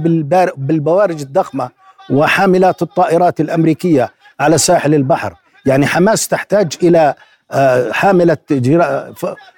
بالبوارج 0.58 1.22
الضخمة 1.22 1.70
وحاملات 2.10 2.82
الطائرات 2.82 3.40
الأمريكية 3.40 4.10
على 4.40 4.58
ساحل 4.58 4.94
البحر. 4.94 5.34
يعني 5.66 5.86
حماس 5.86 6.28
تحتاج 6.28 6.74
إلى 6.84 7.14
آه، 7.52 7.92
حاملة 7.92 8.38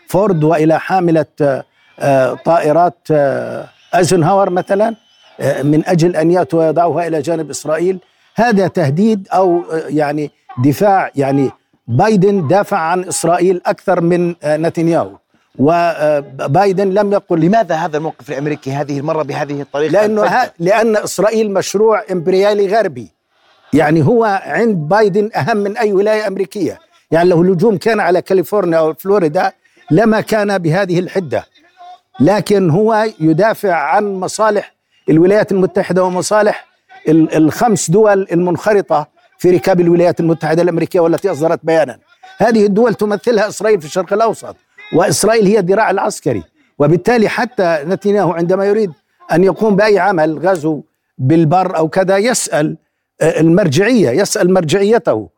فورد 0.07 0.43
وإلى 0.43 0.79
حاملة 0.79 1.25
آه، 1.99 2.33
طائرات 2.45 2.97
آه، 3.11 3.67
أيزنهاور 3.95 4.49
مثلا. 4.49 4.95
من 5.63 5.83
أجل 5.87 6.15
أن 6.15 6.31
يأتوا 6.31 6.59
ويضعوها 6.65 7.07
إلى 7.07 7.21
جانب 7.21 7.49
إسرائيل. 7.49 7.99
هذا 8.35 8.67
تهديد 8.67 9.27
أو 9.33 9.63
يعني 9.87 10.31
دفاع 10.63 11.11
يعني 11.15 11.51
بايدن 11.87 12.47
دافع 12.47 12.77
عن 12.77 13.03
إسرائيل 13.03 13.61
أكثر 13.65 14.01
من 14.01 14.35
نتنياهو. 14.45 15.11
وبايدن 15.59 16.89
لم 16.89 17.13
يقل. 17.13 17.39
لماذا 17.39 17.75
هذا 17.75 17.97
الموقف 17.97 18.29
الأمريكي؟ 18.29 18.71
هذه 18.71 18.99
المرة 18.99 19.23
بهذه 19.23 19.61
الطريقة. 19.61 19.91
لأنه 19.91 20.23
ها 20.23 20.53
لأن 20.59 20.97
إسرائيل 20.97 21.53
مشروع 21.53 22.03
إمبريالي 22.11 22.67
غربي. 22.67 23.11
يعني 23.73 24.05
هو 24.05 24.41
عند 24.45 24.75
بايدن 24.75 25.29
أهم 25.35 25.57
من 25.57 25.77
أي 25.77 25.93
ولاية 25.93 26.27
أمريكية. 26.27 26.79
يعني 27.11 27.29
لو 27.29 27.41
الهجوم 27.41 27.77
كان 27.77 27.99
على 27.99 28.21
كاليفورنيا 28.21 28.77
أو 28.77 28.93
فلوريدا 28.93 29.51
لما 29.91 30.21
كان 30.21 30.57
بهذه 30.57 30.99
الحدة. 30.99 31.45
لكن 32.19 32.69
هو 32.69 33.05
يدافع 33.19 33.73
عن 33.73 34.13
مصالح 34.13 34.73
الولايات 35.09 35.51
المتحدة 35.51 36.03
ومصالح 36.03 36.67
الخمس 37.09 37.91
دول 37.91 38.27
المنخرطة 38.31 39.07
في 39.37 39.49
ركاب 39.49 39.79
الولايات 39.81 40.19
المتحدة 40.19 40.61
الأمريكية 40.61 40.99
والتي 40.99 41.31
أصدرت 41.31 41.59
بيانا. 41.63 41.99
هذه 42.37 42.65
الدول 42.65 42.93
تمثلها 42.93 43.47
إسرائيل 43.47 43.79
في 43.79 43.85
الشرق 43.85 44.13
الأوسط 44.13 44.55
وإسرائيل 44.93 45.45
هي 45.45 45.59
الذراع 45.59 45.91
العسكري. 45.91 46.43
وبالتالي 46.79 47.29
حتى 47.29 47.83
نتنياهو 47.87 48.31
عندما 48.31 48.65
يريد 48.65 48.91
أن 49.31 49.43
يقوم 49.43 49.75
بأي 49.75 49.99
عمل 49.99 50.39
غزو 50.39 50.83
بالبر 51.17 51.77
أو 51.77 51.87
كذا 51.89 52.17
يسأل 52.17 52.77
آه، 53.21 53.39
المرجعية 53.39 54.09
يسأل 54.09 54.53
مرجعيته. 54.53 55.29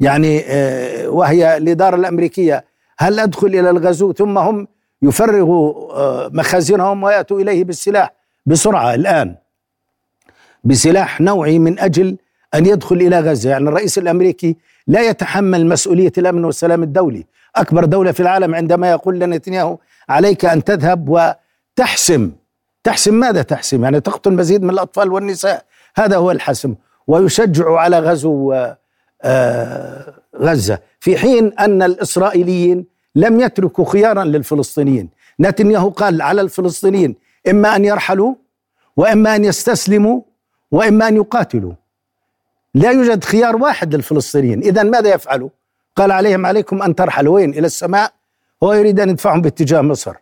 يعني 0.00 0.44
آه، 0.46 1.08
وهي 1.08 1.56
الإدارة 1.56 1.96
الأمريكية 1.96 2.64
هل 2.98 3.18
أدخل 3.20 3.46
إلى 3.46 3.70
الغزو؟ 3.70 4.12
ثم 4.12 4.38
هم 4.38 4.68
يفرغوا 5.02 5.92
آه، 5.92 6.30
مخازنهم 6.32 7.02
ويأتوا 7.02 7.40
إليه 7.40 7.64
بالسلاح. 7.64 8.21
بسرعة 8.46 8.94
الآن 8.94 9.34
بسلاح 10.64 11.20
نوعي 11.20 11.58
من 11.58 11.78
أجل 11.78 12.16
أن 12.54 12.66
يدخل 12.66 12.96
إلى 12.96 13.20
غزة، 13.20 13.50
يعني 13.50 13.68
الرئيس 13.68 13.98
الأمريكي 13.98 14.56
لا 14.86 15.08
يتحمل 15.08 15.66
مسؤولية 15.66 16.12
الأمن 16.18 16.44
والسلام 16.44 16.82
الدولي، 16.82 17.26
أكبر 17.56 17.84
دولة 17.84 18.12
في 18.12 18.20
العالم 18.20 18.54
عندما 18.54 18.90
يقول 18.90 19.18
لنتنياهو 19.18 19.78
عليك 20.08 20.44
أن 20.44 20.64
تذهب 20.64 21.08
وتحسم. 21.08 22.32
تحسم 22.84 23.14
ماذا 23.14 23.42
تحسم؟ 23.42 23.84
يعني 23.84 24.00
تقتل 24.00 24.32
مزيد 24.32 24.62
من 24.62 24.70
الأطفال 24.70 25.12
والنساء، 25.12 25.64
هذا 25.96 26.16
هو 26.16 26.30
الحسم، 26.30 26.74
ويشجع 27.06 27.78
على 27.78 27.98
غزو 27.98 28.52
آه، 29.24 30.14
غزة، 30.36 30.78
في 31.00 31.18
حين 31.18 31.52
أن 31.58 31.82
الإسرائيليين 31.82 32.84
لم 33.14 33.40
يتركوا 33.40 33.84
خيارا 33.84 34.24
للفلسطينيين، 34.24 35.08
نتنياهو 35.40 35.90
قال 35.90 36.22
على 36.22 36.40
الفلسطينيين 36.40 37.14
إما 37.48 37.76
أن 37.76 37.84
يرحلوا 37.84 38.34
وإما 38.96 39.36
أن 39.36 39.44
يستسلموا 39.44 40.20
وإما 40.70 41.08
أن 41.08 41.16
يقاتلوا. 41.16 41.72
لا 42.74 42.90
يوجد 42.90 43.24
خيار 43.24 43.56
واحد 43.56 43.94
للفلسطينيين. 43.94 44.62
إذا 44.62 44.82
ماذا 44.82 45.14
يفعلوا؟ 45.14 45.48
قال 45.96 46.12
عليهم 46.12 46.46
عليكم 46.46 46.82
أن 46.82 46.94
ترحلوا. 46.94 47.34
وين؟ 47.34 47.50
إلى 47.50 47.66
السماء. 47.66 48.12
هو 48.62 48.72
يريد 48.72 49.00
أن 49.00 49.08
يدفعهم 49.08 49.40
باتجاه 49.40 49.80
مصر. 49.80 50.14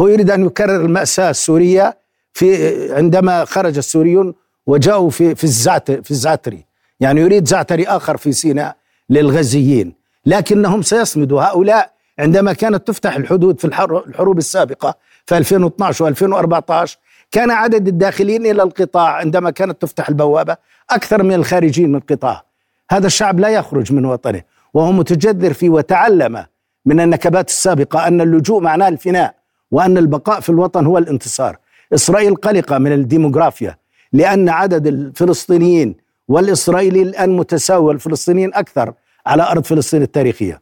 هو 0.00 0.08
يريد 0.08 0.30
أن 0.30 0.46
يكرر 0.46 0.76
المأساة 0.76 1.30
السورية 1.30 1.98
في 2.32 2.92
عندما 2.92 3.44
خرج 3.44 3.76
السوريون 3.76 4.34
وجاءوا 4.66 5.10
في 5.10 5.34
في 5.34 5.44
الزعتر 5.44 6.02
في 6.02 6.10
الزعتري. 6.10 6.66
يعني 7.00 7.20
يريد 7.20 7.48
زعتري 7.48 7.86
آخر 7.86 8.16
في 8.16 8.32
سيناء 8.32 8.76
للغزيين. 9.10 9.94
لكنهم 10.26 10.82
سيصمدوا. 10.82 11.42
هؤلاء 11.42 11.92
عندما 12.18 12.52
كانت 12.52 12.86
تفتح 12.86 13.16
الحدود 13.16 13.60
في 13.60 13.64
الحروب 13.64 14.38
السابقة 14.38 14.94
في 15.28 15.36
2012 15.36 16.14
و2014 16.14 16.90
كان 17.30 17.50
عدد 17.50 17.88
الداخلين 17.88 18.46
إلى 18.46 18.62
القطاع 18.62 19.12
عندما 19.12 19.50
كانت 19.50 19.82
تفتح 19.82 20.08
البوابة 20.08 20.56
أكثر 20.90 21.22
من 21.22 21.32
الخارجين 21.32 21.88
من 21.88 21.96
القطاع 21.96 22.44
هذا 22.90 23.06
الشعب 23.06 23.40
لا 23.40 23.48
يخرج 23.48 23.92
من 23.92 24.04
وطنه 24.04 24.42
وهو 24.74 24.92
متجذر 24.92 25.52
فيه 25.52 25.70
وتعلم 25.70 26.44
من 26.86 27.00
النكبات 27.00 27.48
السابقة 27.48 28.06
أن 28.06 28.20
اللجوء 28.20 28.60
معناه 28.60 28.88
الفناء 28.88 29.34
وأن 29.70 29.98
البقاء 29.98 30.40
في 30.40 30.48
الوطن 30.50 30.86
هو 30.86 30.98
الانتصار. 30.98 31.56
إسرائيل 31.94 32.34
قلقة 32.34 32.78
من 32.78 32.92
الديموغرافيا 32.92 33.76
لأن 34.12 34.48
عدد 34.48 34.86
الفلسطينيين 34.86 35.96
والإسرائيلي 36.28 37.02
الآن 37.02 37.36
متساوي 37.36 37.84
والفلسطينيين 37.84 38.54
أكثر 38.54 38.92
على 39.26 39.42
أرض 39.42 39.64
فلسطين 39.64 40.02
التاريخية. 40.02 40.60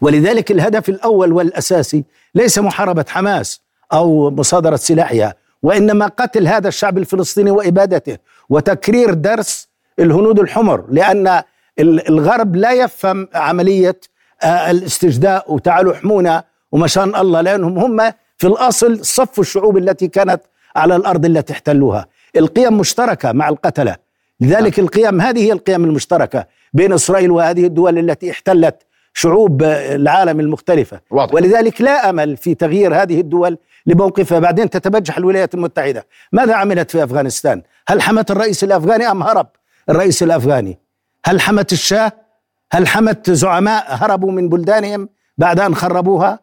ولذلك 0.00 0.50
الهدف 0.50 0.88
الأول 0.88 1.32
والأساسي 1.32 2.04
ليس 2.34 2.58
محاربة 2.58 3.04
حماس 3.08 3.60
أو 3.92 4.30
مصادرة 4.30 4.76
سلاحها 4.76 5.34
وإنما 5.62 6.06
قتل 6.06 6.48
هذا 6.48 6.68
الشعب 6.68 6.98
الفلسطيني 6.98 7.50
وإبادته 7.50 8.18
وتكرير 8.48 9.14
درس 9.14 9.68
الهنود 9.98 10.38
الحمر 10.40 10.84
لأن 10.90 11.42
الغرب 11.80 12.56
لا 12.56 12.72
يفهم 12.72 13.28
عملية 13.34 14.00
آه، 14.42 14.70
الاستجداء 14.70 15.54
وتعالوا 15.54 15.92
احمونا 15.92 16.44
وما 16.72 16.86
شان 16.86 17.16
الله 17.16 17.40
لأنهم 17.40 17.78
هم 17.78 18.12
في 18.38 18.46
الأصل 18.46 19.04
صف 19.04 19.40
الشعوب 19.40 19.78
التي 19.78 20.08
كانت 20.08 20.40
على 20.76 20.96
الأرض 20.96 21.24
التي 21.24 21.52
احتلوها. 21.52 22.06
القيم 22.36 22.78
مشتركة 22.78 23.32
مع 23.32 23.48
القتلة. 23.48 23.96
لذلك 24.40 24.78
القيم 24.78 25.20
هذه 25.20 25.44
هي 25.44 25.52
القيم 25.52 25.84
المشتركة 25.84 26.46
بين 26.72 26.92
إسرائيل 26.92 27.30
وهذه 27.30 27.66
الدول 27.66 27.98
التي 27.98 28.30
احتلت 28.30 28.76
شعوب 29.14 29.62
العالم 29.62 30.40
المختلفة. 30.40 31.00
واضح. 31.10 31.34
ولذلك 31.34 31.80
لا 31.80 32.10
أمل 32.10 32.36
في 32.36 32.54
تغيير 32.54 33.02
هذه 33.02 33.20
الدول 33.20 33.58
لموقفها. 33.86 34.38
بعدين 34.38 34.70
تتبجح 34.70 35.16
الولايات 35.16 35.54
المتحدة. 35.54 36.06
ماذا 36.32 36.54
عملت 36.54 36.90
في 36.90 37.04
أفغانستان؟ 37.04 37.62
هل 37.88 38.02
حمت 38.02 38.30
الرئيس 38.30 38.64
الأفغاني 38.64 39.10
أم 39.10 39.22
هرب 39.22 39.46
الرئيس 39.88 40.22
الأفغاني؟ 40.22 40.78
هل 41.24 41.40
حمت 41.40 41.72
الشاه؟ 41.72 42.12
هل 42.72 42.88
حمت 42.88 43.30
زعماء 43.30 43.84
هربوا 43.88 44.32
من 44.32 44.48
بلدانهم 44.48 45.08
بعد 45.38 45.60
أن 45.60 45.74
خربوها؟ 45.74 46.38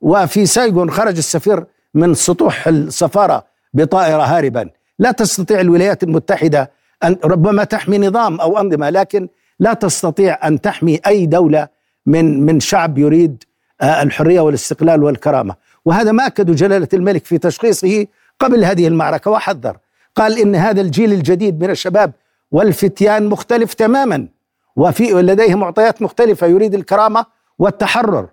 وفي 0.00 0.46
سايغون 0.46 0.90
خرج 0.90 1.16
السفير 1.16 1.64
من 1.94 2.14
سطوح 2.14 2.68
السفارة 2.68 3.44
بطائرة 3.74 4.22
هاربا. 4.22 4.70
لا 4.98 5.12
تستطيع 5.12 5.60
الولايات 5.60 6.02
المتحدة 6.02 6.70
أن 7.04 7.16
ربما 7.24 7.64
تحمي 7.64 7.98
نظام 7.98 8.40
أو 8.40 8.58
أنظمة 8.58 8.90
لكن 8.90 9.28
لا 9.58 9.72
تستطيع 9.74 10.48
أن 10.48 10.60
تحمي 10.60 11.00
أي 11.06 11.26
دولة 11.26 11.68
من 12.06 12.46
من 12.46 12.60
شعب 12.60 12.98
يريد 12.98 13.44
آه، 13.80 14.02
الحرية 14.02 14.40
والاستقلال 14.40 15.02
والكرامة. 15.02 15.54
وهذا 15.84 16.12
ما 16.12 16.26
أكد 16.26 16.50
جلالة 16.50 16.88
الملك 16.94 17.24
في 17.24 17.38
تشخيصه 17.38 18.06
قبل 18.38 18.64
هذه 18.64 18.88
المعركة. 18.88 19.30
وحذر. 19.30 19.76
قال 20.16 20.38
إن 20.38 20.54
هذا 20.54 20.80
الجيل 20.80 21.12
الجديد 21.12 21.64
من 21.64 21.70
الشباب 21.70 22.12
والفتيان 22.50 23.26
مختلف 23.26 23.74
تماما 23.74 24.28
وفي 24.76 25.12
لديه 25.12 25.54
معطيات 25.54 26.02
مختلفة 26.02 26.46
يريد 26.46 26.74
الكرامة 26.74 27.26
والتحرر. 27.58 28.28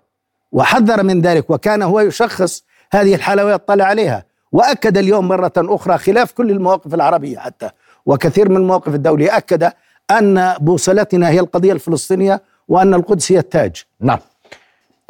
وحذر 0.52 1.02
من 1.02 1.20
ذلك 1.20 1.50
وكان 1.50 1.82
هو 1.82 2.00
يشخص 2.00 2.64
هذه 2.92 3.14
الحالة 3.14 3.44
ويطلع 3.44 3.84
عليها. 3.84 4.24
وأكد 4.52 4.98
اليوم 4.98 5.28
مرة 5.28 5.52
أخرى 5.58 5.98
خلاف 5.98 6.32
كل 6.32 6.50
المواقف 6.50 6.94
العربية 6.94 7.38
حتى 7.38 7.70
وكثير 8.06 8.48
من 8.48 8.56
المواقف 8.56 8.94
الدولية. 8.94 9.36
أكد 9.36 9.72
أن 10.10 10.54
بوصلتنا 10.60 11.28
هي 11.28 11.40
القضية 11.40 11.72
الفلسطينية 11.72 12.42
وأن 12.70 12.94
القدس 12.94 13.32
هي 13.32 13.38
التاج. 13.38 13.84
نعم. 14.00 14.18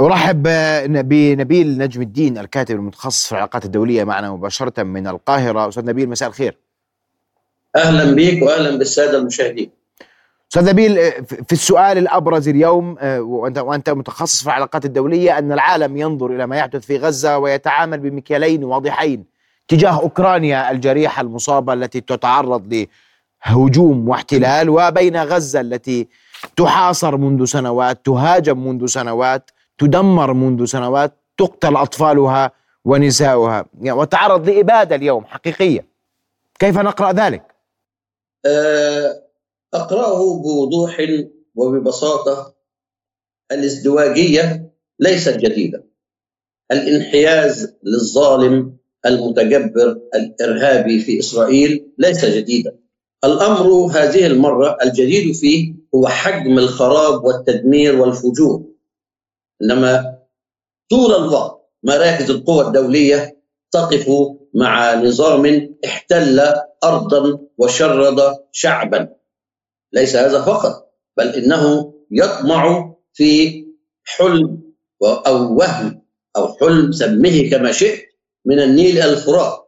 أرحب 0.00 0.42
بنبيل 1.08 1.78
نجم 1.78 2.02
الدين 2.02 2.38
الكاتب 2.38 2.74
المتخصص 2.74 3.26
في 3.26 3.32
العلاقات 3.32 3.64
الدولية 3.64 4.04
معنا 4.04 4.30
مباشرة 4.30 4.82
من 4.82 5.06
القاهرة. 5.06 5.68
أستاذ 5.68 5.84
نبيل 5.84 6.08
مساء 6.08 6.28
الخير. 6.28 6.56
أهلا 7.76 8.14
بك 8.14 8.42
وأهلا 8.42 8.78
بالسادة 8.78 9.18
المشاهدين. 9.18 9.70
أستاذ 10.50 10.70
نبيل 10.70 11.12
في 11.24 11.52
السؤال 11.52 11.98
الأبرز 11.98 12.48
اليوم 12.48 12.96
وانت 13.02 13.58
وأنت 13.58 13.90
متخصص 13.90 14.40
في 14.42 14.46
العلاقات 14.46 14.84
الدولية 14.84 15.38
أن 15.38 15.52
العالم 15.52 15.96
ينظر 15.96 16.26
إلى 16.26 16.46
ما 16.46 16.56
يحدث 16.56 16.86
في 16.86 16.96
غزة 16.96 17.38
ويتعامل 17.38 17.98
بمكيالين 17.98 18.64
واضحين 18.64 19.24
تجاه 19.68 20.00
أوكرانيا 20.00 20.70
الجريحة 20.70 21.22
المصابة 21.22 21.72
التي 21.72 22.00
تتعرض 22.00 22.86
لهجوم 23.46 24.08
واحتلال 24.08 24.68
وبين 24.68 25.16
غزة 25.16 25.60
التي 25.60 26.08
تحاصر 26.56 27.16
منذ 27.16 27.44
سنوات 27.44 28.06
تهاجم 28.06 28.66
منذ 28.66 28.86
سنوات 28.86 29.50
تدمر 29.78 30.32
منذ 30.32 30.64
سنوات 30.64 31.12
تقتل 31.38 31.76
أطفالها 31.76 32.52
ونساؤها. 32.84 33.64
يعني 33.80 33.98
وتعرض 33.98 34.48
لإبادة 34.48 34.96
اليوم 34.96 35.24
حقيقية. 35.24 35.86
كيف 36.58 36.78
نقرأ 36.78 37.12
ذلك؟ 37.12 37.42
أه 38.46 39.22
أقرأه 39.74 40.42
بوضوح 40.42 40.96
وببساطة. 41.54 42.54
الازدواجية 43.52 44.70
ليست 45.00 45.36
جديدة. 45.36 45.84
الانحياز 46.72 47.74
للظالم 47.82 48.76
المتجبر 49.06 49.98
الإرهابي 50.14 51.00
في 51.00 51.18
إسرائيل 51.18 51.92
ليس 51.98 52.24
جديدا. 52.24 52.76
الأمر 53.24 53.66
هذه 53.92 54.26
المرة 54.26 54.76
الجديد 54.84 55.34
فيه 55.34 55.79
هو 55.94 56.08
حجم 56.08 56.58
الخراب 56.58 57.24
والتدمير 57.24 58.00
والفجور. 58.00 58.64
إنما 59.62 60.18
طول 60.90 61.14
الوقت 61.14 61.60
مراكز 61.82 62.30
القوى 62.30 62.66
الدولية 62.66 63.40
تقف 63.72 64.10
مع 64.54 64.94
نظام 64.94 65.74
احتل 65.84 66.40
ارضا 66.84 67.38
وشرد 67.58 68.38
شعبا. 68.52 69.08
ليس 69.92 70.16
هذا 70.16 70.42
فقط 70.42 70.92
بل 71.16 71.28
إنه 71.28 71.94
يطمع 72.10 72.94
في 73.12 73.64
حلم 74.04 74.62
أو 75.02 75.56
وهم 75.56 76.02
أو 76.36 76.54
حلم 76.54 76.92
سمه 76.92 77.50
كما 77.50 77.72
شئت 77.72 78.00
من 78.44 78.60
النيل 78.60 78.98
الفرات. 79.02 79.58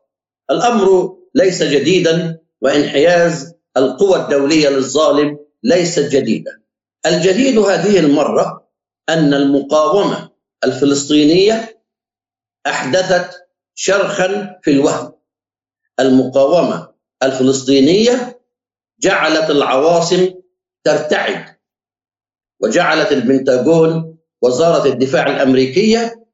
الأمر 0.50 1.16
ليس 1.34 1.62
جديدا 1.62 2.38
وإنحياز 2.62 3.54
القوى 3.76 4.16
الدولية 4.16 4.68
للظالم 4.68 5.41
ليست 5.62 6.12
جديدة. 6.12 6.62
الجديد 7.06 7.58
هذه 7.58 7.98
المرة 7.98 8.68
أن 9.08 9.34
المقاومة 9.34 10.30
الفلسطينية 10.64 11.82
أحدثت 12.66 13.30
شرخا 13.74 14.58
في 14.62 14.70
الوهم. 14.70 15.12
المقاومة 16.00 16.92
الفلسطينية 17.22 18.40
جعلت 19.00 19.50
العواصم 19.50 20.34
ترتعد 20.84 21.44
وجعلت 22.60 23.12
البنتاغون 23.12 24.18
وزارة 24.42 24.88
الدفاع 24.88 25.26
الأمريكية 25.26 26.26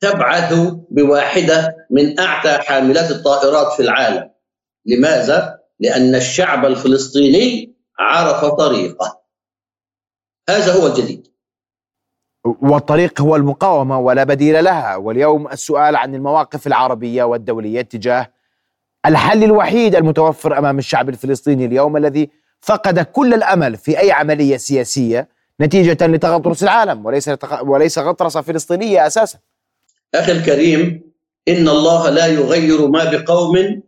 تبعث 0.00 0.54
بواحدة 0.90 1.86
من 1.90 2.20
أعتى 2.20 2.58
حاملات 2.58 3.10
الطائرات 3.10 3.72
في 3.72 3.82
العالم. 3.82 4.30
لماذا؟ 4.86 5.58
لأن 5.80 6.14
الشعب 6.14 6.66
الفلسطيني 6.66 7.75
عرف 7.98 8.44
طريقه 8.44 9.20
هذا 10.48 10.72
هو 10.72 10.86
الجديد 10.86 11.26
والطريق 12.44 13.20
هو 13.20 13.36
المقاومة 13.36 13.98
ولا 13.98 14.24
بديل 14.24 14.64
لها 14.64 14.96
واليوم 14.96 15.48
السؤال 15.48 15.96
عن 15.96 16.14
المواقف 16.14 16.66
العربية 16.66 17.24
والدولية 17.24 17.82
تجاه 17.82 18.32
الحل 19.06 19.44
الوحيد 19.44 19.94
المتوفر 19.94 20.58
أمام 20.58 20.78
الشعب 20.78 21.08
الفلسطيني 21.08 21.64
اليوم 21.64 21.96
الذي 21.96 22.30
فقد 22.60 22.98
كل 22.98 23.34
الأمل 23.34 23.76
في 23.76 24.00
أي 24.00 24.12
عملية 24.12 24.56
سياسية 24.56 25.28
نتيجة 25.60 26.06
لتغطرس 26.06 26.62
العالم 26.62 27.06
وليس 27.06 27.30
وليس 27.62 27.98
غطرسة 27.98 28.40
فلسطينية 28.40 29.06
أساسا. 29.06 29.38
أخي 30.14 30.32
الكريم 30.32 31.12
إن 31.48 31.68
الله 31.68 32.10
لا 32.10 32.26
يغير 32.26 32.88
ما 32.88 33.04
بقوم 33.04 33.82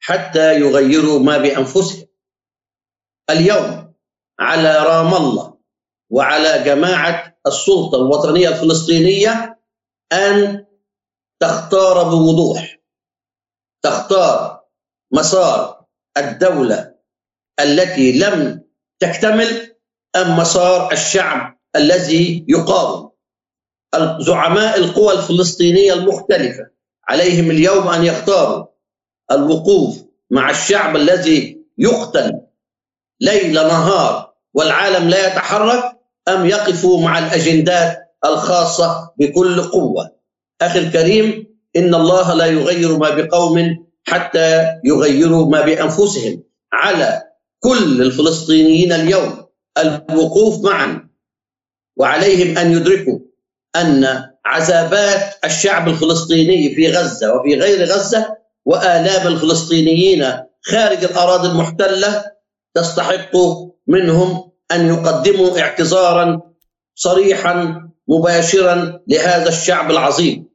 حتى 0.00 0.60
يغيروا 0.60 1.18
ما 1.18 1.38
بأنفسهم. 1.38 2.05
اليوم 3.30 3.94
على 4.40 4.78
رام 4.78 5.14
الله 5.14 5.56
وعلى 6.10 6.62
جماعة 6.64 7.36
السلطة 7.46 7.96
الوطنية 7.96 8.48
الفلسطينية 8.48 9.58
أن 10.12 10.66
تختار 11.40 12.02
بوضوح 12.02 12.78
تختار 13.82 14.60
مسار 15.12 15.84
الدولة 16.18 16.94
التي 17.60 18.12
لم 18.18 18.62
تكتمل 18.98 19.76
أم 20.16 20.36
مسار 20.36 20.92
الشعب 20.92 21.58
الذي 21.76 22.44
يقاوم. 22.48 23.10
زعماء 24.20 24.78
القوى 24.78 25.12
الفلسطينية 25.12 25.92
المختلفة 25.92 26.70
عليهم 27.08 27.50
اليوم 27.50 27.88
أن 27.88 28.04
يختاروا 28.04 28.66
الوقوف 29.30 30.04
مع 30.30 30.50
الشعب 30.50 30.96
الذي 30.96 31.64
يقتل 31.78 32.45
ليل 33.20 33.54
نهار 33.54 34.32
والعالم 34.54 35.08
لا 35.08 35.26
يتحرك 35.26 35.96
أم 36.28 36.46
يقفوا 36.46 37.00
مع 37.00 37.18
الأجندات 37.18 37.98
الخاصة 38.24 39.10
بكل 39.18 39.62
قوة. 39.62 40.16
أخي 40.62 40.78
الكريم 40.78 41.46
إن 41.76 41.94
الله 41.94 42.34
لا 42.34 42.46
يغير 42.46 42.98
ما 42.98 43.10
بقوم 43.10 43.86
حتى 44.04 44.66
يغيروا 44.84 45.50
ما 45.50 45.60
بأنفسهم. 45.60 46.42
على 46.72 47.22
كل 47.60 48.02
الفلسطينيين 48.02 48.92
اليوم 48.92 49.46
الوقوف 49.78 50.64
معا. 50.64 51.08
وعليهم 51.96 52.58
أن 52.58 52.72
يدركوا 52.72 53.18
أن 53.76 54.24
عذابات 54.46 55.34
الشعب 55.44 55.88
الفلسطيني 55.88 56.74
في 56.74 56.92
غزة 56.92 57.34
وفي 57.34 57.54
غير 57.54 57.84
غزة 57.84 58.36
والام 58.64 59.26
الفلسطينيين 59.26 60.32
خارج 60.62 61.04
الأراضي 61.04 61.48
المحتلة 61.48 62.24
تستحق 62.76 63.32
منهم 63.86 64.50
أن 64.72 64.86
يقدموا 64.86 65.60
اعتذارا 65.60 66.40
صريحا 66.94 67.54
مباشرا 68.08 69.00
لهذا 69.08 69.48
الشعب 69.48 69.90
العظيم. 69.90 70.46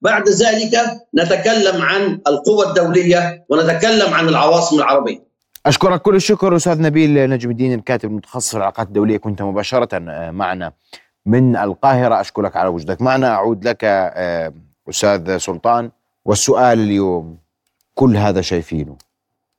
بعد 0.00 0.28
ذلك 0.28 0.74
نتكلم 1.14 1.82
عن 1.82 2.20
القوى 2.26 2.66
الدولية 2.66 3.46
ونتكلم 3.48 4.14
عن 4.14 4.28
العواصم 4.28 4.78
العربية. 4.78 5.24
أشكرك 5.66 6.02
كل 6.02 6.14
الشكر 6.14 6.56
أستاذ 6.56 6.82
نبيل 6.82 7.30
نجم 7.30 7.50
الدين 7.50 7.74
الكاتب 7.74 8.08
المتخصص 8.10 8.50
في 8.50 8.56
العلاقات 8.56 8.86
الدولية. 8.86 9.16
كنت 9.16 9.42
مباشرة 9.42 9.98
معنا 10.30 10.72
من 11.26 11.56
القاهرة. 11.56 12.20
أشكرك 12.20 12.56
على 12.56 12.68
وجودك 12.68 13.02
معنا. 13.02 13.28
أعود 13.28 13.68
لك 13.68 13.84
آه، 13.84 14.52
أستاذ 14.88 15.36
سلطان. 15.38 15.90
والسؤال 16.24 16.78
اليوم 16.78 17.38
كل 17.94 18.16
هذا 18.16 18.40
شايفينه 18.40 18.96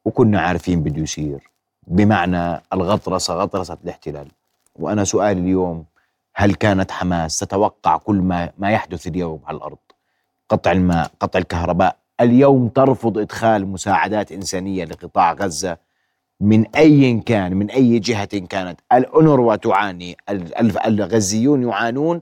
وكنا 0.06 0.41
عارفين 0.41 0.84
بده 0.84 1.02
يصير. 1.02 1.55
بمعنى 1.88 2.62
الغطرسة 2.74 3.34
غطرسة 3.34 3.78
الاحتلال. 3.84 4.28
وأنا 4.76 5.04
سؤالي 5.04 5.42
اليوم 5.42 5.86
هل 6.36 6.54
كانت 6.54 6.92
حماس؟ 6.92 7.40
تتوقع 7.40 7.98
كل 7.98 8.16
ما 8.16 8.52
ما 8.58 8.72
يحدث 8.72 9.08
اليوم 9.08 9.40
على 9.46 9.58
الأرض؟ 9.58 9.78
قطع 10.50 10.72
الماء 10.72 11.12
قطع 11.20 11.40
الكهرباء. 11.40 11.96
اليوم 12.22 12.68
ترفض 12.68 13.18
إدخال 13.18 13.68
مساعدات 13.68 14.32
إنسانية 14.32 14.86
لقطاع 14.86 15.34
غزة 15.34 15.78
من 16.42 16.76
أي 16.76 17.20
كان 17.20 17.56
من 17.58 17.72
أي 17.72 18.00
جهة 18.00 18.26
كانت. 18.26 18.80
الانروا 18.94 19.56
تعاني 19.56 20.18
الغزيون 20.88 21.64
يعانون. 21.64 22.22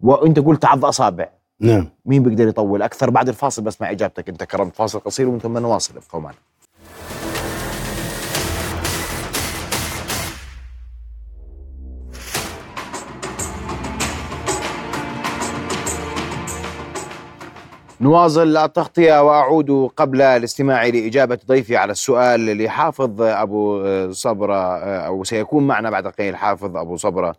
وأنت 0.00 0.38
قلت 0.38 0.64
عض 0.64 0.84
أصابع. 0.84 1.28
نعم. 1.60 1.88
مين 2.06 2.22
بيقدر 2.22 2.48
يطول؟ 2.48 2.82
أكثر 2.82 3.10
بعد 3.10 3.28
الفاصل 3.28 3.62
بسمع 3.62 3.90
إجابتك 3.90 4.28
أنت 4.28 4.44
كرمت 4.44 4.76
فاصل 4.76 5.00
قصير 5.00 5.28
ومن 5.28 5.38
ثم 5.38 5.58
نواصل. 5.58 5.94
ابقوا 5.96 6.20
معنا 6.20 6.36
نواصل 18.00 18.56
التغطية 18.56 19.22
وأعود 19.22 19.90
قبل 19.96 20.22
الاستماع 20.22 20.86
لإجابة 20.86 21.38
ضيفي 21.46 21.76
على 21.76 21.92
السؤال 21.92 22.58
لحافظ 22.64 23.22
أبو 23.22 23.82
صبرة 24.12 24.78
أو 24.84 25.24
سيكون 25.24 25.66
معنا 25.66 25.90
بعد 25.90 26.06
قليل 26.06 26.36
حافظ 26.36 26.76
أبو 26.76 26.96
صبرة 26.96 27.34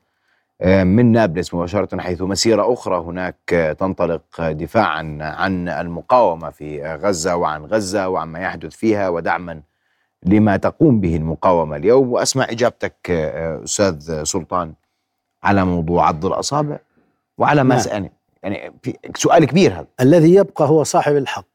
من 0.66 1.12
نابلس 1.12 1.54
مباشرة 1.54 2.02
حيث 2.02 2.22
مسيرة 2.22 2.74
أخرى 2.74 2.98
هناك 2.98 3.76
تنطلق 3.80 4.22
دفاعا 4.40 5.18
عن 5.22 5.70
المقاومة 5.70 6.50
في 6.50 6.84
غزة 7.04 7.36
وعن 7.36 7.66
غزة 7.66 8.10
وعما 8.10 8.40
يحدث 8.40 8.76
فيها 8.76 9.10
ودعما 9.10 9.62
لما 10.26 10.58
تقوم 10.58 11.00
به 11.00 11.16
المقاومة 11.16 11.76
اليوم 11.76 12.12
وأسمع 12.14 12.44
إجابتك 12.50 13.12
أستاذ 13.64 14.24
سلطان 14.24 14.74
على 15.44 15.66
موضوع 15.66 16.08
عض 16.08 16.26
الأصابع 16.26 16.80
وعلى 17.38 17.64
ما 17.64 17.76
نعم. 17.76 18.10
يعني 18.44 18.74
في 18.84 18.98
سؤال 19.16 19.46
كبير 19.46 19.74
هذا. 19.74 19.88
الذي 20.02 20.36
يبقى 20.36 20.66
هو 20.66 20.84
صاحب 20.84 21.16
الحق. 21.16 21.48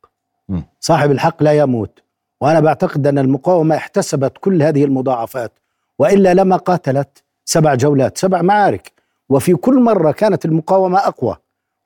م. 0.49 0.61
صاحب 0.81 1.11
الحق 1.11 1.43
لا 1.43 1.53
يموت. 1.53 1.99
وأنا 2.41 2.61
بعتقد 2.61 3.07
أن 3.07 3.19
المقاومة 3.19 3.77
احتسبت 3.77 4.39
كل 4.39 4.63
هذه 4.63 4.85
المضاعفات 4.85 5.53
وإلا 5.99 6.35
لما 6.35 6.57
قاتلت 6.57 7.23
سبع 7.45 7.75
جولات 7.75 8.19
سبع 8.19 8.43
معارك. 8.43 8.93
وفي 9.29 9.55
كل 9.55 9.81
مرة 9.83 10.13
كانت 10.13 10.45
المقاومة 10.45 10.99
أقوى 10.99 11.37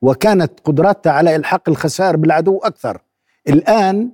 وكانت 0.03 0.61
قدراتها 0.65 1.13
على 1.13 1.37
إلحاق 1.37 1.69
الخسائر 1.69 2.17
بالعدو 2.17 2.59
أكثر. 2.59 2.99
الآن 3.49 4.11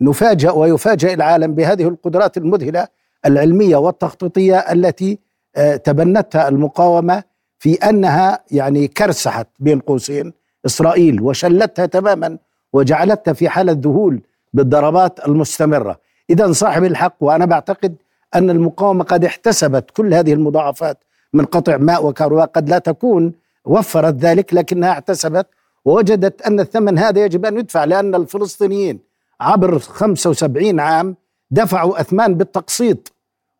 نفاجأ 0.00 0.50
ويفاجأ 0.50 1.14
العالم 1.14 1.54
بهذه 1.54 1.88
القدرات 1.88 2.36
المذهلة 2.36 2.88
العلمية 3.26 3.76
والتخطيطية 3.76 4.58
التي 4.58 5.18
آه، 5.56 5.76
تبنتها 5.76 6.48
المقاومة 6.48 7.22
في 7.66 7.74
أنها 7.74 8.40
يعني 8.50 8.88
كرسحت 8.88 9.46
بين 9.58 9.80
قوسين 9.80 10.32
إسرائيل 10.66 11.22
وشلتها 11.22 11.86
تماما 11.86 12.38
وجعلتها 12.72 13.32
في 13.32 13.48
حالة 13.48 13.72
ذهول 13.80 14.20
بالضربات 14.54 15.28
المستمرة، 15.28 16.00
اذا 16.30 16.52
صاحب 16.52 16.84
الحق 16.84 17.16
وأنا 17.20 17.44
بعتقد 17.44 17.94
أن 18.34 18.50
المقاومة 18.50 19.04
قد 19.04 19.24
احتسبت 19.24 19.90
كل 19.90 20.14
هذه 20.14 20.32
المضاعفات 20.32 20.98
من 21.32 21.44
قطع 21.44 21.76
ماء 21.76 22.06
وكهرباء 22.06 22.46
قد 22.46 22.68
لا 22.68 22.78
تكون 22.78 23.32
وفرت 23.64 24.14
ذلك 24.14 24.54
لكنها 24.54 24.90
احتسبت 24.90 25.46
ووجدت 25.84 26.42
أن 26.42 26.60
الثمن 26.60 26.98
هذا 26.98 27.24
يجب 27.24 27.46
أن 27.46 27.58
يدفع 27.58 27.84
لأن 27.84 28.14
الفلسطينيين 28.14 28.98
عبر 29.40 29.78
75 29.78 30.80
عام 30.80 31.16
دفعوا 31.50 32.00
أثمان 32.00 32.34
بالتقسيط 32.34 33.12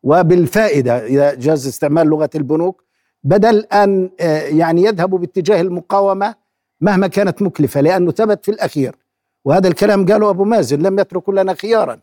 وبالفائدة 0.03 1.07
اذا 1.07 1.35
جاز 1.35 1.67
استعمال 1.67 2.07
لغة 2.07 2.31
البنوك 2.35 2.86
بدل 3.27 3.67
أن 3.73 4.11
آه، 4.21 4.41
يعني 4.41 4.83
يذهبوا 4.83 5.19
باتجاه 5.19 5.61
المقاومة 5.61 6.35
مهما 6.81 7.07
كانت 7.07 7.43
مكلفة 7.43 7.81
لأنه 7.81 8.13
ثبت 8.13 8.45
في 8.45 8.51
الأخير. 8.51 8.95
وهذا 9.45 9.69
الكلام 9.69 10.07
قاله 10.07 10.31
أبو 10.31 10.45
مازن 10.45 10.79
لم 10.83 10.99
يتركوا 10.99 11.35
لنا 11.35 11.55
خيارا. 11.55 11.99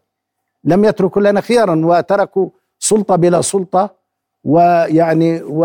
لم 0.64 0.86
يتركوا 0.86 1.22
لنا 1.22 1.42
خيارا 1.42 1.82
وتركوا 1.86 2.50
سلطة 2.80 3.16
بلا 3.16 3.42
سلطة 3.42 3.90
ويعني 4.44 5.42
و 5.44 5.60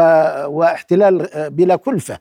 واحتلال 0.46 1.34
آه، 1.34 1.48
بلا 1.48 1.76
كلفة. 1.76 2.18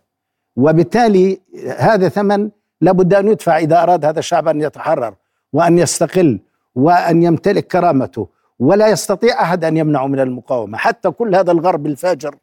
وبالتالي 0.55 1.39
هذا 1.77 2.09
ثمن 2.09 2.49
لابد 2.81 3.13
أن 3.13 3.27
يدفع 3.27 3.57
إذا 3.57 3.83
أراد 3.83 4.05
هذا 4.05 4.19
الشعب 4.19 4.47
أن 4.47 4.61
يتحرر 4.61 5.13
وأن 5.53 5.77
يستقل 5.77 6.39
وأن 6.75 7.23
يمتلك 7.23 7.67
كرامته. 7.67 8.27
ولا 8.59 8.87
يستطيع 8.87 9.41
أحد 9.41 9.63
أن 9.63 9.77
يمنعه 9.77 10.07
من 10.07 10.19
المقاومة. 10.19 10.77
حتى 10.77 11.11
كل 11.11 11.35
هذا 11.35 11.51
الغرب 11.51 11.85
الفاجر 11.85 12.35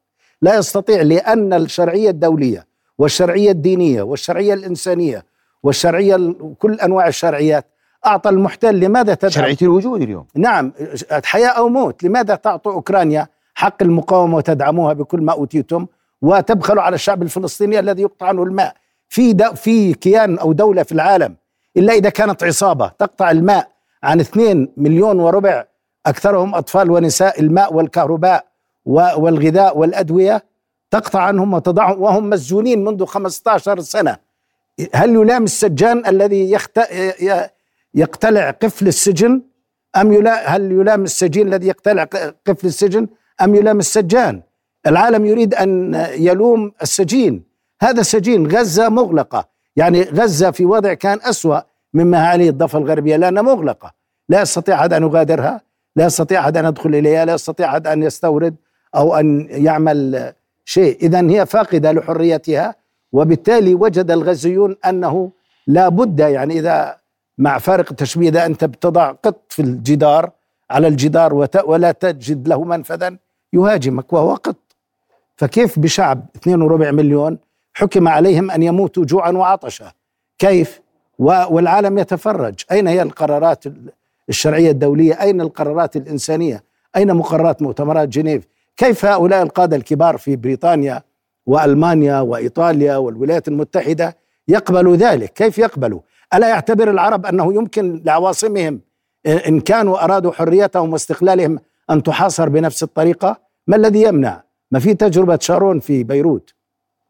لا 0.42 0.54
يستطيع 0.58 1.02
لأن 1.02 1.52
الشرعية 1.52 2.10
الدولية 2.10 2.66
والشرعية 2.98 3.50
الدينية 3.50 4.02
والشرعية 4.02 4.54
الإنسانية 4.54 5.24
والشرعية 5.62 6.34
كل 6.58 6.74
أنواع 6.74 7.08
الشرعيات 7.08 7.66
أعطى 8.06 8.30
المحتل 8.30 8.80
لماذا 8.80 9.14
تدعم؟ 9.14 9.30
شرعية 9.30 9.56
الوجود 9.62 10.02
اليوم. 10.02 10.26
نعم 10.34 10.72
حياة 11.24 11.48
أو 11.48 11.68
موت 11.68 12.04
لماذا 12.04 12.34
تعطوا 12.34 12.72
أوكرانيا 12.72 13.26
حق 13.54 13.82
المقاومة 13.82 14.36
وتدعموها 14.36 14.92
بكل 14.92 15.20
ما 15.20 15.32
أوتيتم 15.32 15.86
وتبخلوا 16.22 16.82
على 16.82 16.94
الشعب 16.94 17.22
الفلسطيني 17.22 17.78
الذي 17.78 18.02
يقطع 18.02 18.26
عنه 18.26 18.42
الماء؟ 18.42 18.74
في 19.08 19.52
في 19.54 19.94
كيان 19.94 20.38
أو 20.38 20.52
دولة 20.52 20.82
في 20.82 20.92
العالم 20.92 21.36
إلا 21.76 21.92
إذا 21.92 22.10
كانت 22.10 22.44
عصابة 22.44 22.88
تقطع 22.88 23.30
الماء 23.30 23.68
عن 24.02 24.20
اثنين 24.20 24.72
مليون 24.76 25.20
وربع 25.20 25.64
أكثرهم 26.06 26.54
أطفال 26.54 26.90
ونساء 26.90 27.40
الماء 27.40 27.74
والكهرباء 27.74 28.46
والغذاء 28.84 29.78
والأدوية 29.78 30.44
تقطع 30.90 31.20
عنهم 31.20 31.54
وتضعهم 31.54 32.02
وهم 32.02 32.30
مسجونين 32.30 32.84
منذ 32.84 33.04
15 33.04 33.80
سنة. 33.80 34.16
هل 34.94 35.10
يلام 35.10 35.44
السجان 35.44 36.06
الذي 36.06 36.50
يخت... 36.50 36.80
يقتلع 37.94 38.50
قفل 38.50 38.88
السجن؟ 38.88 39.42
أم 39.96 40.12
يلا... 40.12 40.56
هل 40.56 40.72
يلام 40.72 41.02
السجين 41.02 41.48
الذي 41.48 41.66
يقتلع 41.66 42.04
قفل 42.46 42.66
السجن؟ 42.66 43.08
أم 43.42 43.54
يلام 43.54 43.78
السجان؟ 43.78 44.42
العالم 44.86 45.26
يريد 45.26 45.54
أن 45.54 45.94
يلوم 46.16 46.72
السجين. 46.82 47.44
هذا 47.82 48.02
سجين 48.02 48.46
غزة 48.46 48.88
مغلقة. 48.88 49.48
يعني 49.76 50.02
غزة 50.02 50.50
في 50.50 50.64
وضع 50.64 50.94
كان 50.94 51.18
أسوأ 51.22 51.60
مما 51.94 52.26
عليه 52.26 52.50
الضفة 52.50 52.78
الغربية. 52.78 53.16
لأنها 53.16 53.42
مغلقة. 53.42 53.94
لا 54.28 54.42
يستطيع 54.42 54.80
أحد 54.80 54.92
أن 54.92 55.02
يغادرها. 55.02 55.60
لا 55.96 56.06
يستطيع 56.06 56.40
أحد 56.40 56.56
أن 56.56 56.64
يدخل 56.64 56.94
إليها. 56.94 57.24
لا 57.24 57.34
يستطيع 57.34 57.70
أحد 57.70 57.86
أن 57.86 58.02
يستورد. 58.02 58.56
أو 58.96 59.16
أن 59.16 59.46
يعمل 59.50 60.32
شيء. 60.64 60.98
اذا 61.02 61.30
هي 61.30 61.46
فاقدة 61.46 61.92
لحريتها 61.92 62.74
وبالتالي 63.12 63.74
وجد 63.74 64.10
الغزيون 64.10 64.76
أنه 64.84 65.30
لا 65.66 65.88
بد 65.88 66.20
يعني 66.20 66.58
إذا 66.58 66.96
مع 67.38 67.58
فارق 67.58 67.86
التشبيه 67.90 68.28
إذا 68.28 68.46
أنت 68.46 68.64
بتضع 68.64 69.12
قط 69.12 69.40
في 69.48 69.62
الجدار 69.62 70.30
على 70.70 70.88
الجدار 70.88 71.48
ولا 71.64 71.92
تجد 71.92 72.48
له 72.48 72.64
منفذا 72.64 73.16
يهاجمك 73.52 74.12
وهو 74.12 74.34
قط. 74.34 74.56
فكيف 75.36 75.78
بشعب 75.78 76.26
2.4 76.36 76.50
مليون 76.90 77.38
حكم 77.74 78.08
عليهم 78.08 78.50
أن 78.50 78.62
يموتوا 78.62 79.04
جوعا 79.04 79.30
وعطشا؟ 79.30 79.92
كيف؟ 80.38 80.80
والعالم 81.18 81.98
يتفرج. 81.98 82.54
أين 82.72 82.86
هي 82.86 83.02
القرارات 83.02 83.64
الشرعية 84.28 84.70
الدولية؟ 84.70 85.20
أين 85.22 85.40
القرارات 85.40 85.96
الإنسانية؟ 85.96 86.64
أين 86.96 87.14
مقررات 87.14 87.62
مؤتمرات 87.62 88.08
جنيف؟ 88.08 88.46
كيف 88.76 89.04
هؤلاء 89.04 89.42
القادة 89.42 89.76
الكبار 89.76 90.18
في 90.18 90.36
بريطانيا 90.36 91.02
وألمانيا 91.46 92.20
وإيطاليا 92.20 92.96
والولايات 92.96 93.48
المتحدة 93.48 94.16
يقبلوا 94.48 94.96
ذلك؟ 94.96 95.32
كيف 95.32 95.58
يقبلوا؟ 95.58 96.00
ألا 96.34 96.48
يعتبر 96.48 96.90
العرب 96.90 97.26
أنه 97.26 97.54
يمكن 97.54 98.02
لعواصمهم 98.04 98.80
إن 99.26 99.60
كانوا 99.60 100.04
أرادوا 100.04 100.32
حريتهم 100.32 100.92
واستقلالهم 100.92 101.58
أن 101.90 102.02
تحاصر 102.02 102.48
بنفس 102.48 102.82
الطريقة؟ 102.82 103.40
ما 103.66 103.76
الذي 103.76 104.02
يمنع؟ 104.02 104.42
ما 104.70 104.78
في 104.78 104.94
تجربة 104.94 105.38
شارون 105.40 105.80
في 105.80 106.04
بيروت؟ 106.04 106.54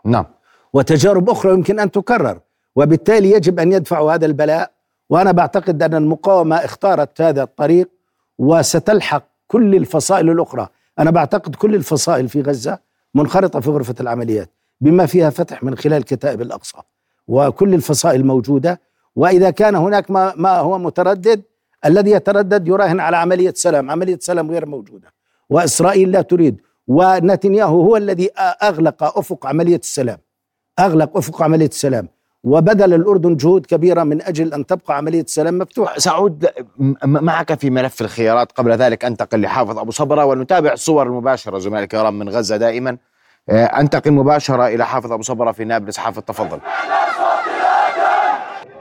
نعم. 0.05 0.25
وتجارب 0.73 1.31
أخرى 1.31 1.53
يمكن 1.53 1.81
أن 1.81 1.91
تكرر 1.91 2.41
وبالتالي 2.77 3.31
يجب 3.31 3.61
أن 3.61 3.73
يدفعوا 3.73 4.13
هذا 4.13 4.27
البلاء 4.27 4.71
وأنا 5.11 5.33
بعتقد 5.33 5.83
أن 5.83 5.95
المقاومة 5.95 6.57
اختارت 6.57 7.21
هذا 7.21 7.43
الطريق 7.43 7.89
وستلحق 8.39 9.23
كل 9.47 9.75
الفصائل 9.75 10.31
الأخرى. 10.31 10.69
أنا 10.99 11.11
بعتقد 11.11 11.55
كل 11.55 11.75
الفصائل 11.75 12.29
في 12.29 12.43
غزة 12.43 12.79
منخرطة 13.15 13.61
في 13.61 13.71
غرفة 13.71 13.95
العمليات 14.01 14.51
بما 14.81 15.07
فيها 15.07 15.31
فتح 15.31 15.63
من 15.63 15.77
خلال 15.77 16.05
كتائب 16.05 16.43
الأقصى 16.43 16.79
وكل 17.29 17.75
الفصائل 17.75 18.27
موجودة 18.27 18.81
وإذا 19.17 19.51
كان 19.51 19.75
هناك 19.75 20.11
ما, 20.11 20.33
ما 20.37 20.59
هو 20.59 20.79
متردد 20.79 21.43
الذي 21.85 22.11
يتردد 22.11 22.69
يراهن 22.69 23.01
على 23.01 23.17
عملية 23.17 23.53
سلام 23.57 23.91
عملية 23.91 24.19
سلام 24.21 24.51
غير 24.51 24.67
موجودة 24.67 25.13
وإسرائيل 25.51 26.11
لا 26.13 26.23
تريد 26.23 26.61
ونتنياهو 26.87 27.81
هو 27.83 27.97
الذي 27.97 28.31
أغلق 28.63 29.19
أفق 29.19 29.47
عملية 29.47 29.77
السلام 29.77 30.19
أغلق 30.79 31.17
أفق 31.17 31.43
عملية 31.43 31.67
السلام. 31.67 32.09
وبذل 32.45 32.95
الأردن 32.95 33.37
جهود 33.37 33.67
كبيرة 33.67 34.03
من 34.03 34.23
أجل 34.23 34.55
أن 34.55 34.67
تبقى 34.67 34.97
عملية 34.97 35.21
السلام 35.21 35.59
مفتوحة. 35.59 35.99
سأعود 35.99 36.47
معك 37.05 37.55
في 37.59 37.71
ملف 37.71 38.01
الخيارات. 38.01 38.53
قبل 38.53 38.73
ذلك 38.73 39.05
أنتقل 39.05 39.41
لحافظ 39.41 39.79
أبو 39.79 39.91
صبرة 39.91 40.25
ونتابع 40.25 40.73
الصور 40.73 41.07
المباشرة. 41.07 41.59
زملائي 41.59 41.85
الكرام 41.85 42.19
من 42.19 42.29
غزة 42.29 42.57
دائما. 42.57 42.97
آه، 43.49 43.65
أنتقل 43.65 44.11
مباشرة 44.11 44.67
إلى 44.67 44.87
حافظ 44.87 45.13
أبو 45.13 45.23
صبرة 45.23 45.53
في 45.53 45.65
نابلس. 45.65 45.97
حافظ 45.97 46.23
تفضل. 46.23 46.59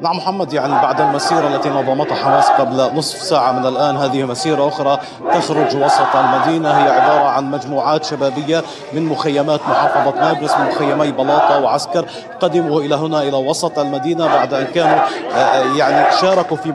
نعم 0.03 0.17
محمد 0.17 0.53
يعني 0.53 0.73
بعد 0.73 1.01
المسيرة 1.01 1.47
التي 1.47 1.69
نظمتها 1.69 2.15
حماس 2.15 2.49
قبل 2.49 2.95
نصف 2.95 3.21
ساعة 3.21 3.51
من 3.51 3.65
الآن 3.65 3.97
هذه 3.97 4.23
مسيرة 4.23 4.67
أخرى 4.67 4.99
تخرج 5.33 5.75
وسط 5.75 6.15
المدينة. 6.15 6.69
هي 6.71 6.89
عبارة 6.91 7.29
عن 7.29 7.51
مجموعات 7.51 8.05
شبابية 8.05 8.63
من 8.93 9.05
مخيمات 9.05 9.59
محافظة 9.69 10.19
نابلس 10.21 10.53
من 10.57 10.65
مخيمي 10.65 11.11
بلاطة 11.11 11.59
وعسكر 11.59 12.05
قدموا 12.39 12.81
إلى 12.81 12.95
هنا 12.95 13.21
إلى 13.21 13.37
وسط 13.37 13.79
المدينة 13.79 14.27
بعد 14.27 14.53
أن 14.53 14.65
كانوا 14.65 14.97
آه، 15.33 15.37
آه، 15.37 15.77
يعني 15.77 16.17
شاركوا 16.21 16.57
في 16.57 16.73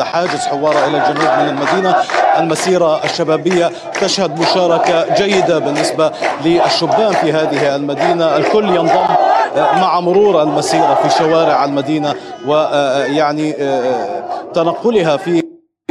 حاجز 0.00 0.46
حوارة 0.46 0.86
إلى 0.86 0.98
الجنوب 0.98 1.28
من 1.38 1.48
المدينة. 1.48 1.96
المسيرة 2.38 3.04
الشبابية 3.04 3.70
تشهد 4.00 4.40
مشاركة 4.40 5.14
جيدة 5.14 5.58
بالنسبة 5.58 6.12
للشبان 6.44 7.12
في 7.12 7.32
هذه 7.32 7.76
المدينة. 7.76 8.36
الكل 8.36 8.76
ينضم 8.76 9.27
مع 9.56 10.00
مرور 10.00 10.42
المسيرة 10.42 10.94
في 11.02 11.18
شوارع 11.18 11.64
المدينة 11.64 12.14
ويعني 12.46 13.52
تنقلها 14.54 15.16
في 15.16 15.42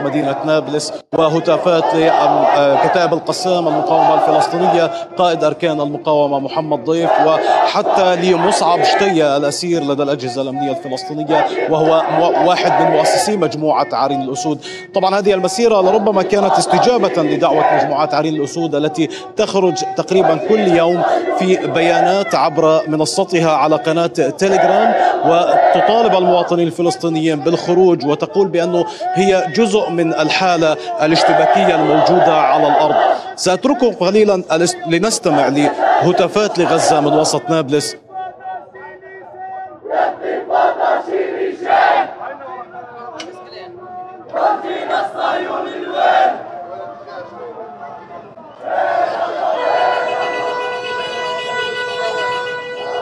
مدينة 0.03 0.35
نابلس 0.45 0.93
وهتافات 1.13 1.83
لكتائب 1.95 3.13
القسام 3.13 3.67
المقاومة 3.67 4.13
الفلسطينية 4.13 4.91
قائد 5.17 5.43
أركان 5.43 5.81
المقاومة 5.81 6.39
محمد 6.39 6.83
ضيف 6.85 7.09
وحتى 7.25 8.15
لمصعب 8.15 8.83
شتية 8.83 9.37
الأسير 9.37 9.83
لدى 9.83 10.03
الأجهزة 10.03 10.41
الأمنية 10.41 10.71
الفلسطينية 10.71 11.45
وهو 11.69 12.01
واحد 12.47 12.81
من 12.81 12.91
مؤسسي 12.91 13.37
مجموعة 13.37 13.87
عرين 13.93 14.21
الأسود. 14.21 14.59
طبعا 14.95 15.19
هذه 15.19 15.33
المسيرة 15.33 15.81
لربما 15.81 16.23
كانت 16.23 16.53
استجابة 16.53 17.23
لدعوة 17.23 17.75
مجموعات 17.75 18.13
عرين 18.13 18.35
الأسود 18.35 18.75
التي 18.75 19.09
تخرج 19.37 19.75
تقريبا 19.97 20.35
كل 20.49 20.67
يوم 20.67 21.01
في 21.39 21.67
بيانات 21.67 22.35
عبر 22.35 22.81
منصتها 22.87 23.51
على 23.51 23.75
قناة 23.75 24.07
تيليجرام 24.37 24.93
وتطالب 25.25 26.15
المواطنين 26.15 26.67
الفلسطينيين 26.67 27.39
بالخروج 27.39 28.05
وتقول 28.05 28.47
بأنه 28.47 28.85
هي 29.13 29.47
جزء 29.55 29.86
من 29.89 30.13
الحالة 30.13 30.77
الاشتباكية 31.01 31.75
الموجودة 31.75 32.33
على 32.33 32.67
الأرض. 32.67 32.95
سأترككم 33.35 33.91
قليلا 33.91 34.43
لنستمع 34.87 35.47
لهتافات 35.47 36.59
لغزة 36.59 37.01
من 37.01 37.13
وسط 37.13 37.49
نابلس. 37.49 37.95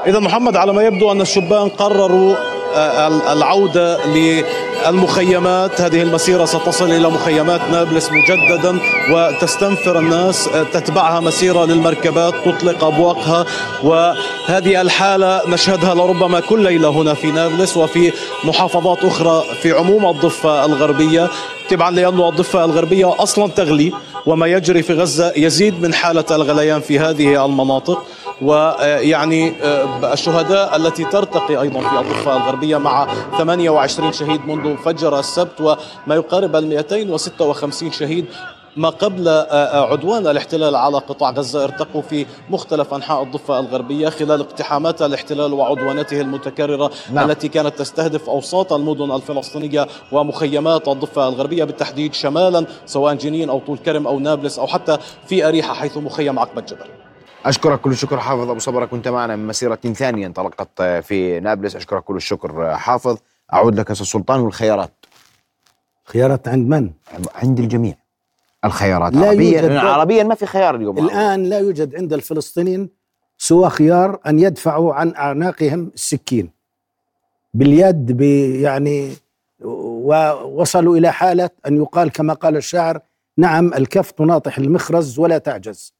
إذا 0.06 0.20
محمد 0.20 0.56
على 0.56 0.74
ما 0.74 0.84
يبدو 0.84 1.12
أن 1.12 1.22
الشبان 1.22 1.70
قرروا 1.70 2.36
العودة 3.32 4.00
للمخيمات. 4.06 5.82
هذه 5.82 6.02
المسيرة 6.02 6.46
ستصل 6.46 6.92
إلى 6.92 7.10
مخيمات 7.10 7.62
نابلس 7.72 8.10
مجددا 8.12 8.80
وتستنفر 9.12 10.00
الناس 10.00 10.50
تتبعها 10.74 11.20
مسيرة 11.20 11.66
للمركبات 11.66 12.34
تطلق 12.46 12.84
أبواقها. 12.84 13.46
وهذه 13.84 14.82
الحالة 14.82 15.42
نشهدها 15.48 15.96
لربما 15.96 16.40
كل 16.40 16.64
ليلة 16.64 16.90
هنا 16.90 17.14
في 17.14 17.32
نابلس 17.32 17.78
وفي 17.78 18.12
محافظات 18.44 19.04
أخرى 19.04 19.44
في 19.62 19.72
عموم 19.72 20.06
الضفة 20.06 20.66
الغربية. 20.66 21.30
تبعا 21.70 21.92
لأن 21.92 22.20
الضفة 22.20 22.66
الغربية 22.66 23.16
أصلا 23.24 23.48
تغلي 23.52 23.92
وما 24.26 24.48
يجري 24.48 24.84
في 24.84 24.94
غزة 24.94 25.34
يزيد 25.36 25.82
من 25.82 25.94
حالة 25.94 26.26
الغليان 26.32 26.82
في 26.82 27.00
هذه 27.00 27.46
المناطق. 27.46 28.04
ويعني 28.42 29.54
الشهداء 30.14 30.76
التي 30.76 31.06
ترتقي 31.06 31.62
أيضا 31.62 31.80
في 31.80 32.00
الضفة 32.00 32.38
الغربية 32.38 32.78
مع 32.78 33.08
28 33.38 34.14
شهيد 34.14 34.48
منذ 34.48 34.78
فجر 34.78 35.20
السبت 35.20 35.62
وما 35.62 36.16
يقارب 36.16 36.56
ال 36.56 36.68
256 36.68 37.92
شهيد 37.92 38.26
ما 38.78 38.90
قبل 38.90 39.28
عدوان 39.74 40.28
الاحتلال 40.28 40.76
على 40.76 40.98
قطاع 40.98 41.32
غزة 41.32 41.64
ارتقوا 41.64 42.02
في 42.02 42.26
مختلف 42.50 42.94
أنحاء 42.94 43.24
الضفة 43.24 43.60
الغربية 43.60 44.10
خلال 44.10 44.42
اقتحامات 44.42 45.02
الاحتلال 45.02 45.54
وعدواناته 45.54 46.22
المتكررة 46.22 46.92
نعم. 47.14 47.32
التي 47.32 47.48
كانت 47.48 47.80
تستهدف 47.80 48.30
أوساط 48.30 48.74
المدن 48.74 49.12
الفلسطينية 49.12 49.88
ومخيمات 50.12 50.88
الضفة 50.88 51.28
الغربية 51.28 51.64
بالتحديد 51.64 52.14
شمالا 52.14 52.66
سواء 52.86 53.14
جنين 53.14 53.50
أو 53.50 53.60
طول 53.60 53.78
كرم 53.78 54.08
أو 54.08 54.20
نابلس 54.20 54.60
أو 54.60 54.68
حتى 54.68 54.98
في 55.28 55.48
أريحة 55.48 55.74
حيث 55.74 55.98
مخيم 55.98 56.40
عقبة 56.40 56.62
الجبل 56.62 57.05
أشكرك 57.46 57.82
كل 57.82 57.92
الشكر 57.92 58.20
حافظ 58.20 58.50
أبو 58.50 58.60
صبرة 58.60 58.86
كنت 58.86 59.08
معنا 59.08 59.36
من 59.36 59.48
مسيرة 59.48 59.76
ثانية 59.76 60.28
انطلقت 60.28 60.82
في 60.82 61.40
نابلس. 61.40 61.76
أشكرك 61.76 62.04
كل 62.04 62.16
الشكر 62.16 62.76
حافظ. 62.76 63.18
أعود 63.54 63.80
لك 63.80 63.92
أستاذ 63.92 64.06
سلطان 64.06 64.40
والخيارات. 64.40 65.06
خيارات 66.06 66.48
عند 66.48 66.70
من؟ 66.70 66.92
عند 67.36 67.60
الجميع. 67.60 67.96
الخيارات 68.66 69.14
لا 69.14 69.28
عربيا 69.28 69.80
عربيا 69.80 70.24
ما 70.24 70.36
في 70.36 70.46
خيار 70.46 70.76
اليوم. 70.76 70.98
الآن 70.98 71.44
لا 71.44 71.60
يوجد 71.60 71.96
عند 71.96 72.14
الفلسطينيين 72.14 72.90
سوى 73.38 73.70
خيار 73.70 74.20
أن 74.28 74.40
يدفعوا 74.40 74.94
عن 74.94 75.16
أعناقهم 75.16 75.92
السكين. 75.94 76.50
باليد 77.54 78.22
يعني 78.62 79.14
ووصلوا 79.62 80.98
إلى 80.98 81.12
حالة 81.12 81.50
أن 81.68 81.78
يقال 81.78 82.12
كما 82.12 82.34
قال 82.34 82.58
الشاعر 82.58 83.00
نعم 83.38 83.74
الكف 83.74 84.12
تناطح 84.12 84.58
المخرز 84.58 85.20
ولا 85.20 85.38
تعجز. 85.38 85.95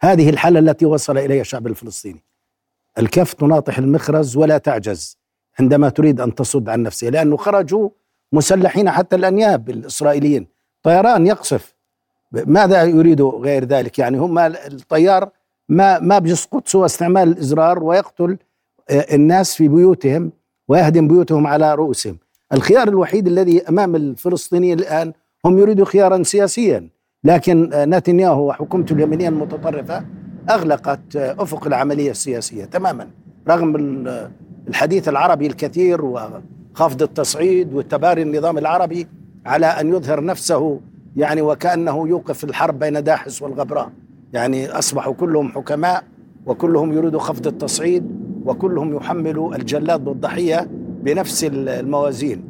هذه 0.00 0.30
الحالة 0.30 0.58
التي 0.60 0.86
وصل 0.86 1.18
إليها 1.18 1.40
الشعب 1.40 1.66
الفلسطيني. 1.66 2.24
الكف 2.98 3.32
تناطح 3.32 3.78
المخرز 3.78 4.36
ولا 4.36 4.58
تعجز 4.58 5.18
عندما 5.60 5.88
تريد 5.88 6.20
أن 6.20 6.34
تصد 6.34 6.68
عن 6.68 6.82
نفسها 6.82 7.10
لأنه 7.10 7.36
خرجوا 7.36 7.88
مسلحين 8.32 8.90
حتى 8.90 9.16
الأنياب 9.16 9.70
الإسرائيليين. 9.70 10.46
طيران 10.82 11.26
يقصف. 11.26 11.74
ماذا 12.32 12.82
يريدوا 12.82 13.32
غير 13.32 13.64
ذلك؟ 13.64 13.98
يعني 13.98 14.18
هم 14.18 14.38
الطيار 14.38 15.30
ما 15.68 15.98
ما 15.98 16.18
بيسقط 16.18 16.68
سوى 16.68 16.86
استعمال 16.86 17.28
الإزرار 17.28 17.82
ويقتل 17.82 18.38
الناس 18.90 19.54
في 19.54 19.68
بيوتهم 19.68 20.32
ويهدم 20.68 21.08
بيوتهم 21.08 21.46
على 21.46 21.74
رؤوسهم. 21.74 22.18
الخيار 22.52 22.88
الوحيد 22.88 23.26
الذي 23.26 23.68
أمام 23.68 23.96
الفلسطينيين 23.96 24.78
الآن 24.78 25.12
هم 25.44 25.58
يريدوا 25.58 25.84
خيارا 25.84 26.22
سياسيا. 26.22 26.88
لكن 27.24 27.72
آه، 27.72 27.84
نتنياهو 27.84 28.48
وحكومته 28.48 28.92
اليمينيه 28.92 29.28
المتطرفة 29.28 30.04
أغلقت 30.50 31.16
آه، 31.16 31.36
أفق 31.42 31.66
العملية 31.66 32.10
السياسية 32.10 32.64
تماما 32.64 33.06
رغم 33.48 33.76
ال- 33.76 34.30
الحديث 34.68 35.08
العربي 35.08 35.46
الكثير 35.46 36.04
وخفض 36.04 37.02
التصعيد 37.02 37.74
وتباري 37.74 38.22
النظام 38.22 38.58
العربي 38.58 39.06
على 39.46 39.66
أن 39.66 39.88
يظهر 39.88 40.24
نفسه 40.24 40.80
يعني 41.16 41.42
وكأنه 41.42 42.08
يوقف 42.08 42.44
الحرب 42.44 42.78
بين 42.78 43.02
داحس 43.04 43.42
والغبراء. 43.42 43.90
يعني 44.32 44.68
أصبحوا 44.68 45.12
كلهم 45.14 45.48
حكماء 45.48 46.04
وكلهم 46.46 46.92
يريدوا 46.92 47.20
خفض 47.20 47.46
التصعيد 47.46 48.04
وكلهم 48.44 48.96
يحملوا 48.96 49.56
الجلاد 49.56 50.08
والضحية 50.08 50.68
بنفس 51.02 51.44
الموازين. 51.52 52.42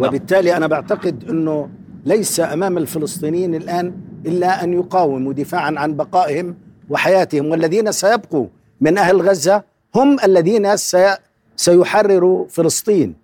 وبالتالي 0.00 0.56
أنا 0.56 0.66
بعتقد 0.66 1.24
إنه 1.30 1.68
ليس 2.04 2.40
أمام 2.40 2.78
الفلسطينيين 2.78 3.54
الآن 3.54 3.94
إلا 4.26 4.64
أن 4.64 4.72
يقاوموا 4.72 5.32
دفاعا 5.32 5.74
عن 5.76 5.96
بقائهم 5.96 6.54
وحياتهم. 6.90 7.46
والذين 7.46 7.92
سيبقوا 7.92 8.46
من 8.80 8.98
أهل 8.98 9.28
غزة 9.28 9.62
هم 9.94 10.16
الذين 10.24 10.76
سي 10.76 11.16
سيحرروا 11.56 12.46
فلسطين. 12.48 13.14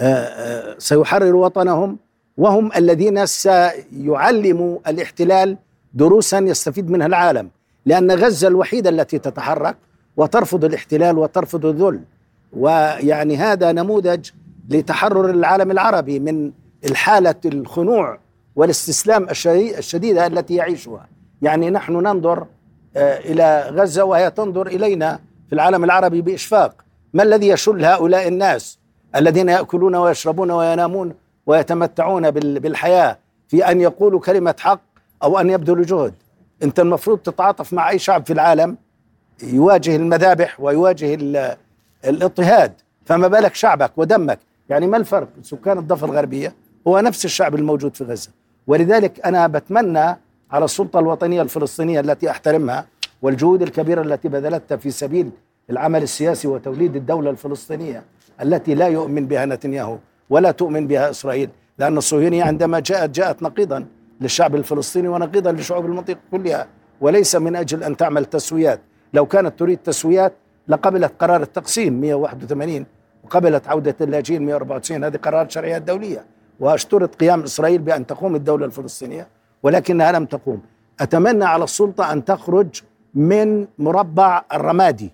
آه، 0.00 0.04
آه، 0.04 0.74
سيحرروا 0.78 1.44
وطنهم 1.44 1.98
وهم 2.36 2.70
الذين 2.76 3.26
سيعلموا 3.26 4.78
الاحتلال 4.88 5.56
دروسا 5.94 6.38
يستفيد 6.38 6.90
منها 6.90 7.06
العالم. 7.06 7.50
لأن 7.86 8.10
غزة 8.10 8.48
الوحيدة 8.48 8.90
التي 8.90 9.18
تتحرك 9.18 9.76
وترفض 10.16 10.64
الاحتلال 10.64 11.18
وترفض 11.18 11.66
الذل. 11.66 12.00
ويعني 12.52 13.36
هذا 13.36 13.72
نموذج 13.72 14.30
لتحرر 14.68 15.30
العالم 15.30 15.70
العربي 15.70 16.18
من 16.20 16.52
الحالة 16.84 17.34
الخنوع 17.44 18.18
والاستسلام 18.56 19.26
الشديدة 19.78 20.26
التي 20.26 20.54
يعيشها. 20.54 21.08
يعني 21.42 21.70
نحن 21.70 21.92
ننظر 21.92 22.46
آه، 22.96 23.18
إلى 23.18 23.70
غزة 23.70 24.04
وهي 24.04 24.30
تنظر 24.30 24.66
إلينا 24.66 25.18
في 25.48 25.52
العالم 25.54 25.84
العربي 25.84 26.22
بإشفاق. 26.22 26.74
ما 27.14 27.22
الذي 27.22 27.48
يشل 27.48 27.84
هؤلاء 27.84 28.28
الناس 28.28 28.78
الذين 29.16 29.48
يأكلون 29.48 29.94
ويشربون 29.94 30.50
وينامون 30.50 31.14
ويتمتعون 31.46 32.30
بالحياة 32.30 33.18
في 33.48 33.70
أن 33.70 33.80
يقولوا 33.80 34.20
كلمة 34.20 34.54
حق 34.58 34.80
أو 35.22 35.38
أن 35.38 35.50
يبذلوا 35.50 35.84
جهد؟ 35.84 36.14
أنت 36.62 36.80
المفروض 36.80 37.18
تتعاطف 37.18 37.72
مع 37.72 37.90
أي 37.90 37.98
شعب 37.98 38.26
في 38.26 38.32
العالم 38.32 38.76
يواجه 39.42 39.96
المذابح 39.96 40.60
ويواجه 40.60 41.18
الاضطهاد. 42.04 42.72
فما 43.04 43.28
بالك 43.28 43.54
شعبك 43.54 43.92
ودمك؟ 43.96 44.38
يعني 44.68 44.86
ما 44.86 44.96
الفرق؟ 44.96 45.28
سكان 45.42 45.78
الضفة 45.78 46.06
الغربية. 46.06 46.54
هو 46.88 47.00
نفس 47.00 47.24
الشعب 47.24 47.54
الموجود 47.54 47.96
في 47.96 48.04
غزة. 48.04 48.30
ولذلك 48.66 49.26
أنا 49.26 49.46
بتمنى 49.46 50.18
على 50.50 50.64
السلطة 50.64 50.98
الوطنية 50.98 51.42
الفلسطينية 51.42 52.00
التي 52.00 52.30
أحترمها 52.30 52.86
والجهود 53.22 53.62
الكبيرة 53.62 54.02
التي 54.02 54.28
بذلتها 54.28 54.76
في 54.76 54.90
سبيل 54.90 55.30
العمل 55.70 56.02
السياسي 56.02 56.48
وتوليد 56.48 56.96
الدولة 56.96 57.30
الفلسطينية 57.30 58.04
التي 58.42 58.74
لا 58.74 58.86
يؤمن 58.88 59.26
بها 59.26 59.46
نتنياهو 59.46 59.98
ولا 60.30 60.50
تؤمن 60.50 60.86
بها 60.86 61.10
إسرائيل 61.10 61.50
لأن 61.78 61.98
الصهيونية 61.98 62.44
عندما 62.44 62.80
جاءت 62.80 63.10
جاءت 63.10 63.42
نقيضا 63.42 63.86
للشعب 64.20 64.54
الفلسطيني 64.54 65.08
ونقيضا 65.08 65.52
لشعوب 65.52 65.86
المنطقة 65.86 66.18
كلها. 66.30 66.66
وليس 67.00 67.36
من 67.36 67.56
أجل 67.56 67.82
أن 67.82 67.96
تعمل 67.96 68.24
تسويات. 68.24 68.80
لو 69.14 69.26
كانت 69.26 69.58
تريد 69.58 69.78
تسويات 69.78 70.32
لقبلت 70.68 71.12
قرار 71.18 71.42
التقسيم 71.42 72.00
181 72.00 72.86
وقبلت 73.24 73.68
عودة 73.68 73.96
اللاجئين 74.00 74.46
194 74.46 75.04
هذه 75.04 75.16
قرارات 75.16 75.50
شرعية 75.50 75.78
دولية. 75.78 76.24
وأشترط 76.60 77.14
قيام 77.14 77.42
إسرائيل 77.42 77.78
بأن 77.78 78.06
تقوم 78.06 78.34
الدولة 78.34 78.66
الفلسطينية 78.66 79.28
ولكنها 79.62 80.12
لم 80.12 80.26
تقوم. 80.26 80.62
أتمنى 81.00 81.44
على 81.44 81.64
السلطة 81.64 82.12
أن 82.12 82.24
تخرج 82.24 82.82
من 83.14 83.66
مربع 83.78 84.42
الرمادي 84.52 85.10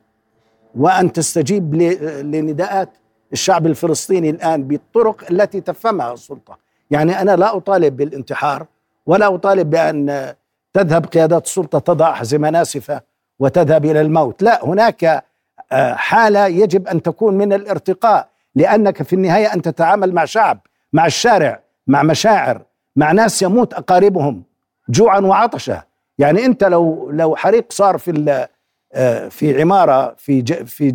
وأن 0.76 1.12
تستجيب 1.12 1.74
لنداءات 2.22 2.88
الشعب 3.32 3.66
الفلسطيني 3.66 4.30
الآن 4.30 4.62
بالطرق 4.62 5.24
التي 5.30 5.60
تفهمها 5.60 6.12
السلطة. 6.12 6.58
يعني 6.90 7.20
أنا 7.20 7.36
لا 7.36 7.56
أطالب 7.56 7.96
بالانتحار 7.96 8.66
ولا 9.06 9.34
أطالب 9.34 9.70
بأن 9.70 10.34
تذهب 10.72 11.06
قيادات 11.06 11.46
السلطة 11.46 11.78
تضع 11.78 12.10
أحزمة 12.10 12.50
ناسفة 12.50 13.00
وتذهب 13.38 13.84
إلى 13.84 14.00
الموت. 14.00 14.42
لا 14.42 14.64
هناك 14.64 15.24
آه، 15.72 15.94
حالة 15.94 16.46
يجب 16.46 16.88
أن 16.88 17.02
تكون 17.02 17.34
من 17.34 17.52
الارتقاء 17.52 18.28
لأنك 18.54 19.02
في 19.02 19.12
النهاية 19.12 19.54
أن 19.54 19.62
تتعامل 19.62 20.14
مع 20.14 20.24
شعب 20.24 20.60
مع 20.92 21.06
الشارع 21.06 21.62
مع 21.86 22.02
مشاعر 22.02 22.62
مع 22.96 23.12
ناس 23.12 23.42
يموت 23.42 23.74
أقاربهم 23.74 24.42
جوعا 24.88 25.20
وعطشا. 25.20 25.82
يعني 26.18 26.44
أنت 26.44 26.64
لو 26.64 27.10
لو 27.10 27.36
حريق 27.36 27.72
صار 27.72 27.98
في 27.98 28.46
آه، 28.92 29.28
في 29.28 29.60
عمارة 29.60 30.14
في 30.18 30.42
في 30.64 30.94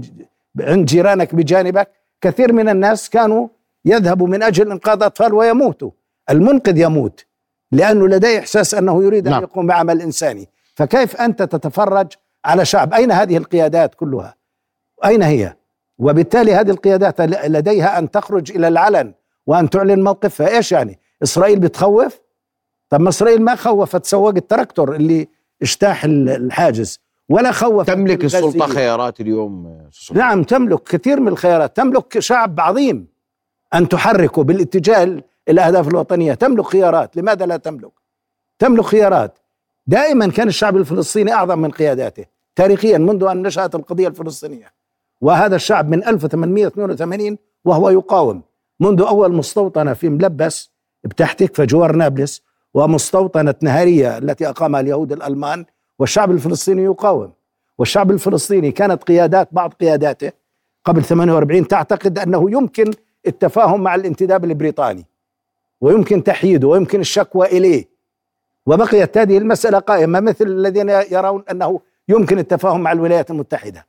عند 0.60 0.86
جيرانك 0.86 1.36
بجانبك 1.36 1.90
كثير 2.22 2.54
من 2.54 2.70
الناس 2.70 3.10
كانوا 3.10 3.48
يذهبوا 3.86 4.28
من 4.28 4.44
أجل 4.44 4.72
إنقاذ 4.72 5.04
أطفال 5.04 5.34
ويموتوا. 5.34 5.92
المنقذ 6.30 6.78
يموت 6.78 7.26
لأنه 7.72 8.08
لديه 8.08 8.40
إحساس 8.40 8.76
أنه 8.76 9.04
يريد 9.04 9.28
أن 9.28 9.34
نعم. 9.34 9.44
يقوم 9.44 9.68
بعمل 9.68 10.02
إنساني. 10.02 10.50
فكيف 10.76 11.22
أنت 11.22 11.44
تتفرج 11.44 12.08
على 12.46 12.66
شعب؟ 12.66 12.94
أين 12.94 13.12
هذه 13.12 13.38
القيادات 13.38 13.96
كلها؟ 13.96 14.36
أين 15.06 15.24
هي؟ 15.24 15.56
وبالتالي 16.00 16.54
هذه 16.54 16.70
القيادات 16.72 17.22
لديها 17.22 18.00
أن 18.00 18.12
تخرج 18.12 18.52
إلى 18.52 18.68
العلن 18.68 19.14
وأن 19.48 19.70
تعلن 19.70 20.04
موقفها. 20.04 20.56
إيش 20.56 20.72
يعني؟ 20.72 21.00
إسرائيل 21.24 21.60
بتخوف؟ 21.60 22.20
طب 22.90 23.02
ما 23.02 23.10
إسرائيل 23.10 23.42
ما 23.42 23.56
خوفت 23.56 24.06
سواق 24.06 24.36
التراكتور 24.36 24.96
اللي 24.96 25.28
اجتاح 25.62 26.04
الحاجز 26.06 27.00
ولا 27.30 27.52
خوف 27.52 27.88
تملك 27.88 28.26
السلطة 28.26 28.68
خيارات 28.68 29.22
اليوم 29.22 29.88
نعم 30.14 30.44
تملك 30.44 30.84
كثير 30.84 31.20
من 31.20 31.28
الخيارات. 31.28 31.78
تملك 31.78 32.20
شعب 32.20 32.60
عظيم 32.60 33.08
أن 33.74 33.90
تحركه 33.90 34.44
بالاتجاه 34.44 35.24
الأهداف 35.50 35.88
الوطنية. 35.88 36.34
تملك 36.34 36.66
خيارات. 36.66 37.18
لماذا 37.18 37.46
لا 37.46 37.58
تملك؟ 37.58 37.92
تملك 38.60 38.86
خيارات. 38.86 39.40
دائما 39.88 40.28
كان 40.28 40.48
الشعب 40.48 40.78
الفلسطيني 40.78 41.34
أعظم 41.34 41.60
من 41.60 41.72
قياداته 41.72 42.26
تاريخيا 42.56 42.98
منذ 42.98 43.24
أن 43.24 43.42
نشأت 43.42 43.76
القضية 43.76 44.08
الفلسطينية. 44.08 44.74
وهذا 45.22 45.56
الشعب 45.56 45.90
من 45.90 46.04
1882 46.04 47.38
وهو 47.66 47.90
يقاوم. 47.90 48.42
منذ 48.84 49.02
أول 49.02 49.34
مستوطنة 49.34 49.94
في 49.94 50.10
ملبس 50.10 50.72
بتحتك 51.04 51.56
فجوار 51.56 51.96
نابلس 51.96 52.42
ومستوطنة 52.74 53.56
نهارية 53.62 54.18
التي 54.18 54.50
أقامها 54.50 54.80
اليهود 54.80 55.12
الألمان 55.12 55.66
والشعب 56.00 56.32
الفلسطيني 56.32 56.84
يقاوم. 56.84 57.34
والشعب 57.78 58.12
الفلسطيني 58.12 58.72
كانت 58.72 59.04
قيادات 59.04 59.50
بعض 59.52 59.74
قياداته 59.74 60.32
قبل 60.86 61.04
48 61.04 61.68
تعتقد 61.68 62.20
أنه 62.20 62.52
يمكن 62.52 62.92
التفاهم 63.28 63.82
مع 63.84 63.96
الانتداب 63.96 64.46
البريطاني 64.46 65.06
ويمكن 65.82 66.24
تحييده 66.24 66.68
ويمكن 66.68 67.00
الشكوى 67.00 67.48
إليه. 67.48 67.90
وبقيت 68.66 69.18
هذه 69.18 69.38
المسألة 69.38 69.80
قائمة 69.80 70.20
مثل 70.20 70.48
الذين 70.48 70.90
يرون 70.90 71.44
أنه 71.52 71.80
يمكن 72.10 72.40
التفاهم 72.40 72.82
مع 72.82 72.92
الولايات 72.92 73.32
المتحدة. 73.32 73.86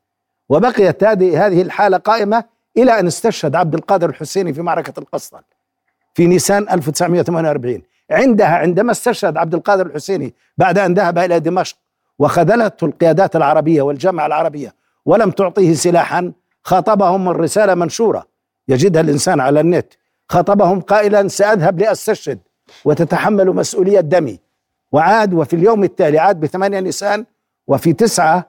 وبقيت 0.48 1.04
هذه 1.04 1.46
هذه 1.46 1.62
الحالة 1.62 1.96
قائمة 1.96 2.44
إلى 2.76 3.00
أن 3.00 3.06
استشهد 3.06 3.54
عبد 3.54 3.74
القادر 3.74 4.10
الحسيني 4.10 4.54
في 4.54 4.62
معركة 4.62 5.00
القسطل 5.00 5.40
في 6.14 6.26
نيسان 6.26 6.66
1948 6.70 7.82
عندها 8.10 8.56
عندما 8.56 8.92
استشهد 8.92 9.36
عبد 9.36 9.54
القادر 9.54 9.86
الحسيني 9.86 10.34
بعد 10.58 10.78
أن 10.78 10.94
ذهب 10.94 11.18
إلى 11.18 11.40
دمشق 11.40 11.76
وخذلته 12.18 12.84
القيادات 12.84 13.36
العربية 13.36 13.82
والجامعة 13.82 14.26
العربية 14.26 14.74
ولم 15.04 15.30
تعطيه 15.30 15.74
سلاحا 15.74 16.32
خاطبهم 16.62 17.28
الرسالة 17.28 17.74
منشورة. 17.74 18.26
يجدها 18.68 19.02
الإنسان 19.02 19.40
على 19.40 19.60
النت. 19.60 19.92
خاطبهم 20.28 20.80
قائلا 20.80 21.28
سأذهب 21.28 21.78
لأستشهد 21.78 22.38
وتتحمل 22.84 23.46
مسؤولية 23.46 24.00
دمي. 24.00 24.38
وعاد 24.92 25.34
وفي 25.34 25.56
اليوم 25.56 25.84
التالي 25.84 26.18
عاد 26.18 26.40
بثمانية 26.40 26.80
نيسان 26.80 27.26
وفي 27.66 27.92
تسعة 27.92 28.48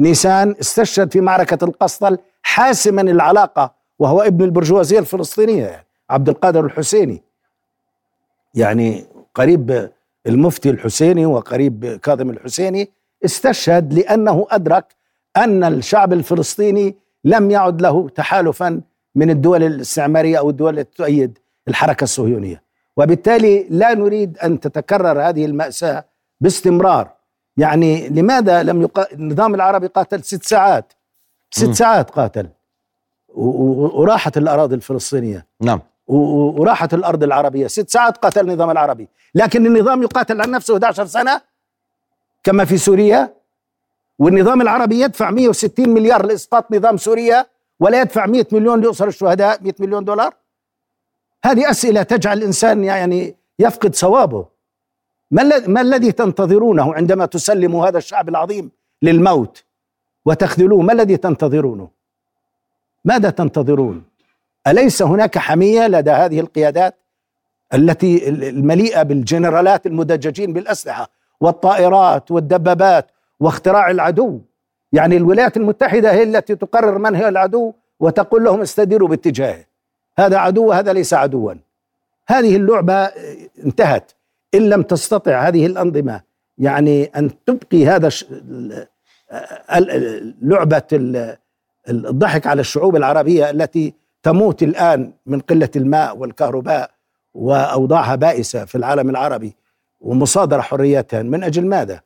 نيسان 0.00 0.54
استشهد 0.60 1.12
في 1.12 1.20
معركة 1.20 1.64
القسطل 1.64 2.18
حاسما 2.42 3.02
العلاقة 3.02 3.74
وهو 3.98 4.22
ابن 4.22 4.44
البرجوازية 4.44 4.98
الفلسطينية 4.98 5.64
يعني 5.66 5.86
عبد 6.10 6.28
القادر 6.28 6.64
الحسيني. 6.64 7.22
يعني 8.54 9.04
قريب 9.34 9.90
المفتي 10.26 10.70
الحسيني 10.70 11.26
وقريب 11.26 12.00
كاظم 12.02 12.30
الحسيني 12.30 12.90
استشهد 13.24 13.94
لأنه 13.94 14.46
أدرك 14.50 14.94
أن 15.36 15.64
الشعب 15.64 16.12
الفلسطيني 16.12 16.96
لم 17.24 17.50
يعد 17.50 17.82
له 17.82 18.08
تحالفا 18.08 18.80
من 19.14 19.30
الدول 19.30 19.62
الاستعمارية 19.62 20.38
أو 20.38 20.50
الدول 20.50 20.78
التي 20.78 20.96
تؤيد 20.96 21.38
الحركة 21.68 22.04
الصهيونية. 22.04 22.62
وبالتالي 22.96 23.66
لا 23.70 23.94
نريد 23.94 24.38
أن 24.38 24.60
تتكرر 24.60 25.28
هذه 25.28 25.44
المأساة 25.44 26.04
باستمرار. 26.40 27.17
يعني 27.58 28.08
لماذا 28.08 28.62
لم 28.62 28.82
يقا... 28.82 29.12
النظام 29.12 29.54
العربي 29.54 29.86
قاتل 29.86 30.24
ست 30.24 30.42
ساعات؟ 30.42 30.92
ست 31.50 31.68
م. 31.68 31.72
ساعات 31.72 32.10
قاتل. 32.10 32.48
وراحت 33.28 34.36
الأراضي 34.36 34.74
الفلسطينية. 34.74 35.46
نعم. 35.60 35.80
وراحت 36.06 36.94
الأرض 36.94 37.22
العربية. 37.22 37.66
ست 37.66 37.90
ساعات 37.90 38.16
قاتل 38.16 38.50
النظام 38.50 38.70
العربي. 38.70 39.08
لكن 39.34 39.66
النظام 39.66 40.02
يقاتل 40.02 40.40
عن 40.40 40.50
نفسه 40.50 40.74
11 40.74 41.06
سنة 41.06 41.40
كما 42.44 42.64
في 42.64 42.78
سوريا. 42.78 43.34
والنظام 44.18 44.60
العربي 44.60 45.00
يدفع 45.00 45.30
160 45.30 45.88
مليار 45.88 46.26
لإسقاط 46.26 46.72
نظام 46.72 46.96
سوريا 46.96 47.46
ولا 47.80 48.00
يدفع 48.00 48.26
100 48.26 48.46
مليون 48.52 48.80
لأسر 48.80 49.08
الشهداء 49.08 49.62
100 49.62 49.74
مليون 49.80 50.04
دولار. 50.04 50.34
هذه 51.44 51.70
أسئلة 51.70 52.02
تجعل 52.02 52.38
الإنسان 52.38 52.84
يعني 52.84 53.36
يفقد 53.58 53.94
صوابه 53.94 54.46
ما, 55.30 55.80
الذي 55.80 56.12
تنتظرونه 56.12 56.94
عندما 56.94 57.26
تسلموا 57.26 57.88
هذا 57.88 57.98
الشعب 57.98 58.28
العظيم 58.28 58.70
للموت 59.02 59.64
وتخذلوه؟ 60.24 60.82
ما 60.82 60.92
الذي 60.92 61.16
تنتظرونه؟ 61.16 61.88
ماذا 63.04 63.30
تنتظرون؟ 63.30 64.04
أليس 64.66 65.02
هناك 65.02 65.38
حمية 65.38 65.86
لدى 65.86 66.10
هذه 66.10 66.40
القيادات 66.40 66.94
التي 67.74 68.28
المليئة 68.28 69.02
بالجنرالات 69.02 69.86
المدججين 69.86 70.52
بالأسلحة 70.52 71.10
والطائرات 71.40 72.30
والدبابات 72.30 73.10
واختراع 73.40 73.90
العدو؟ 73.90 74.40
يعني 74.92 75.16
الولايات 75.16 75.56
المتحدة 75.56 76.12
هي 76.12 76.22
التي 76.22 76.56
تقرر 76.56 76.98
من 76.98 77.14
هي 77.14 77.28
العدو 77.28 77.72
وتقول 78.00 78.44
لهم 78.44 78.60
استديروا 78.60 79.08
باتجاهه. 79.08 79.64
هذا 80.18 80.38
عدو 80.38 80.66
وهذا 80.66 80.92
ليس 80.92 81.14
عدوا. 81.14 81.54
هذه 82.26 82.56
اللعبة 82.56 83.04
انتهت. 83.64 84.12
إن 84.54 84.68
لم 84.68 84.82
تستطع 84.82 85.48
هذه 85.48 85.66
الأنظمة 85.66 86.20
يعني 86.58 87.04
أن 87.04 87.30
تبقي 87.46 87.86
هذا 87.86 88.08
لعبة 90.42 90.82
ال- 90.92 91.36
الضحك 91.88 92.46
على 92.46 92.60
الشعوب 92.60 92.96
العربيه 92.96 93.50
التي 93.50 93.94
تموت 94.22 94.62
الآن 94.62 95.12
من 95.26 95.40
قلة 95.40 95.68
الماء 95.76 96.16
والكهرباء 96.16 96.90
وأوضاعها 97.34 98.14
بائسة 98.14 98.64
في 98.64 98.74
العالم 98.74 99.10
العربي 99.10 99.56
ومصادره 100.00 100.60
حرياتها 100.60 101.22
من 101.22 101.44
أجل 101.44 101.66
ماذا؟ 101.66 102.00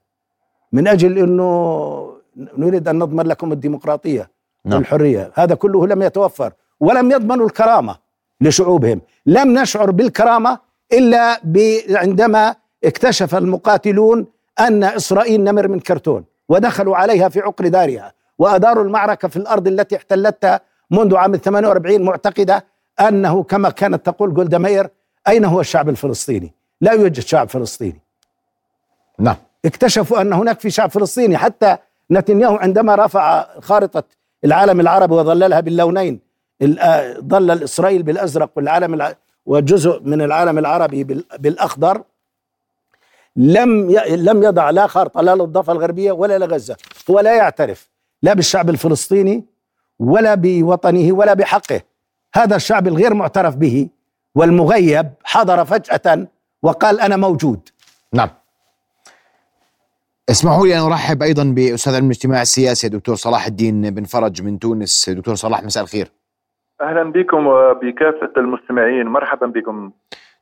من 0.72 0.88
أجل 0.88 1.18
إنه 1.18 2.12
نريد 2.58 2.88
أن 2.88 2.98
نضمن 2.98 3.26
لكم 3.26 3.52
الديمقراطية 3.52 4.30
نعم. 4.64 4.78
والحرية، 4.78 5.32
هذا 5.34 5.54
كله 5.54 5.86
لم 5.86 6.02
يتوفر 6.02 6.52
ولم 6.80 7.12
يضمنوا 7.12 7.46
الكرامة 7.46 7.96
لشعوبهم، 8.40 9.00
لم 9.26 9.58
نشعر 9.58 9.90
بالكرامة 9.90 10.58
إلا 10.92 11.40
ب- 11.44 11.80
عندما 11.90 12.54
اكتشف 12.84 13.34
المقاتلون 13.34 14.26
أن 14.60 14.84
إسرائيل 14.84 15.44
نمر 15.44 15.68
من 15.68 15.80
كرتون 15.80 16.24
ودخلوا 16.48 16.96
عليها 16.96 17.28
في 17.28 17.40
عقر 17.40 17.68
دارها 17.68 18.12
وأداروا 18.38 18.84
المعركة 18.84 19.28
في 19.28 19.36
الأرض 19.36 19.66
التي 19.68 19.96
احتلتها 19.96 20.60
منذ 20.90 21.16
عام 21.16 21.36
48 21.36 22.02
معتقدة 22.02 22.64
أنه 23.00 23.42
كما 23.42 23.70
كانت 23.70 24.06
تقول 24.06 24.34
جولدا 24.34 24.58
ماير 24.58 24.88
أين 25.28 25.44
هو 25.44 25.60
الشعب 25.60 25.88
الفلسطيني؟ 25.88 26.52
لا 26.80 26.92
يوجد 26.92 27.20
شعب 27.20 27.48
فلسطيني. 27.48 28.00
نعم 29.18 29.36
اكتشفوا 29.64 30.20
أن 30.20 30.32
هناك 30.32 30.60
في 30.60 30.70
شعب 30.70 30.90
فلسطيني 30.90 31.36
حتى 31.36 31.76
نتنياهو 32.10 32.56
عندما 32.56 32.94
رفع 32.94 33.46
خارطة 33.60 34.02
العالم 34.44 34.80
العربي 34.80 35.14
وظللها 35.14 35.60
باللونين 35.60 36.20
ال- 36.62 36.78
آه، 36.78 37.14
ظلل 37.20 37.62
إسرائيل 37.62 38.02
بالأزرق 38.02 38.50
والعالم 38.56 38.94
الع... 38.94 39.14
وجزء 39.46 40.00
من 40.00 40.22
العالم 40.22 40.58
العربي 40.58 41.04
بال- 41.04 41.24
بالأخضر 41.38 42.02
لم. 43.36 43.90
لم 44.08 44.42
يضع 44.42 44.70
لا 44.70 44.86
خارطة 44.86 45.20
لا 45.20 45.34
للضفة 45.34 45.72
الغربية 45.72 46.12
ولا 46.12 46.38
لغزة 46.38 46.76
هو 47.10 47.20
لا 47.20 47.36
يعترف 47.36 47.88
لا 48.22 48.34
بالشعب 48.34 48.70
الفلسطيني 48.70 49.44
ولا 49.98 50.34
بوطنه 50.34 51.12
ولا 51.12 51.34
بحقه. 51.34 51.80
هذا 52.34 52.56
الشعب 52.56 52.88
الغير 52.88 53.14
معترف 53.14 53.56
به 53.56 53.88
والمغيب 54.34 55.10
حضر 55.24 55.64
فجأة 55.64 56.26
وقال 56.62 57.00
أنا 57.00 57.16
موجود. 57.16 57.68
نعم. 58.12 58.28
اسمحوا 60.30 60.66
لي 60.66 60.78
أن 60.78 60.82
أرحب 60.82 61.22
أيضا 61.22 61.44
بأستاذ 61.44 61.94
علم 61.94 62.04
الاجتماع 62.04 62.42
السياسي 62.42 62.88
دكتور 62.88 63.14
صلاح 63.16 63.46
الدين 63.46 63.90
بن 63.90 64.04
فرج 64.04 64.42
من 64.42 64.58
تونس. 64.58 65.10
دكتور 65.10 65.34
صلاح 65.34 65.62
مساء 65.62 65.82
الخير. 65.82 66.10
أهلا 66.82 67.12
بكم 67.12 67.46
وبكافة 67.46 68.32
المستمعين. 68.36 69.06
مرحبا 69.06 69.46
بكم. 69.46 69.90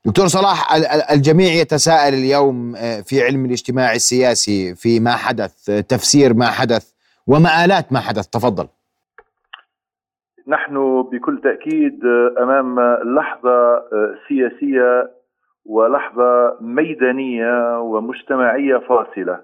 دكتور 0.05 0.27
صلاح 0.27 0.73
ال- 0.73 0.87
ال- 0.87 1.11
الجميع 1.17 1.53
يتساءل 1.53 2.15
اليوم 2.15 2.75
آه، 2.77 3.01
في 3.01 3.23
علم 3.23 3.45
الاجتماع 3.45 3.93
السياسي 3.93 4.75
في 4.75 5.01
ما 5.01 5.11
حدث 5.11 5.71
آه، 5.71 5.81
تفسير 5.81 6.35
ما 6.35 6.47
حدث 6.47 6.93
ومآلات 7.27 7.93
ما 7.93 8.01
حدث. 8.01 8.27
تفضل. 8.27 8.69
نحن 10.49 11.03
بكل 11.03 11.41
تأكيد 11.45 12.01
أمام 12.43 12.81
لحظة 13.17 13.83
سياسية 14.29 15.11
ولحظة 15.67 16.57
ميدانية 16.61 17.81
ومجتمعية 17.81 18.77
فاصلة 18.77 19.41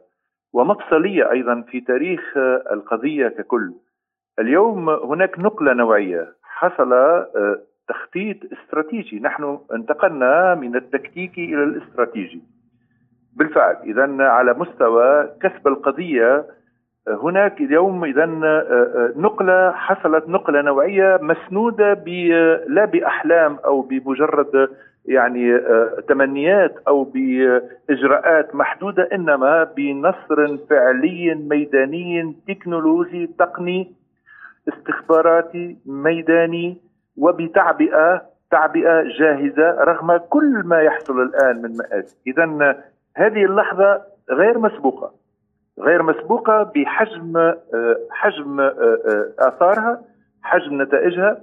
ومفصلية 0.53 1.31
أيضا 1.31 1.65
في 1.71 1.81
تاريخ 1.81 2.21
القضية 2.73 3.29
ككل. 3.29 3.73
اليوم 4.39 4.89
هناك 4.91 5.39
نقلة 5.39 5.73
نوعية. 5.73 6.35
حصل 6.57 6.93
آه، 6.93 7.59
تخطيط 7.89 8.37
استراتيجي. 8.53 9.21
نحن 9.21 9.59
انتقلنا 9.75 10.55
من 10.55 10.77
التكتيكي 10.77 11.45
إلى 11.45 11.63
الاستراتيجي. 11.65 12.41
بالفعل 13.37 13.77
اذا 13.85 14.23
على 14.25 14.55
مستوى 14.55 15.29
كسب 15.43 15.69
القضية 15.69 16.45
آه، 17.09 17.15
هناك 17.23 17.61
اليوم 17.61 18.05
اذا 18.05 18.27
نقلة 19.17 19.73
حصلت 19.73 20.29
نقلة 20.29 20.63
نوعية 20.63 21.19
مسنودة 21.23 21.95
ب- 21.95 22.65
لا 22.69 22.85
بأحلام 22.85 23.57
أو 23.65 23.81
بمجرد 23.81 24.69
يعني 25.05 25.55
آه، 25.55 26.03
تمنيات 26.09 26.75
أو 26.89 27.05
بإجراءات 27.05 28.55
محدودة 28.55 29.09
إنما 29.13 29.65
بنصر 29.77 30.57
فعلي 30.71 31.35
ميداني 31.35 32.37
تكنولوجي 32.49 33.27
تقني. 33.39 33.93
استخباراتي 34.69 35.77
ميداني 35.87 36.81
وبتعبئة 37.17 38.23
تعبئة 38.51 39.03
جاهزة 39.19 39.71
رغم 39.71 40.17
كل 40.17 40.63
ما 40.65 40.81
يحصل 40.81 41.23
الآن 41.23 41.63
من 41.63 41.77
مآسي، 41.77 42.17
اذا 42.27 42.77
هذه 43.17 43.45
اللحظة 43.45 44.03
غير 44.31 44.59
مسبوقة 44.59 45.13
غير 45.81 46.03
مسبوقة 46.03 46.73
بحجم 46.75 47.55
حجم 48.11 48.61
آثارها، 49.39 50.03
حجم 50.43 50.83
نتائجها 50.83 51.41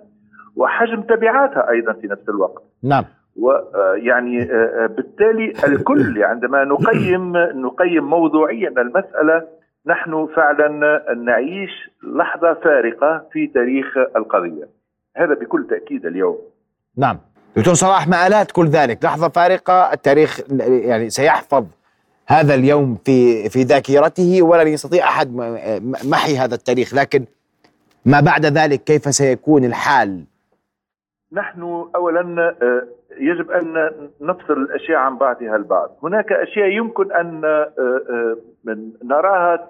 وحجم 0.55 1.01
تبعاتها 1.01 1.69
أيضا 1.69 1.93
في 1.93 2.07
نفس 2.07 2.29
الوقت. 2.29 2.63
نعم 2.83 3.03
ويعني 3.35 4.45
بالتالي 4.87 5.53
الكل 5.67 6.23
عندما 6.23 6.63
نقيم 6.63 7.37
نقيم 7.37 8.03
موضوعيا 8.03 8.69
المسألة 8.69 9.47
نحن 9.87 10.27
فعلا 10.35 10.67
نعيش 11.15 11.89
لحظة 12.03 12.53
فارقة 12.53 13.25
في 13.31 13.47
تاريخ 13.47 13.85
القضية. 14.15 14.67
هذا 15.17 15.33
بكل 15.33 15.67
تأكيد 15.69 16.05
اليوم. 16.05 16.37
نعم. 16.97 17.17
دكتور 17.57 17.73
صلاح 17.73 18.07
مآلات 18.07 18.51
كل 18.51 18.65
ذلك 18.67 19.05
لحظة 19.05 19.29
فارقة 19.29 19.93
التاريخ 19.93 20.39
يعني 20.59 21.09
سيحفظ 21.09 21.65
هذا 22.27 22.55
اليوم 22.55 22.97
في 23.05 23.49
في 23.49 23.63
ذاكرته 23.63 24.41
ولن 24.41 24.67
يستطيع 24.67 25.03
أحد 25.07 25.35
م- 25.35 25.91
محي 26.11 26.37
هذا 26.37 26.55
التاريخ. 26.55 26.93
لكن 26.93 27.25
ما 28.05 28.19
بعد 28.19 28.45
ذلك 28.45 28.83
كيف 28.83 29.01
سيكون 29.03 29.65
الحال؟ 29.65 30.23
نحن 31.33 31.85
أولا 31.95 32.55
آه، 32.61 32.87
يجب 33.19 33.51
أن 33.51 33.91
نفصل 34.21 34.53
الأشياء 34.53 34.97
عن 34.97 35.17
بعضها 35.17 35.55
البعض. 35.55 35.89
هناك 36.03 36.31
أشياء 36.31 36.67
يمكن 36.67 37.11
أن 37.11 37.45
آه، 37.45 37.71
آه، 37.79 38.37
من- 38.65 38.91
نراها 39.03 39.69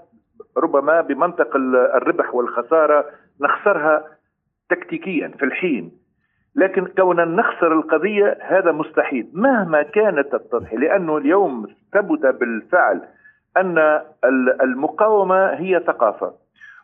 ربما 0.58 1.02
بمنطق 1.02 1.56
ال- 1.56 1.76
الربح 1.76 2.36
والخسارة 2.36 3.06
نخسرها 3.42 4.04
تكتيكيا 4.70 5.28
في 5.28 5.46
الحين. 5.46 5.92
لكن 6.56 6.86
كون 6.86 7.36
نخسر 7.36 7.74
القضية 7.74 8.38
هذا 8.42 8.72
مستحيل. 8.72 9.30
مهما 9.34 9.84
كانت 9.84 10.34
التضحية 10.34 10.78
لأنه 10.78 11.18
اليوم 11.18 11.68
ثبت 11.94 12.26
بالفعل 12.40 13.02
أن 13.58 13.78
ال- 14.24 14.62
المقاومة 14.62 15.46
هي 15.48 15.80
ثقافة. 15.88 16.34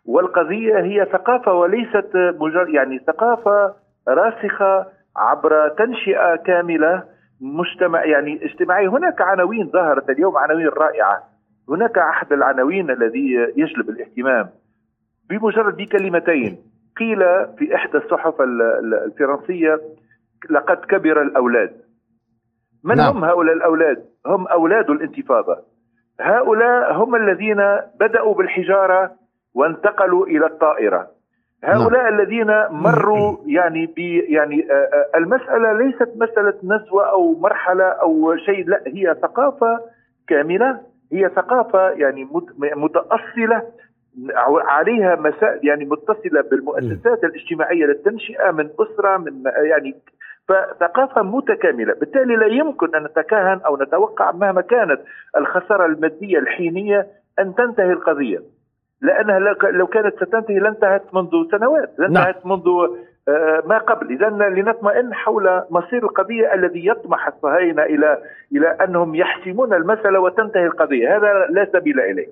والقضية 0.06 0.78
هي 0.80 1.06
ثقافة 1.12 1.54
وليست 1.54 2.10
مجرد 2.16 2.70
يعني 2.70 3.00
ثقافة 3.00 3.74
راسخة 4.08 4.86
عبر 5.18 5.70
تنشئة 5.70 6.36
كاملة 6.36 7.04
مجتمع 7.42 8.06
يعني 8.06 8.46
اجتماعي 8.46 8.88
هناك 8.88 9.22
عناوين 9.22 9.70
ظهرت 9.70 10.10
اليوم 10.10 10.38
عناوين 10.38 10.68
رائعة. 10.68 11.24
هناك 11.70 11.98
أحد 11.98 12.34
العناوين 12.34 12.92
الذي 12.92 13.34
يجلب 13.58 13.90
الاهتمام. 13.90 14.50
بمجرد 15.30 15.78
بكلمتين 15.78 16.58
قيل 16.98 17.20
في 17.58 17.76
إحدى 17.76 17.98
الصحف 17.98 18.42
ال- 18.42 18.62
ال- 18.62 18.94
الفرنسية 18.94 19.80
لقد 20.50 20.78
كبر 20.78 21.22
الأولاد. 21.22 21.72
من 22.84 22.96
نعم. 22.96 23.18
هم 23.18 23.24
هؤلاء 23.24 23.56
الأولاد؟ 23.56 24.06
هم 24.26 24.48
أولاد 24.48 24.90
الانتفاضة. 24.90 25.58
هؤلاء 26.22 26.94
هم 26.94 27.16
الذين 27.16 27.58
بدأوا 28.00 28.34
بالحجارة 28.34 29.12
وانتقلوا 29.54 30.26
إلى 30.28 30.46
الطائرة. 30.46 31.08
هؤلاء 31.64 32.10
الذين 32.10 32.48
مروا 32.70 33.38
يعني 33.46 33.86
ب 33.86 34.00
يعني 34.30 34.72
آه، 34.72 34.74
آه، 34.74 35.18
المسألة 35.18 35.74
ليست 35.74 36.10
مسألة 36.16 36.54
نزوة 36.64 37.10
أو 37.12 37.40
مرحلة 37.40 37.84
أو 37.84 38.36
شيء 38.38 38.68
لا 38.70 38.82
هي 38.88 39.16
ثقافة 39.22 39.80
كاملة. 40.28 40.82
هي 41.14 41.30
ثقافة 41.36 41.90
يعني 41.90 42.24
مت- 42.32 42.60
متأصلة 42.78 43.64
عليها 44.68 45.16
مسائل 45.16 45.68
يعني 45.68 45.86
متصلة 45.86 46.42
بالمؤسسات 46.52 47.24
الاجتماعية 47.24 47.86
للتنشئة 47.86 48.52
من 48.52 48.70
أسرة 48.80 49.18
من 49.18 49.44
يعني 49.64 49.96
فثقافة 50.48 51.22
متكاملة. 51.22 51.94
بالتالي 51.94 52.36
لا 52.36 52.46
يمكن 52.48 52.96
أن 52.96 53.04
نتكهن 53.04 53.60
أو 53.66 53.78
نتوقع 53.78 54.32
مهما 54.32 54.62
كانت 54.62 55.00
الخسارة 55.38 55.86
المادية 55.86 56.40
الحينية 56.40 57.08
أن 57.40 57.56
تنتهي 57.56 57.92
القضية 57.92 58.40
لأنها 59.02 59.40
لو 59.72 59.88
كانت 59.88 60.16
ستنتهي 60.16 60.60
لانتهت 60.60 61.14
منذ 61.14 61.30
سنوات 61.52 61.94
لانتهت 62.00 62.46
منذ 62.46 62.68
آه، 62.68 62.96
ما 63.66 63.78
قبل. 63.78 64.14
إذا 64.16 64.30
لنطمئن 64.30 65.14
حول 65.14 65.64
مصير 65.70 66.04
القضية 66.04 66.54
الذي 66.54 66.88
يطمح 66.88 67.28
الصهاينة 67.28 67.84
إلى 67.84 68.18
إلى 68.52 68.68
أنهم 68.68 69.16
يحسمون 69.16 69.74
المسألة 69.74 70.20
وتنتهي 70.20 70.66
القضية. 70.66 71.18
هذا 71.18 71.28
لا 71.50 71.70
سبيل 71.74 72.00
إليه. 72.00 72.28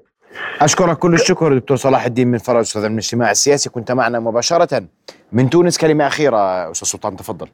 أشكرك 0.61 0.97
كل 0.97 1.13
الشكر 1.13 1.57
دكتور 1.57 1.77
صلاح 1.77 2.05
الدين 2.05 2.27
من 2.27 2.37
فرج 2.37 2.59
أستاذ 2.59 2.83
الاجتماع 2.83 3.31
السياسي. 3.31 3.69
كنت 3.69 3.91
معنا 3.91 4.19
مباشرة. 4.19 4.83
من 5.31 5.49
تونس 5.49 5.77
كلمة 5.77 6.07
أخيرة 6.07 6.71
أستاذ 6.71 6.87
سلطان 6.87 7.15
تفضل. 7.15 7.47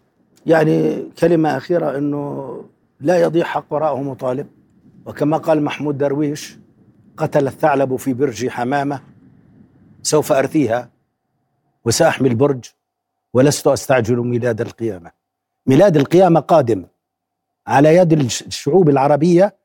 يعني 0.45 1.09
كلمة 1.21 1.57
أخيرة 1.57 1.97
أنه 1.97 2.63
لا 3.01 3.21
يضيع 3.21 3.45
حق 3.45 3.65
وراءه 3.69 4.01
مطالب. 4.01 4.47
وكما 5.05 5.37
قال 5.37 5.63
محمود 5.63 5.97
درويش 5.97 6.57
قتل 7.17 7.47
الثعلب 7.47 7.95
في 7.95 8.13
برج 8.13 8.47
حمامة 8.47 8.99
سوف 10.01 10.31
أرثيها 10.31 10.89
وسأحمي 11.85 12.29
البرج 12.29 12.65
ولست 13.33 13.67
أستعجل 13.67 14.17
ميلاد 14.17 14.61
القيامة. 14.61 15.11
ميلاد 15.67 15.97
القيامة 15.97 16.39
قادم 16.39 16.85
على 17.67 17.95
يد 17.95 18.13
الشعوب 18.13 18.89
العربية 18.89 19.55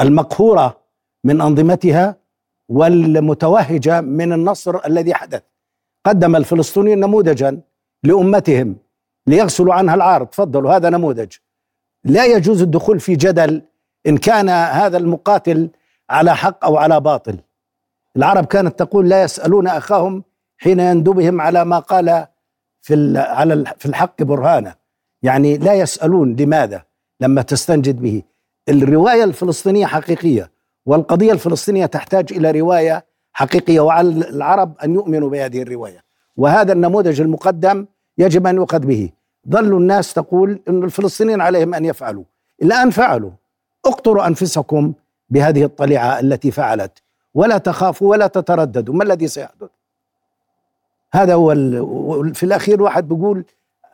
المقهورة 0.00 0.80
من 1.24 1.40
أنظمتها 1.40 2.16
والمتوهجة 2.68 4.00
من 4.00 4.32
النصر 4.32 4.86
الذي 4.86 5.14
حدث. 5.14 5.42
قدم 6.06 6.36
الفلسطينيون 6.36 7.00
نموذجا 7.00 7.60
لأمتهم 8.02 8.76
ليغسلوا 9.26 9.74
عنها 9.74 9.94
العار 9.94 10.24
تفضلوا 10.24 10.72
هذا 10.76 10.90
نموذج. 10.90 11.32
لا 12.04 12.24
يجوز 12.24 12.62
الدخول 12.62 13.00
في 13.00 13.16
جدل 13.16 13.62
إن 14.06 14.16
كان 14.16 14.48
هذا 14.48 14.96
المقاتل 14.98 15.70
على 16.10 16.36
حق 16.36 16.64
أو 16.64 16.76
على 16.76 17.00
باطل. 17.00 17.38
العرب 18.16 18.44
كانت 18.44 18.78
تقول 18.78 19.08
لا 19.08 19.22
يسألون 19.22 19.66
أخاهم 19.68 20.24
حين 20.58 20.80
يندبهم 20.80 21.40
على 21.40 21.64
ما 21.64 21.78
قال 21.78 22.26
في 22.86 23.18
على 23.18 23.64
في 23.78 23.86
الحق 23.86 24.22
برهانة. 24.22 24.74
يعني 25.22 25.58
لا 25.58 25.74
يسألون 25.74 26.36
لماذا 26.36 26.82
لما 27.20 27.42
تستنجد 27.42 28.02
به. 28.02 28.22
الرواية 28.68 29.24
الفلسطينية 29.24 29.86
حقيقية 29.86 30.50
والقضية 30.86 31.32
الفلسطينية 31.32 31.86
تحتاج 31.86 32.32
إلى 32.32 32.50
رواية 32.50 33.04
حقيقية 33.32 33.80
وعلى 33.80 34.08
العرب 34.08 34.78
أن 34.84 34.94
يؤمنوا 34.94 35.30
بهذه 35.30 35.62
الرواية. 35.62 36.04
وهذا 36.36 36.72
النموذج 36.72 37.20
المقدم 37.20 37.86
يجب 38.18 38.46
أن 38.46 38.56
يؤخذ 38.56 38.78
به. 38.78 39.10
ظل 39.50 39.76
الناس 39.76 40.14
تقول 40.14 40.60
أن 40.68 40.84
الفلسطينيين 40.84 41.40
عليهم 41.40 41.74
أن 41.74 41.84
يفعلوا. 41.84 42.24
الآن 42.62 42.90
فعلوا. 42.90 43.30
اقتلوا 43.86 44.26
أنفسكم 44.26 44.92
بهذه 45.28 45.64
الطليعة 45.64 46.20
التي 46.20 46.50
فعلت. 46.50 47.02
ولا 47.34 47.58
تخافوا 47.58 48.10
ولا 48.10 48.26
تترددوا. 48.26 48.94
ما 48.94 49.04
الذي 49.04 49.28
سيحدث؟ 49.28 49.70
هذا 51.16 51.34
هو 51.34 51.54
في 52.34 52.42
الأخير 52.42 52.82
واحد 52.82 53.08
بيقول 53.08 53.44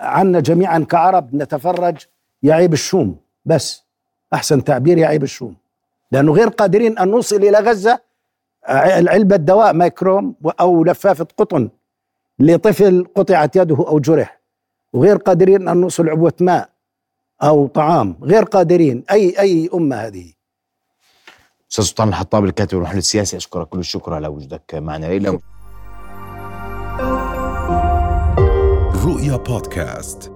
عنا 0.00 0.40
جميعا 0.40 0.78
كعرب 0.78 1.34
نتفرج 1.34 1.96
يعيب 2.42 2.72
الشوم. 2.72 3.16
بس 3.44 3.82
أحسن 4.34 4.64
تعبير 4.64 4.98
يعيب 4.98 5.22
الشوم. 5.22 5.56
لأنه 6.12 6.32
غير 6.32 6.48
قادرين 6.48 6.98
أن 6.98 7.08
نوصل 7.08 7.36
إلى 7.36 7.58
غزة 7.58 8.00
علبة 8.66 9.36
دواء 9.36 9.72
مايكروم 9.72 10.34
أو 10.60 10.84
لفافة 10.84 11.26
قطن 11.36 11.68
لطفل 12.38 13.06
قطعت 13.16 13.56
يده 13.56 13.76
أو 13.76 13.98
جرح. 13.98 14.40
وغير 14.92 15.16
قادرين 15.16 15.68
أن 15.68 15.76
نوصل 15.76 16.08
عبوة 16.08 16.34
ماء 16.40 16.68
أو 17.42 17.66
طعام. 17.66 18.16
غير 18.22 18.42
قادرين. 18.44 19.04
أي 19.10 19.40
أي 19.40 19.70
أمة 19.74 19.96
هذه؟ 19.96 20.32
أستاذ 21.70 21.84
سلطان 21.84 22.08
الحطاب 22.08 22.44
الكاتب 22.44 22.74
والمحلل 22.74 22.98
السياسي 22.98 23.36
أشكرك 23.36 23.68
كل 23.68 23.78
الشكر 23.78 24.14
على 24.14 24.28
وجودك 24.28 24.74
معنا 24.74 25.06
إلى 25.06 25.38
رؤيا 29.12 29.36
بودكاست. 29.36 30.31